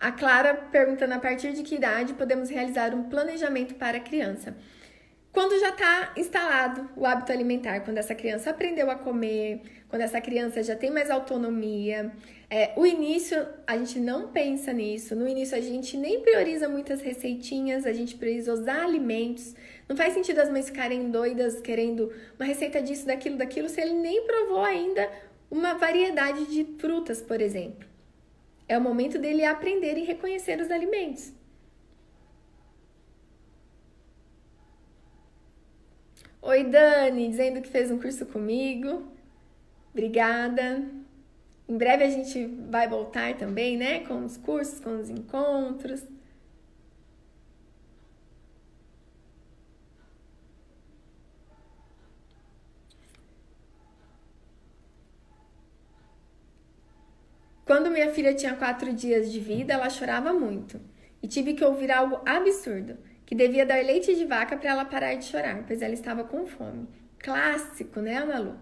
A 0.00 0.12
Clara 0.12 0.54
perguntando 0.54 1.14
a 1.14 1.18
partir 1.18 1.52
de 1.52 1.62
que 1.62 1.74
idade 1.74 2.14
podemos 2.14 2.50
realizar 2.50 2.94
um 2.94 3.08
planejamento 3.08 3.74
para 3.74 3.98
a 3.98 4.00
criança. 4.00 4.56
Quando 5.32 5.58
já 5.60 5.70
está 5.70 6.12
instalado 6.16 6.88
o 6.96 7.04
hábito 7.04 7.30
alimentar, 7.32 7.80
quando 7.80 7.98
essa 7.98 8.14
criança 8.14 8.50
aprendeu 8.50 8.90
a 8.90 8.96
comer, 8.96 9.62
quando 9.88 10.02
essa 10.02 10.20
criança 10.20 10.62
já 10.62 10.74
tem 10.74 10.90
mais 10.90 11.10
autonomia. 11.10 12.12
É, 12.50 12.72
o 12.76 12.86
início, 12.86 13.46
a 13.66 13.76
gente 13.76 14.00
não 14.00 14.28
pensa 14.28 14.72
nisso. 14.72 15.14
No 15.14 15.28
início, 15.28 15.56
a 15.56 15.60
gente 15.60 15.96
nem 15.96 16.20
prioriza 16.20 16.68
muitas 16.68 17.00
receitinhas, 17.00 17.86
a 17.86 17.92
gente 17.92 18.16
prioriza 18.16 18.52
os 18.52 18.66
alimentos. 18.66 19.54
Não 19.88 19.96
faz 19.96 20.12
sentido 20.12 20.38
as 20.38 20.50
mães 20.50 20.66
ficarem 20.66 21.10
doidas 21.10 21.60
querendo 21.60 22.12
uma 22.38 22.44
receita 22.44 22.80
disso, 22.82 23.06
daquilo, 23.06 23.38
daquilo, 23.38 23.68
se 23.68 23.80
ele 23.80 23.94
nem 23.94 24.26
provou 24.26 24.62
ainda 24.62 25.10
uma 25.50 25.74
variedade 25.74 26.44
de 26.46 26.64
frutas, 26.78 27.22
por 27.22 27.40
exemplo. 27.40 27.88
É 28.68 28.76
o 28.76 28.80
momento 28.82 29.18
dele 29.18 29.44
aprender 29.44 29.96
e 29.96 30.04
reconhecer 30.04 30.60
os 30.60 30.70
alimentos. 30.70 31.32
Oi, 36.42 36.64
Dani, 36.64 37.28
dizendo 37.28 37.62
que 37.62 37.68
fez 37.68 37.90
um 37.90 37.98
curso 37.98 38.26
comigo. 38.26 39.10
Obrigada. 39.90 40.84
Em 41.66 41.76
breve 41.76 42.04
a 42.04 42.10
gente 42.10 42.46
vai 42.70 42.86
voltar 42.88 43.36
também, 43.36 43.76
né? 43.76 44.00
Com 44.00 44.24
os 44.24 44.36
cursos, 44.36 44.80
com 44.80 45.00
os 45.00 45.08
encontros. 45.08 46.02
Quando 57.68 57.90
minha 57.90 58.10
filha 58.14 58.32
tinha 58.32 58.54
quatro 58.54 58.94
dias 58.94 59.30
de 59.30 59.38
vida, 59.38 59.74
ela 59.74 59.90
chorava 59.90 60.32
muito 60.32 60.80
e 61.22 61.28
tive 61.28 61.52
que 61.52 61.62
ouvir 61.62 61.92
algo 61.92 62.18
absurdo, 62.24 62.96
que 63.26 63.34
devia 63.34 63.66
dar 63.66 63.84
leite 63.84 64.14
de 64.14 64.24
vaca 64.24 64.56
para 64.56 64.70
ela 64.70 64.86
parar 64.86 65.12
de 65.16 65.26
chorar, 65.26 65.64
pois 65.66 65.82
ela 65.82 65.92
estava 65.92 66.24
com 66.24 66.46
fome. 66.46 66.88
Clássico, 67.18 68.00
né, 68.00 68.16
Ana 68.16 68.38
Lu? 68.38 68.58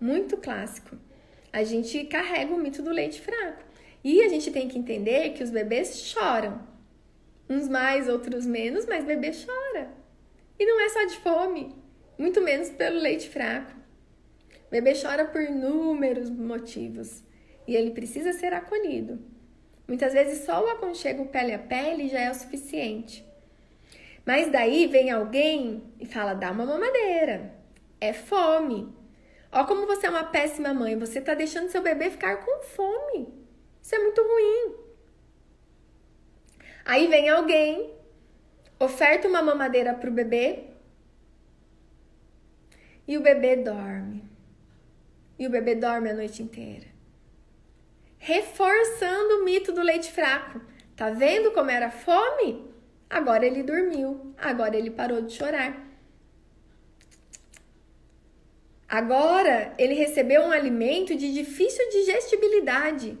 Muito 0.00 0.38
clássico. 0.38 0.96
A 1.52 1.62
gente 1.64 2.02
carrega 2.04 2.54
o 2.54 2.58
mito 2.58 2.82
do 2.82 2.88
leite 2.88 3.20
fraco. 3.20 3.62
E 4.02 4.22
a 4.22 4.28
gente 4.30 4.50
tem 4.50 4.68
que 4.68 4.78
entender 4.78 5.34
que 5.34 5.44
os 5.44 5.50
bebês 5.50 5.98
choram. 6.06 6.62
Uns 7.46 7.68
mais, 7.68 8.08
outros 8.08 8.46
menos, 8.46 8.86
mas 8.86 9.04
bebê 9.04 9.32
chora. 9.32 9.90
E 10.58 10.64
não 10.64 10.80
é 10.80 10.88
só 10.88 11.04
de 11.04 11.16
fome, 11.18 11.76
muito 12.16 12.40
menos 12.40 12.70
pelo 12.70 13.00
leite 13.00 13.28
fraco. 13.28 13.74
Bebê 14.70 14.94
chora 14.94 15.26
por 15.26 15.42
inúmeros 15.42 16.30
motivos 16.30 17.28
e 17.66 17.76
ele 17.76 17.90
precisa 17.92 18.32
ser 18.32 18.52
acolhido. 18.52 19.20
Muitas 19.90 20.12
vezes 20.12 20.44
só 20.44 20.64
o 20.64 20.68
aconchego 20.68 21.26
pele 21.26 21.52
a 21.52 21.58
pele 21.58 22.08
já 22.08 22.20
é 22.20 22.30
o 22.30 22.34
suficiente. 22.34 23.26
Mas 24.24 24.48
daí 24.50 24.86
vem 24.86 25.10
alguém 25.10 25.82
e 25.98 26.06
fala: 26.06 26.32
dá 26.32 26.52
uma 26.52 26.64
mamadeira. 26.64 27.52
É 28.00 28.12
fome. 28.12 28.94
Ó, 29.50 29.64
como 29.64 29.88
você 29.88 30.06
é 30.06 30.10
uma 30.10 30.22
péssima 30.22 30.72
mãe, 30.72 30.96
você 30.96 31.20
tá 31.20 31.34
deixando 31.34 31.70
seu 31.70 31.82
bebê 31.82 32.08
ficar 32.08 32.36
com 32.36 32.62
fome. 32.62 33.34
Isso 33.82 33.94
é 33.94 33.98
muito 33.98 34.22
ruim. 34.22 34.76
Aí 36.84 37.08
vem 37.08 37.28
alguém, 37.28 37.92
oferta 38.78 39.26
uma 39.26 39.42
mamadeira 39.42 39.92
pro 39.94 40.12
bebê 40.12 40.66
e 43.08 43.18
o 43.18 43.22
bebê 43.22 43.56
dorme. 43.56 44.24
E 45.36 45.48
o 45.48 45.50
bebê 45.50 45.74
dorme 45.74 46.10
a 46.10 46.14
noite 46.14 46.42
inteira 46.42 46.89
reforçando 48.20 49.36
o 49.36 49.44
mito 49.44 49.72
do 49.72 49.80
leite 49.80 50.12
fraco. 50.12 50.60
Tá 50.94 51.08
vendo 51.08 51.50
como 51.52 51.70
era 51.70 51.90
fome? 51.90 52.70
Agora 53.08 53.44
ele 53.46 53.62
dormiu, 53.62 54.34
agora 54.36 54.76
ele 54.76 54.90
parou 54.90 55.22
de 55.22 55.32
chorar. 55.32 55.88
Agora 58.86 59.72
ele 59.78 59.94
recebeu 59.94 60.42
um 60.42 60.52
alimento 60.52 61.16
de 61.16 61.32
difícil 61.32 61.88
digestibilidade. 61.90 63.18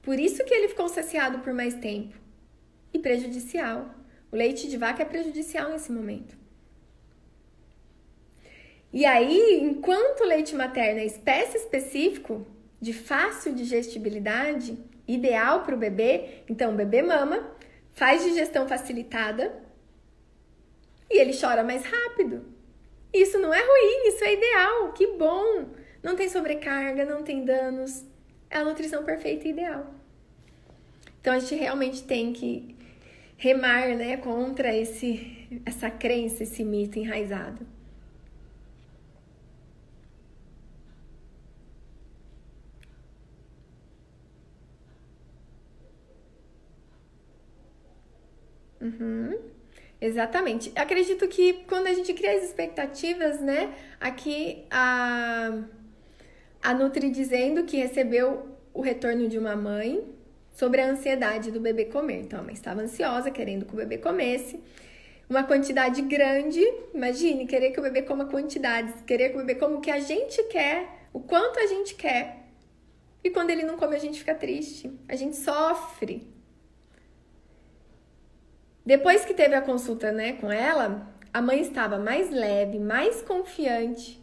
Por 0.00 0.18
isso 0.18 0.44
que 0.44 0.54
ele 0.54 0.68
ficou 0.68 0.88
saciado 0.88 1.40
por 1.40 1.52
mais 1.52 1.74
tempo. 1.74 2.16
E 2.94 2.98
prejudicial. 2.98 3.92
O 4.30 4.36
leite 4.36 4.68
de 4.68 4.76
vaca 4.76 5.02
é 5.02 5.06
prejudicial 5.06 5.70
nesse 5.70 5.90
momento. 5.90 6.38
E 8.92 9.04
aí, 9.04 9.60
enquanto 9.62 10.20
o 10.20 10.26
leite 10.26 10.54
materno 10.54 11.00
é 11.00 11.04
espécie 11.04 11.58
específico, 11.58 12.46
de 12.80 12.92
fácil 12.92 13.54
digestibilidade, 13.54 14.78
ideal 15.06 15.62
para 15.62 15.74
o 15.74 15.78
bebê. 15.78 16.42
Então, 16.48 16.72
o 16.72 16.76
bebê 16.76 17.02
mama, 17.02 17.50
faz 17.92 18.22
digestão 18.22 18.68
facilitada 18.68 19.62
e 21.10 21.18
ele 21.18 21.38
chora 21.38 21.64
mais 21.64 21.84
rápido. 21.84 22.44
Isso 23.12 23.38
não 23.38 23.52
é 23.52 23.60
ruim, 23.60 24.08
isso 24.08 24.22
é 24.24 24.34
ideal, 24.34 24.92
que 24.92 25.06
bom! 25.16 25.68
Não 26.02 26.14
tem 26.14 26.28
sobrecarga, 26.28 27.04
não 27.04 27.22
tem 27.22 27.44
danos. 27.44 28.04
É 28.50 28.58
a 28.58 28.64
nutrição 28.64 29.04
perfeita 29.04 29.48
e 29.48 29.50
ideal. 29.50 29.92
Então 31.20 31.32
a 31.32 31.38
gente 31.38 31.54
realmente 31.54 32.02
tem 32.04 32.32
que 32.32 32.76
remar, 33.36 33.88
né, 33.96 34.16
contra 34.16 34.74
esse 34.74 35.36
essa 35.64 35.90
crença, 35.90 36.42
esse 36.42 36.62
mito 36.62 36.98
enraizado. 36.98 37.66
Uhum. 48.88 49.38
Exatamente. 50.00 50.72
Acredito 50.76 51.26
que 51.26 51.64
quando 51.68 51.88
a 51.88 51.92
gente 51.92 52.14
cria 52.14 52.36
as 52.36 52.44
expectativas, 52.44 53.40
né? 53.40 53.74
Aqui 54.00 54.64
a, 54.70 55.60
a 56.62 56.74
Nutri 56.74 57.10
dizendo 57.10 57.64
que 57.64 57.76
recebeu 57.76 58.46
o 58.72 58.80
retorno 58.80 59.28
de 59.28 59.36
uma 59.36 59.56
mãe 59.56 60.04
sobre 60.52 60.80
a 60.80 60.90
ansiedade 60.90 61.50
do 61.50 61.60
bebê 61.60 61.84
comer. 61.86 62.20
Então, 62.20 62.40
a 62.40 62.42
mãe 62.42 62.54
estava 62.54 62.80
ansiosa, 62.80 63.30
querendo 63.30 63.64
que 63.64 63.74
o 63.74 63.76
bebê 63.76 63.98
comesse. 63.98 64.60
Uma 65.28 65.42
quantidade 65.42 66.00
grande, 66.02 66.60
imagine, 66.94 67.46
querer 67.46 67.70
que 67.72 67.80
o 67.80 67.82
bebê 67.82 68.02
coma 68.02 68.24
quantidades, 68.26 69.02
querer 69.02 69.30
que 69.30 69.36
o 69.36 69.38
bebê 69.38 69.56
coma 69.56 69.76
o 69.76 69.80
que 69.80 69.90
a 69.90 70.00
gente 70.00 70.42
quer, 70.44 71.06
o 71.12 71.20
quanto 71.20 71.58
a 71.58 71.66
gente 71.66 71.94
quer. 71.94 72.48
E 73.22 73.30
quando 73.30 73.50
ele 73.50 73.62
não 73.62 73.76
come, 73.76 73.96
a 73.96 73.98
gente 73.98 74.18
fica 74.18 74.34
triste, 74.34 74.90
a 75.08 75.14
gente 75.16 75.36
sofre. 75.36 76.26
Depois 78.88 79.22
que 79.22 79.34
teve 79.34 79.54
a 79.54 79.60
consulta 79.60 80.10
né, 80.10 80.32
com 80.32 80.50
ela, 80.50 81.06
a 81.30 81.42
mãe 81.42 81.60
estava 81.60 81.98
mais 81.98 82.30
leve, 82.30 82.78
mais 82.78 83.20
confiante 83.20 84.18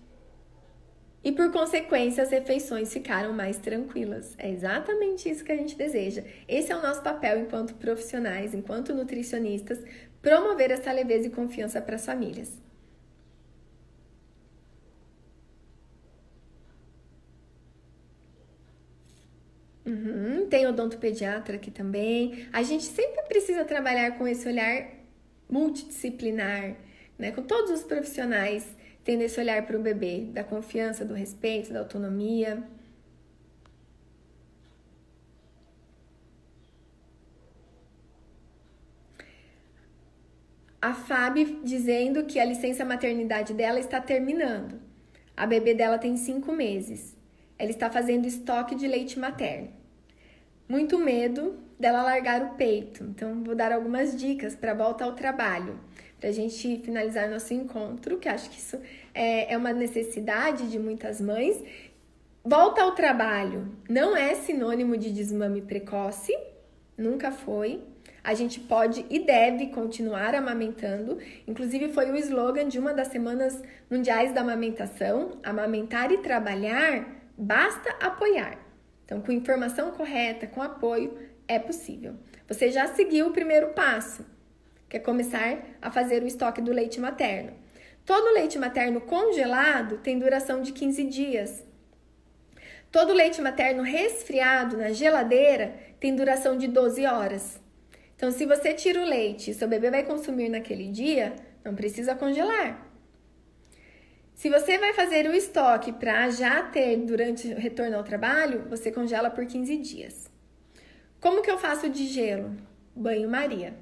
e, 1.24 1.32
por 1.32 1.52
consequência, 1.52 2.24
as 2.24 2.32
refeições 2.32 2.92
ficaram 2.92 3.32
mais 3.32 3.60
tranquilas. 3.60 4.34
É 4.40 4.50
exatamente 4.50 5.30
isso 5.30 5.46
que 5.46 5.52
a 5.52 5.56
gente 5.56 5.78
deseja. 5.78 6.24
Esse 6.48 6.72
é 6.72 6.76
o 6.76 6.82
nosso 6.82 7.04
papel 7.04 7.42
enquanto 7.42 7.76
profissionais, 7.76 8.56
enquanto 8.56 8.92
nutricionistas, 8.92 9.84
promover 10.20 10.72
essa 10.72 10.92
leveza 10.92 11.28
e 11.28 11.30
confiança 11.30 11.80
para 11.80 11.98
as 11.98 12.06
famílias. 12.08 12.65
Uhum, 19.96 20.48
tem 20.48 20.68
odontopediatra 20.68 21.56
aqui 21.56 21.72
também. 21.72 22.48
A 22.52 22.64
gente 22.64 22.84
sempre 22.84 23.24
precisa 23.24 23.64
trabalhar 23.64 24.18
com 24.18 24.28
esse 24.28 24.48
olhar 24.48 24.88
multidisciplinar, 25.50 26.76
né? 27.18 27.32
Com 27.32 27.42
todos 27.44 27.72
os 27.72 27.84
profissionais 27.84 28.66
tendo 29.04 29.22
esse 29.22 29.40
olhar 29.40 29.66
para 29.66 29.78
o 29.78 29.82
bebê, 29.82 30.26
da 30.34 30.44
confiança, 30.44 31.06
do 31.06 31.14
respeito, 31.14 31.72
da 31.72 31.80
autonomia. 31.80 32.64
A 40.82 40.94
Fábio 40.94 41.62
dizendo 41.64 42.26
que 42.26 42.40
a 42.40 42.46
licença 42.46 42.84
maternidade 42.84 43.54
dela 43.54 43.80
está 43.80 44.02
terminando. 44.02 44.82
A 45.38 45.46
bebê 45.46 45.74
dela 45.74 45.98
tem 45.98 46.18
cinco 46.18 46.52
meses 46.52 47.16
ela 47.58 47.70
está 47.70 47.90
fazendo 47.90 48.26
estoque 48.26 48.76
de 48.76 48.88
leite 48.88 49.18
materno. 49.18 49.70
Muito 50.68 50.98
medo 50.98 51.56
dela 51.80 52.02
largar 52.02 52.42
o 52.42 52.56
peito. 52.56 53.04
Então, 53.04 53.44
vou 53.44 53.56
dar 53.56 53.72
algumas 53.72 54.16
dicas 54.16 54.56
para 54.56 54.74
volta 54.74 55.04
ao 55.04 55.14
trabalho, 55.14 55.80
para 56.20 56.30
a 56.30 56.32
gente 56.32 56.80
finalizar 56.84 57.30
nosso 57.30 57.54
encontro, 57.54 58.18
que 58.18 58.30
acho 58.30 58.50
que 58.50 58.58
isso 58.58 58.80
é, 59.14 59.54
é 59.54 59.58
uma 59.58 59.74
necessidade 59.74 60.70
de 60.70 60.80
muitas 60.80 61.22
mães. 61.22 61.62
Volta 62.44 62.84
ao 62.84 62.94
trabalho 62.94 63.76
não 63.90 64.16
é 64.16 64.36
sinônimo 64.36 64.98
de 64.98 65.12
desmame 65.12 65.62
precoce, 65.62 66.36
nunca 66.98 67.32
foi. 67.32 67.82
A 68.24 68.34
gente 68.34 68.60
pode 68.60 69.06
e 69.10 69.20
deve 69.20 69.68
continuar 69.68 70.34
amamentando. 70.34 71.20
Inclusive, 71.48 71.90
foi 71.90 72.10
o 72.10 72.16
slogan 72.16 72.68
de 72.68 72.80
uma 72.80 72.92
das 72.92 73.10
semanas 73.10 73.62
mundiais 73.90 74.34
da 74.34 74.42
amamentação: 74.42 75.38
amamentar 75.44 76.12
e 76.12 76.18
trabalhar 76.18 77.06
Basta 77.38 77.90
apoiar. 78.00 78.65
Então, 79.06 79.22
com 79.22 79.32
informação 79.32 79.92
correta, 79.92 80.48
com 80.48 80.62
apoio, 80.62 81.18
é 81.48 81.60
possível. 81.60 82.16
Você 82.48 82.72
já 82.72 82.88
seguiu 82.88 83.28
o 83.28 83.32
primeiro 83.32 83.70
passo, 83.70 84.26
que 84.90 84.98
é 84.98 85.00
começar 85.00 85.60
a 85.82 85.92
fazer 85.92 86.24
o 86.24 86.28
estoque 86.28 86.62
do 86.62 86.74
leite 86.74 87.00
materno. 87.00 87.54
Todo 88.04 88.34
leite 88.34 88.58
materno 88.58 89.02
congelado 89.02 89.98
tem 90.00 90.20
duração 90.20 90.62
de 90.62 90.72
15 90.72 91.04
dias. 91.06 91.64
Todo 92.92 93.14
leite 93.14 93.42
materno 93.42 93.84
resfriado 93.84 94.78
na 94.78 94.92
geladeira 94.92 95.76
tem 96.00 96.16
duração 96.16 96.58
de 96.58 96.68
12 96.68 97.06
horas. 97.06 97.60
Então, 98.16 98.32
se 98.32 98.46
você 98.46 98.74
tira 98.74 99.02
o 99.02 99.06
leite 99.06 99.52
e 99.52 99.54
seu 99.54 99.68
bebê 99.68 99.92
vai 99.92 100.04
consumir 100.04 100.50
naquele 100.50 100.88
dia, 100.88 101.36
não 101.64 101.76
precisa 101.76 102.16
congelar. 102.16 102.85
Se 104.36 104.50
você 104.50 104.78
vai 104.78 104.94
fazer 104.94 105.26
o 105.28 105.34
estoque 105.34 105.94
para 105.94 106.30
já 106.30 106.62
ter 106.62 106.98
durante 106.98 107.48
o 107.48 107.58
retorno 107.58 107.96
ao 107.96 108.04
trabalho, 108.04 108.66
você 108.70 108.92
congela 108.92 109.30
por 109.30 109.46
15 109.46 109.78
dias. 109.78 110.30
Como 111.22 111.42
que 111.42 111.50
eu 111.50 111.58
faço 111.58 111.90
de 111.90 112.06
gelo? 112.06 112.54
Banho-maria. 112.94 113.74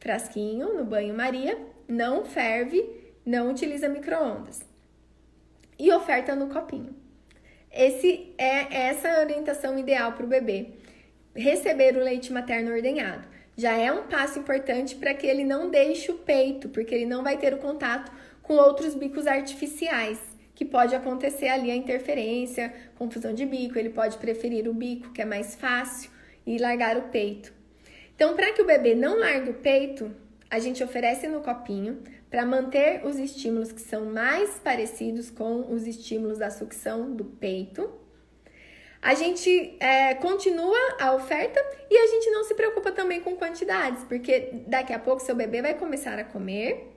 Frasquinho 0.00 0.72
no 0.72 0.86
banho-maria, 0.86 1.58
não 1.86 2.24
ferve, 2.24 2.82
não 3.26 3.50
utiliza 3.50 3.86
micro-ondas. 3.86 4.62
E 5.78 5.92
oferta 5.92 6.34
no 6.34 6.48
copinho. 6.48 6.96
esse 7.70 8.32
é 8.38 8.88
essa 8.88 9.20
orientação 9.20 9.78
ideal 9.78 10.12
para 10.12 10.24
o 10.24 10.28
bebê. 10.28 10.70
Receber 11.36 11.94
o 11.94 12.02
leite 12.02 12.32
materno 12.32 12.72
ordenhado. 12.72 13.28
Já 13.54 13.76
é 13.76 13.92
um 13.92 14.04
passo 14.04 14.38
importante 14.38 14.96
para 14.96 15.12
que 15.12 15.26
ele 15.26 15.44
não 15.44 15.70
deixe 15.70 16.10
o 16.10 16.18
peito, 16.18 16.70
porque 16.70 16.94
ele 16.94 17.06
não 17.06 17.22
vai 17.22 17.36
ter 17.36 17.52
o 17.52 17.58
contato 17.58 18.10
com 18.44 18.54
outros 18.54 18.94
bicos 18.94 19.26
artificiais, 19.26 20.20
que 20.54 20.64
pode 20.64 20.94
acontecer 20.94 21.48
ali 21.48 21.70
a 21.70 21.74
interferência, 21.74 22.72
confusão 22.96 23.34
de 23.34 23.44
bico, 23.44 23.76
ele 23.76 23.90
pode 23.90 24.16
preferir 24.18 24.68
o 24.68 24.72
bico, 24.72 25.12
que 25.12 25.20
é 25.20 25.24
mais 25.24 25.56
fácil, 25.56 26.10
e 26.46 26.58
largar 26.58 26.96
o 26.96 27.08
peito. 27.08 27.52
Então, 28.14 28.36
para 28.36 28.52
que 28.52 28.62
o 28.62 28.66
bebê 28.66 28.94
não 28.94 29.18
largue 29.18 29.50
o 29.50 29.54
peito, 29.54 30.14
a 30.48 30.60
gente 30.60 30.84
oferece 30.84 31.26
no 31.26 31.40
copinho 31.40 32.00
para 32.30 32.46
manter 32.46 33.04
os 33.04 33.16
estímulos 33.16 33.72
que 33.72 33.80
são 33.80 34.04
mais 34.04 34.58
parecidos 34.60 35.30
com 35.30 35.72
os 35.72 35.86
estímulos 35.86 36.38
da 36.38 36.50
sucção 36.50 37.12
do 37.12 37.24
peito. 37.24 37.92
A 39.02 39.14
gente 39.14 39.76
é, 39.80 40.14
continua 40.14 40.78
a 41.00 41.12
oferta 41.14 41.60
e 41.90 41.96
a 41.96 42.06
gente 42.06 42.30
não 42.30 42.44
se 42.44 42.54
preocupa 42.54 42.92
também 42.92 43.20
com 43.20 43.36
quantidades, 43.36 44.04
porque 44.04 44.50
daqui 44.66 44.92
a 44.92 44.98
pouco 44.98 45.20
seu 45.20 45.34
bebê 45.34 45.60
vai 45.60 45.74
começar 45.74 46.18
a 46.18 46.24
comer 46.24 46.93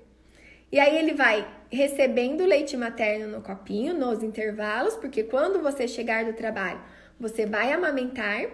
e 0.71 0.79
aí 0.79 0.97
ele 0.97 1.13
vai 1.13 1.47
recebendo 1.69 2.45
leite 2.45 2.75
materno 2.75 3.27
no 3.27 3.41
copinho, 3.41 3.93
nos 3.93 4.21
intervalos, 4.21 4.95
porque 4.95 5.23
quando 5.23 5.61
você 5.61 5.87
chegar 5.87 6.25
do 6.25 6.33
trabalho, 6.33 6.81
você 7.19 7.45
vai 7.45 7.71
amamentar. 7.71 8.49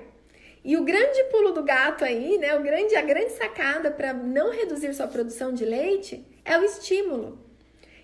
E 0.63 0.77
o 0.77 0.83
grande 0.83 1.23
pulo 1.25 1.51
do 1.51 1.63
gato 1.63 2.05
aí, 2.05 2.37
né, 2.37 2.55
o 2.55 2.61
grande, 2.61 2.95
a 2.95 3.01
grande 3.01 3.31
sacada 3.31 3.89
para 3.89 4.13
não 4.13 4.51
reduzir 4.51 4.93
sua 4.93 5.07
produção 5.07 5.53
de 5.53 5.65
leite 5.65 6.23
é 6.45 6.57
o 6.57 6.63
estímulo. 6.63 7.39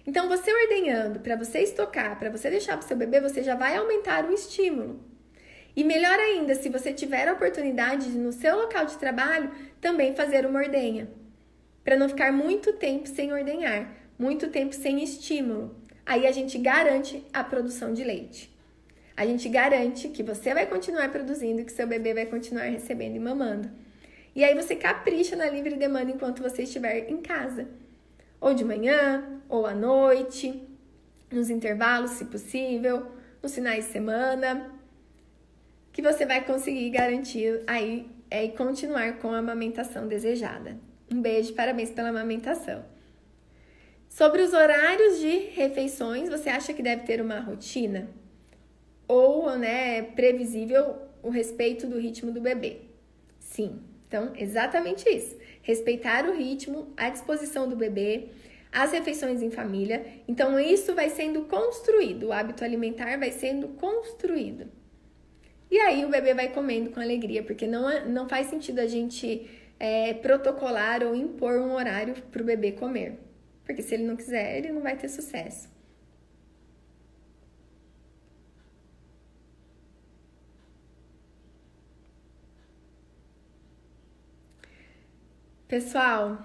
Então, 0.07 0.27
você 0.27 0.51
ordenhando 0.51 1.19
para 1.19 1.35
você 1.35 1.59
estocar, 1.59 2.17
para 2.17 2.31
você 2.31 2.49
deixar 2.49 2.77
para 2.77 2.85
o 2.85 2.87
seu 2.87 2.97
bebê, 2.97 3.21
você 3.21 3.43
já 3.43 3.53
vai 3.53 3.75
aumentar 3.75 4.25
o 4.25 4.33
estímulo. 4.33 4.99
E 5.75 5.83
melhor 5.83 6.19
ainda, 6.19 6.55
se 6.55 6.67
você 6.67 6.91
tiver 6.91 7.27
a 7.27 7.33
oportunidade 7.33 8.11
de, 8.11 8.17
no 8.17 8.33
seu 8.33 8.55
local 8.57 8.85
de 8.85 8.97
trabalho, 8.97 9.51
também 9.79 10.15
fazer 10.15 10.47
uma 10.47 10.59
ordenha, 10.59 11.07
para 11.83 11.95
não 11.95 12.09
ficar 12.09 12.33
muito 12.33 12.73
tempo 12.73 13.07
sem 13.07 13.31
ordenhar 13.31 13.98
muito 14.19 14.49
tempo 14.49 14.75
sem 14.75 15.01
estímulo. 15.01 15.73
Aí 16.05 16.27
a 16.27 16.31
gente 16.31 16.57
garante 16.57 17.25
a 17.31 17.43
produção 17.43 17.93
de 17.93 18.03
leite. 18.03 18.53
A 19.15 19.25
gente 19.25 19.47
garante 19.47 20.09
que 20.09 20.21
você 20.21 20.53
vai 20.53 20.65
continuar 20.65 21.09
produzindo 21.09 21.61
e 21.61 21.65
que 21.65 21.71
seu 21.71 21.87
bebê 21.87 22.13
vai 22.13 22.25
continuar 22.25 22.63
recebendo 22.63 23.15
e 23.15 23.19
mamando. 23.19 23.69
E 24.35 24.43
aí 24.43 24.53
você 24.53 24.75
capricha 24.75 25.35
na 25.35 25.49
livre 25.49 25.75
demanda 25.75 26.11
enquanto 26.11 26.41
você 26.41 26.63
estiver 26.63 27.09
em 27.09 27.17
casa. 27.17 27.67
Ou 28.39 28.53
de 28.53 28.63
manhã, 28.63 29.41
ou 29.47 29.65
à 29.65 29.73
noite, 29.73 30.61
nos 31.31 31.49
intervalos, 31.49 32.11
se 32.11 32.25
possível, 32.25 33.07
nos 33.41 33.53
finais 33.53 33.85
de 33.85 33.91
semana, 33.91 34.71
que 35.91 36.01
você 36.01 36.25
vai 36.25 36.43
conseguir 36.43 36.89
garantir 36.89 37.61
aí 37.67 38.09
é, 38.31 38.47
continuar 38.47 39.17
com 39.17 39.31
a 39.31 39.39
amamentação 39.39 40.07
desejada. 40.07 40.77
Um 41.11 41.21
beijo, 41.21 41.53
parabéns 41.53 41.91
pela 41.91 42.09
amamentação. 42.09 42.83
Sobre 44.19 44.41
os 44.41 44.51
horários 44.51 45.17
de 45.17 45.29
refeições, 45.55 46.27
você 46.27 46.49
acha 46.49 46.73
que 46.73 46.83
deve 46.83 47.03
ter 47.03 47.21
uma 47.21 47.39
rotina? 47.39 48.09
Ou, 49.07 49.57
né, 49.57 50.01
previsível 50.01 50.97
o 51.23 51.29
respeito 51.29 51.87
do 51.87 51.97
ritmo 51.97 52.29
do 52.29 52.41
bebê? 52.41 52.81
Sim. 53.39 53.79
Então, 54.05 54.33
exatamente 54.35 55.07
isso. 55.07 55.37
Respeitar 55.61 56.25
o 56.25 56.33
ritmo, 56.33 56.91
a 56.97 57.09
disposição 57.09 57.69
do 57.69 57.77
bebê, 57.77 58.27
as 58.73 58.91
refeições 58.91 59.41
em 59.41 59.51
família. 59.51 60.05
Então, 60.27 60.59
isso 60.59 60.93
vai 60.93 61.09
sendo 61.09 61.43
construído, 61.43 62.27
o 62.27 62.33
hábito 62.33 62.65
alimentar 62.65 63.17
vai 63.17 63.31
sendo 63.31 63.69
construído. 63.69 64.67
E 65.71 65.79
aí 65.79 66.03
o 66.03 66.09
bebê 66.09 66.33
vai 66.33 66.49
comendo 66.49 66.89
com 66.89 66.99
alegria, 66.99 67.41
porque 67.41 67.65
não, 67.65 67.89
é, 67.89 68.03
não 68.03 68.27
faz 68.27 68.47
sentido 68.47 68.79
a 68.79 68.85
gente 68.85 69.49
é, 69.79 70.13
protocolar 70.15 71.03
ou 71.03 71.15
impor 71.15 71.53
um 71.61 71.71
horário 71.71 72.15
para 72.29 72.41
o 72.41 72.45
bebê 72.45 72.73
comer. 72.73 73.28
Porque 73.69 73.83
se 73.83 73.93
ele 73.93 74.03
não 74.03 74.15
quiser, 74.15 74.57
ele 74.57 74.71
não 74.71 74.81
vai 74.81 74.97
ter 74.97 75.07
sucesso. 75.07 75.69
Pessoal, 85.67 86.43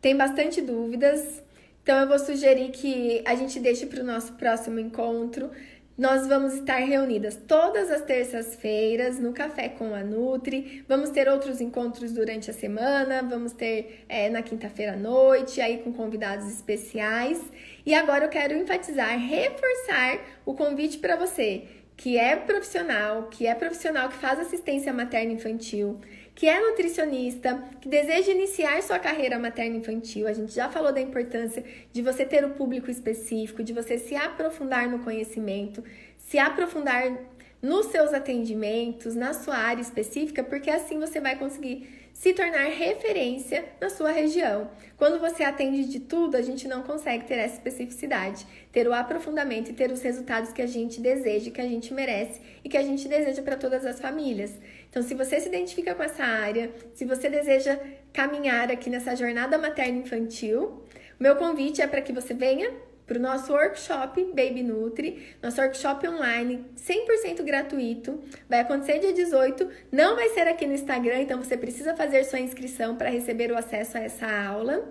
tem 0.00 0.16
bastante 0.16 0.60
dúvidas, 0.60 1.40
então 1.80 1.96
eu 2.00 2.08
vou 2.08 2.18
sugerir 2.18 2.72
que 2.72 3.22
a 3.24 3.36
gente 3.36 3.60
deixe 3.60 3.86
para 3.86 4.00
o 4.00 4.04
nosso 4.04 4.32
próximo 4.32 4.80
encontro 4.80 5.52
nós 5.98 6.28
vamos 6.28 6.54
estar 6.54 6.78
reunidas 6.78 7.34
todas 7.34 7.90
as 7.90 8.02
terças-feiras 8.02 9.18
no 9.18 9.32
Café 9.32 9.68
com 9.68 9.92
a 9.96 10.04
Nutri. 10.04 10.84
Vamos 10.86 11.10
ter 11.10 11.28
outros 11.28 11.60
encontros 11.60 12.12
durante 12.12 12.48
a 12.48 12.54
semana, 12.54 13.20
vamos 13.20 13.52
ter 13.52 14.04
é, 14.08 14.30
na 14.30 14.40
quinta-feira 14.40 14.92
à 14.92 14.96
noite, 14.96 15.60
aí 15.60 15.78
com 15.78 15.92
convidados 15.92 16.48
especiais. 16.48 17.42
E 17.84 17.94
agora 17.94 18.26
eu 18.26 18.28
quero 18.28 18.54
enfatizar, 18.54 19.18
reforçar 19.18 20.20
o 20.46 20.54
convite 20.54 20.98
para 20.98 21.16
você 21.16 21.64
que 21.98 22.16
é 22.16 22.36
profissional, 22.36 23.24
que 23.24 23.44
é 23.44 23.54
profissional 23.56 24.08
que 24.08 24.14
faz 24.18 24.38
assistência 24.38 24.92
materna 24.92 25.32
infantil, 25.32 26.00
que 26.38 26.46
é 26.46 26.60
nutricionista, 26.60 27.60
que 27.80 27.88
deseja 27.88 28.30
iniciar 28.30 28.80
sua 28.80 29.00
carreira 29.00 29.40
materno-infantil. 29.40 30.28
A 30.28 30.32
gente 30.32 30.54
já 30.54 30.70
falou 30.70 30.92
da 30.92 31.00
importância 31.00 31.64
de 31.92 32.00
você 32.00 32.24
ter 32.24 32.44
o 32.44 32.46
um 32.46 32.50
público 32.50 32.88
específico, 32.88 33.64
de 33.64 33.72
você 33.72 33.98
se 33.98 34.14
aprofundar 34.14 34.88
no 34.88 35.00
conhecimento, 35.00 35.82
se 36.16 36.38
aprofundar 36.38 37.12
nos 37.60 37.86
seus 37.86 38.14
atendimentos, 38.14 39.16
na 39.16 39.34
sua 39.34 39.56
área 39.56 39.82
específica, 39.82 40.44
porque 40.44 40.70
assim 40.70 41.00
você 41.00 41.20
vai 41.20 41.36
conseguir 41.36 41.97
se 42.18 42.34
tornar 42.34 42.64
referência 42.64 43.64
na 43.80 43.88
sua 43.88 44.10
região. 44.10 44.68
Quando 44.96 45.20
você 45.20 45.44
atende 45.44 45.84
de 45.84 46.00
tudo, 46.00 46.36
a 46.36 46.42
gente 46.42 46.66
não 46.66 46.82
consegue 46.82 47.24
ter 47.24 47.34
essa 47.34 47.54
especificidade, 47.54 48.44
ter 48.72 48.88
o 48.88 48.92
aprofundamento 48.92 49.70
e 49.70 49.72
ter 49.72 49.92
os 49.92 50.02
resultados 50.02 50.52
que 50.52 50.60
a 50.60 50.66
gente 50.66 51.00
deseja, 51.00 51.52
que 51.52 51.60
a 51.60 51.68
gente 51.68 51.94
merece 51.94 52.40
e 52.64 52.68
que 52.68 52.76
a 52.76 52.82
gente 52.82 53.06
deseja 53.06 53.40
para 53.40 53.56
todas 53.56 53.86
as 53.86 54.00
famílias. 54.00 54.52
Então, 54.90 55.00
se 55.00 55.14
você 55.14 55.38
se 55.38 55.48
identifica 55.48 55.94
com 55.94 56.02
essa 56.02 56.24
área, 56.24 56.72
se 56.92 57.04
você 57.04 57.30
deseja 57.30 57.78
caminhar 58.12 58.68
aqui 58.72 58.90
nessa 58.90 59.14
jornada 59.14 59.56
materno-infantil, 59.56 60.82
meu 61.20 61.36
convite 61.36 61.80
é 61.80 61.86
para 61.86 62.02
que 62.02 62.12
você 62.12 62.34
venha 62.34 62.72
para 63.08 63.18
o 63.18 63.22
nosso 63.22 63.52
workshop 63.54 64.22
Baby 64.26 64.62
Nutri, 64.62 65.34
nosso 65.42 65.58
workshop 65.62 66.06
online 66.06 66.66
100% 66.76 67.42
gratuito. 67.42 68.22
Vai 68.46 68.60
acontecer 68.60 68.98
dia 68.98 69.14
18, 69.14 69.66
não 69.90 70.14
vai 70.14 70.28
ser 70.28 70.46
aqui 70.46 70.66
no 70.66 70.74
Instagram, 70.74 71.22
então 71.22 71.42
você 71.42 71.56
precisa 71.56 71.96
fazer 71.96 72.22
sua 72.24 72.38
inscrição 72.38 72.96
para 72.96 73.08
receber 73.08 73.50
o 73.50 73.56
acesso 73.56 73.96
a 73.96 74.02
essa 74.02 74.26
aula. 74.26 74.86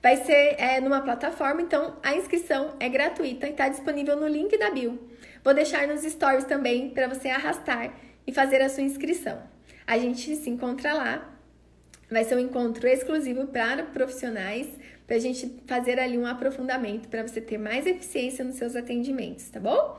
Vai 0.00 0.16
ser 0.18 0.54
é, 0.60 0.80
numa 0.80 1.00
plataforma, 1.00 1.60
então 1.60 1.96
a 2.04 2.14
inscrição 2.14 2.76
é 2.78 2.88
gratuita 2.88 3.48
e 3.48 3.50
está 3.50 3.68
disponível 3.68 4.14
no 4.14 4.28
link 4.28 4.56
da 4.56 4.70
bio. 4.70 5.10
Vou 5.42 5.52
deixar 5.52 5.88
nos 5.88 6.02
stories 6.02 6.44
também 6.44 6.90
para 6.90 7.08
você 7.08 7.28
arrastar 7.28 7.92
e 8.24 8.32
fazer 8.32 8.62
a 8.62 8.68
sua 8.68 8.84
inscrição. 8.84 9.42
A 9.84 9.98
gente 9.98 10.36
se 10.36 10.48
encontra 10.48 10.94
lá. 10.94 11.32
Vai 12.08 12.22
ser 12.22 12.36
um 12.36 12.40
encontro 12.40 12.86
exclusivo 12.86 13.48
para 13.48 13.82
profissionais 13.82 14.68
para 15.06 15.16
a 15.16 15.20
gente 15.20 15.62
fazer 15.66 16.00
ali 16.00 16.18
um 16.18 16.26
aprofundamento 16.26 17.08
para 17.08 17.26
você 17.26 17.40
ter 17.40 17.58
mais 17.58 17.86
eficiência 17.86 18.44
nos 18.44 18.56
seus 18.56 18.74
atendimentos, 18.74 19.48
tá 19.48 19.60
bom? 19.60 19.98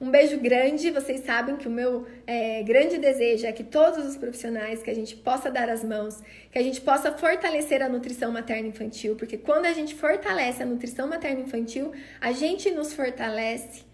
Um 0.00 0.10
beijo 0.10 0.38
grande. 0.38 0.90
Vocês 0.90 1.20
sabem 1.20 1.56
que 1.56 1.66
o 1.66 1.70
meu 1.70 2.06
é, 2.26 2.62
grande 2.62 2.98
desejo 2.98 3.46
é 3.46 3.52
que 3.52 3.64
todos 3.64 4.04
os 4.06 4.16
profissionais, 4.16 4.82
que 4.82 4.90
a 4.90 4.94
gente 4.94 5.16
possa 5.16 5.50
dar 5.50 5.70
as 5.70 5.82
mãos, 5.82 6.22
que 6.50 6.58
a 6.58 6.62
gente 6.62 6.80
possa 6.80 7.12
fortalecer 7.12 7.82
a 7.82 7.88
nutrição 7.88 8.30
materno-infantil, 8.30 9.16
porque 9.16 9.38
quando 9.38 9.64
a 9.66 9.72
gente 9.72 9.94
fortalece 9.94 10.62
a 10.62 10.66
nutrição 10.66 11.08
materno-infantil, 11.08 11.92
a 12.20 12.32
gente 12.32 12.70
nos 12.70 12.92
fortalece. 12.92 13.84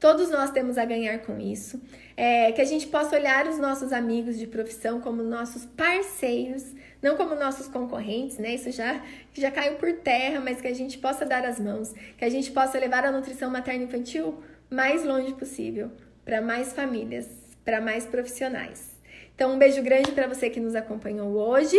Todos 0.00 0.28
nós 0.28 0.50
temos 0.50 0.76
a 0.76 0.84
ganhar 0.84 1.20
com 1.20 1.38
isso. 1.38 1.80
É, 2.16 2.52
que 2.52 2.60
a 2.60 2.64
gente 2.64 2.88
possa 2.88 3.16
olhar 3.16 3.46
os 3.46 3.58
nossos 3.58 3.92
amigos 3.92 4.38
de 4.38 4.46
profissão 4.46 5.00
como 5.00 5.22
nossos 5.22 5.64
parceiros 5.64 6.64
não 7.04 7.18
como 7.18 7.34
nossos 7.34 7.68
concorrentes, 7.68 8.38
né? 8.38 8.54
Isso 8.54 8.70
já, 8.70 9.04
já 9.34 9.50
caiu 9.50 9.74
por 9.74 9.92
terra, 9.92 10.40
mas 10.40 10.62
que 10.62 10.66
a 10.66 10.72
gente 10.72 10.96
possa 10.96 11.26
dar 11.26 11.44
as 11.44 11.60
mãos, 11.60 11.92
que 12.16 12.24
a 12.24 12.30
gente 12.30 12.50
possa 12.50 12.78
levar 12.78 13.04
a 13.04 13.12
nutrição 13.12 13.50
materna 13.50 13.84
infantil 13.84 14.42
mais 14.70 15.04
longe 15.04 15.34
possível, 15.34 15.90
para 16.24 16.40
mais 16.40 16.72
famílias, 16.72 17.28
para 17.62 17.78
mais 17.78 18.06
profissionais. 18.06 18.94
Então, 19.34 19.52
um 19.52 19.58
beijo 19.58 19.82
grande 19.82 20.12
para 20.12 20.26
você 20.26 20.48
que 20.48 20.58
nos 20.58 20.74
acompanhou 20.74 21.36
hoje. 21.36 21.78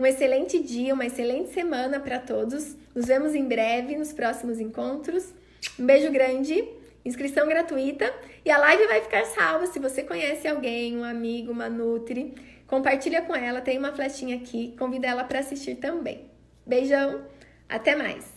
Um 0.00 0.06
excelente 0.06 0.58
dia, 0.58 0.94
uma 0.94 1.04
excelente 1.04 1.52
semana 1.52 2.00
para 2.00 2.18
todos. 2.18 2.74
Nos 2.94 3.04
vemos 3.04 3.34
em 3.34 3.44
breve 3.44 3.94
nos 3.94 4.14
próximos 4.14 4.58
encontros. 4.58 5.34
Um 5.78 5.84
beijo 5.84 6.10
grande, 6.10 6.66
inscrição 7.04 7.46
gratuita 7.46 8.10
e 8.42 8.50
a 8.50 8.56
live 8.56 8.86
vai 8.86 9.02
ficar 9.02 9.26
salva 9.26 9.66
se 9.66 9.78
você 9.78 10.02
conhece 10.02 10.48
alguém, 10.48 10.96
um 10.96 11.04
amigo, 11.04 11.52
uma 11.52 11.68
Nutri 11.68 12.34
Compartilha 12.72 13.20
com 13.20 13.36
ela, 13.36 13.60
tem 13.60 13.76
uma 13.76 13.92
flechinha 13.92 14.34
aqui, 14.34 14.74
convida 14.78 15.06
ela 15.06 15.24
para 15.24 15.40
assistir 15.40 15.74
também. 15.74 16.30
Beijão, 16.64 17.22
até 17.68 17.94
mais! 17.94 18.31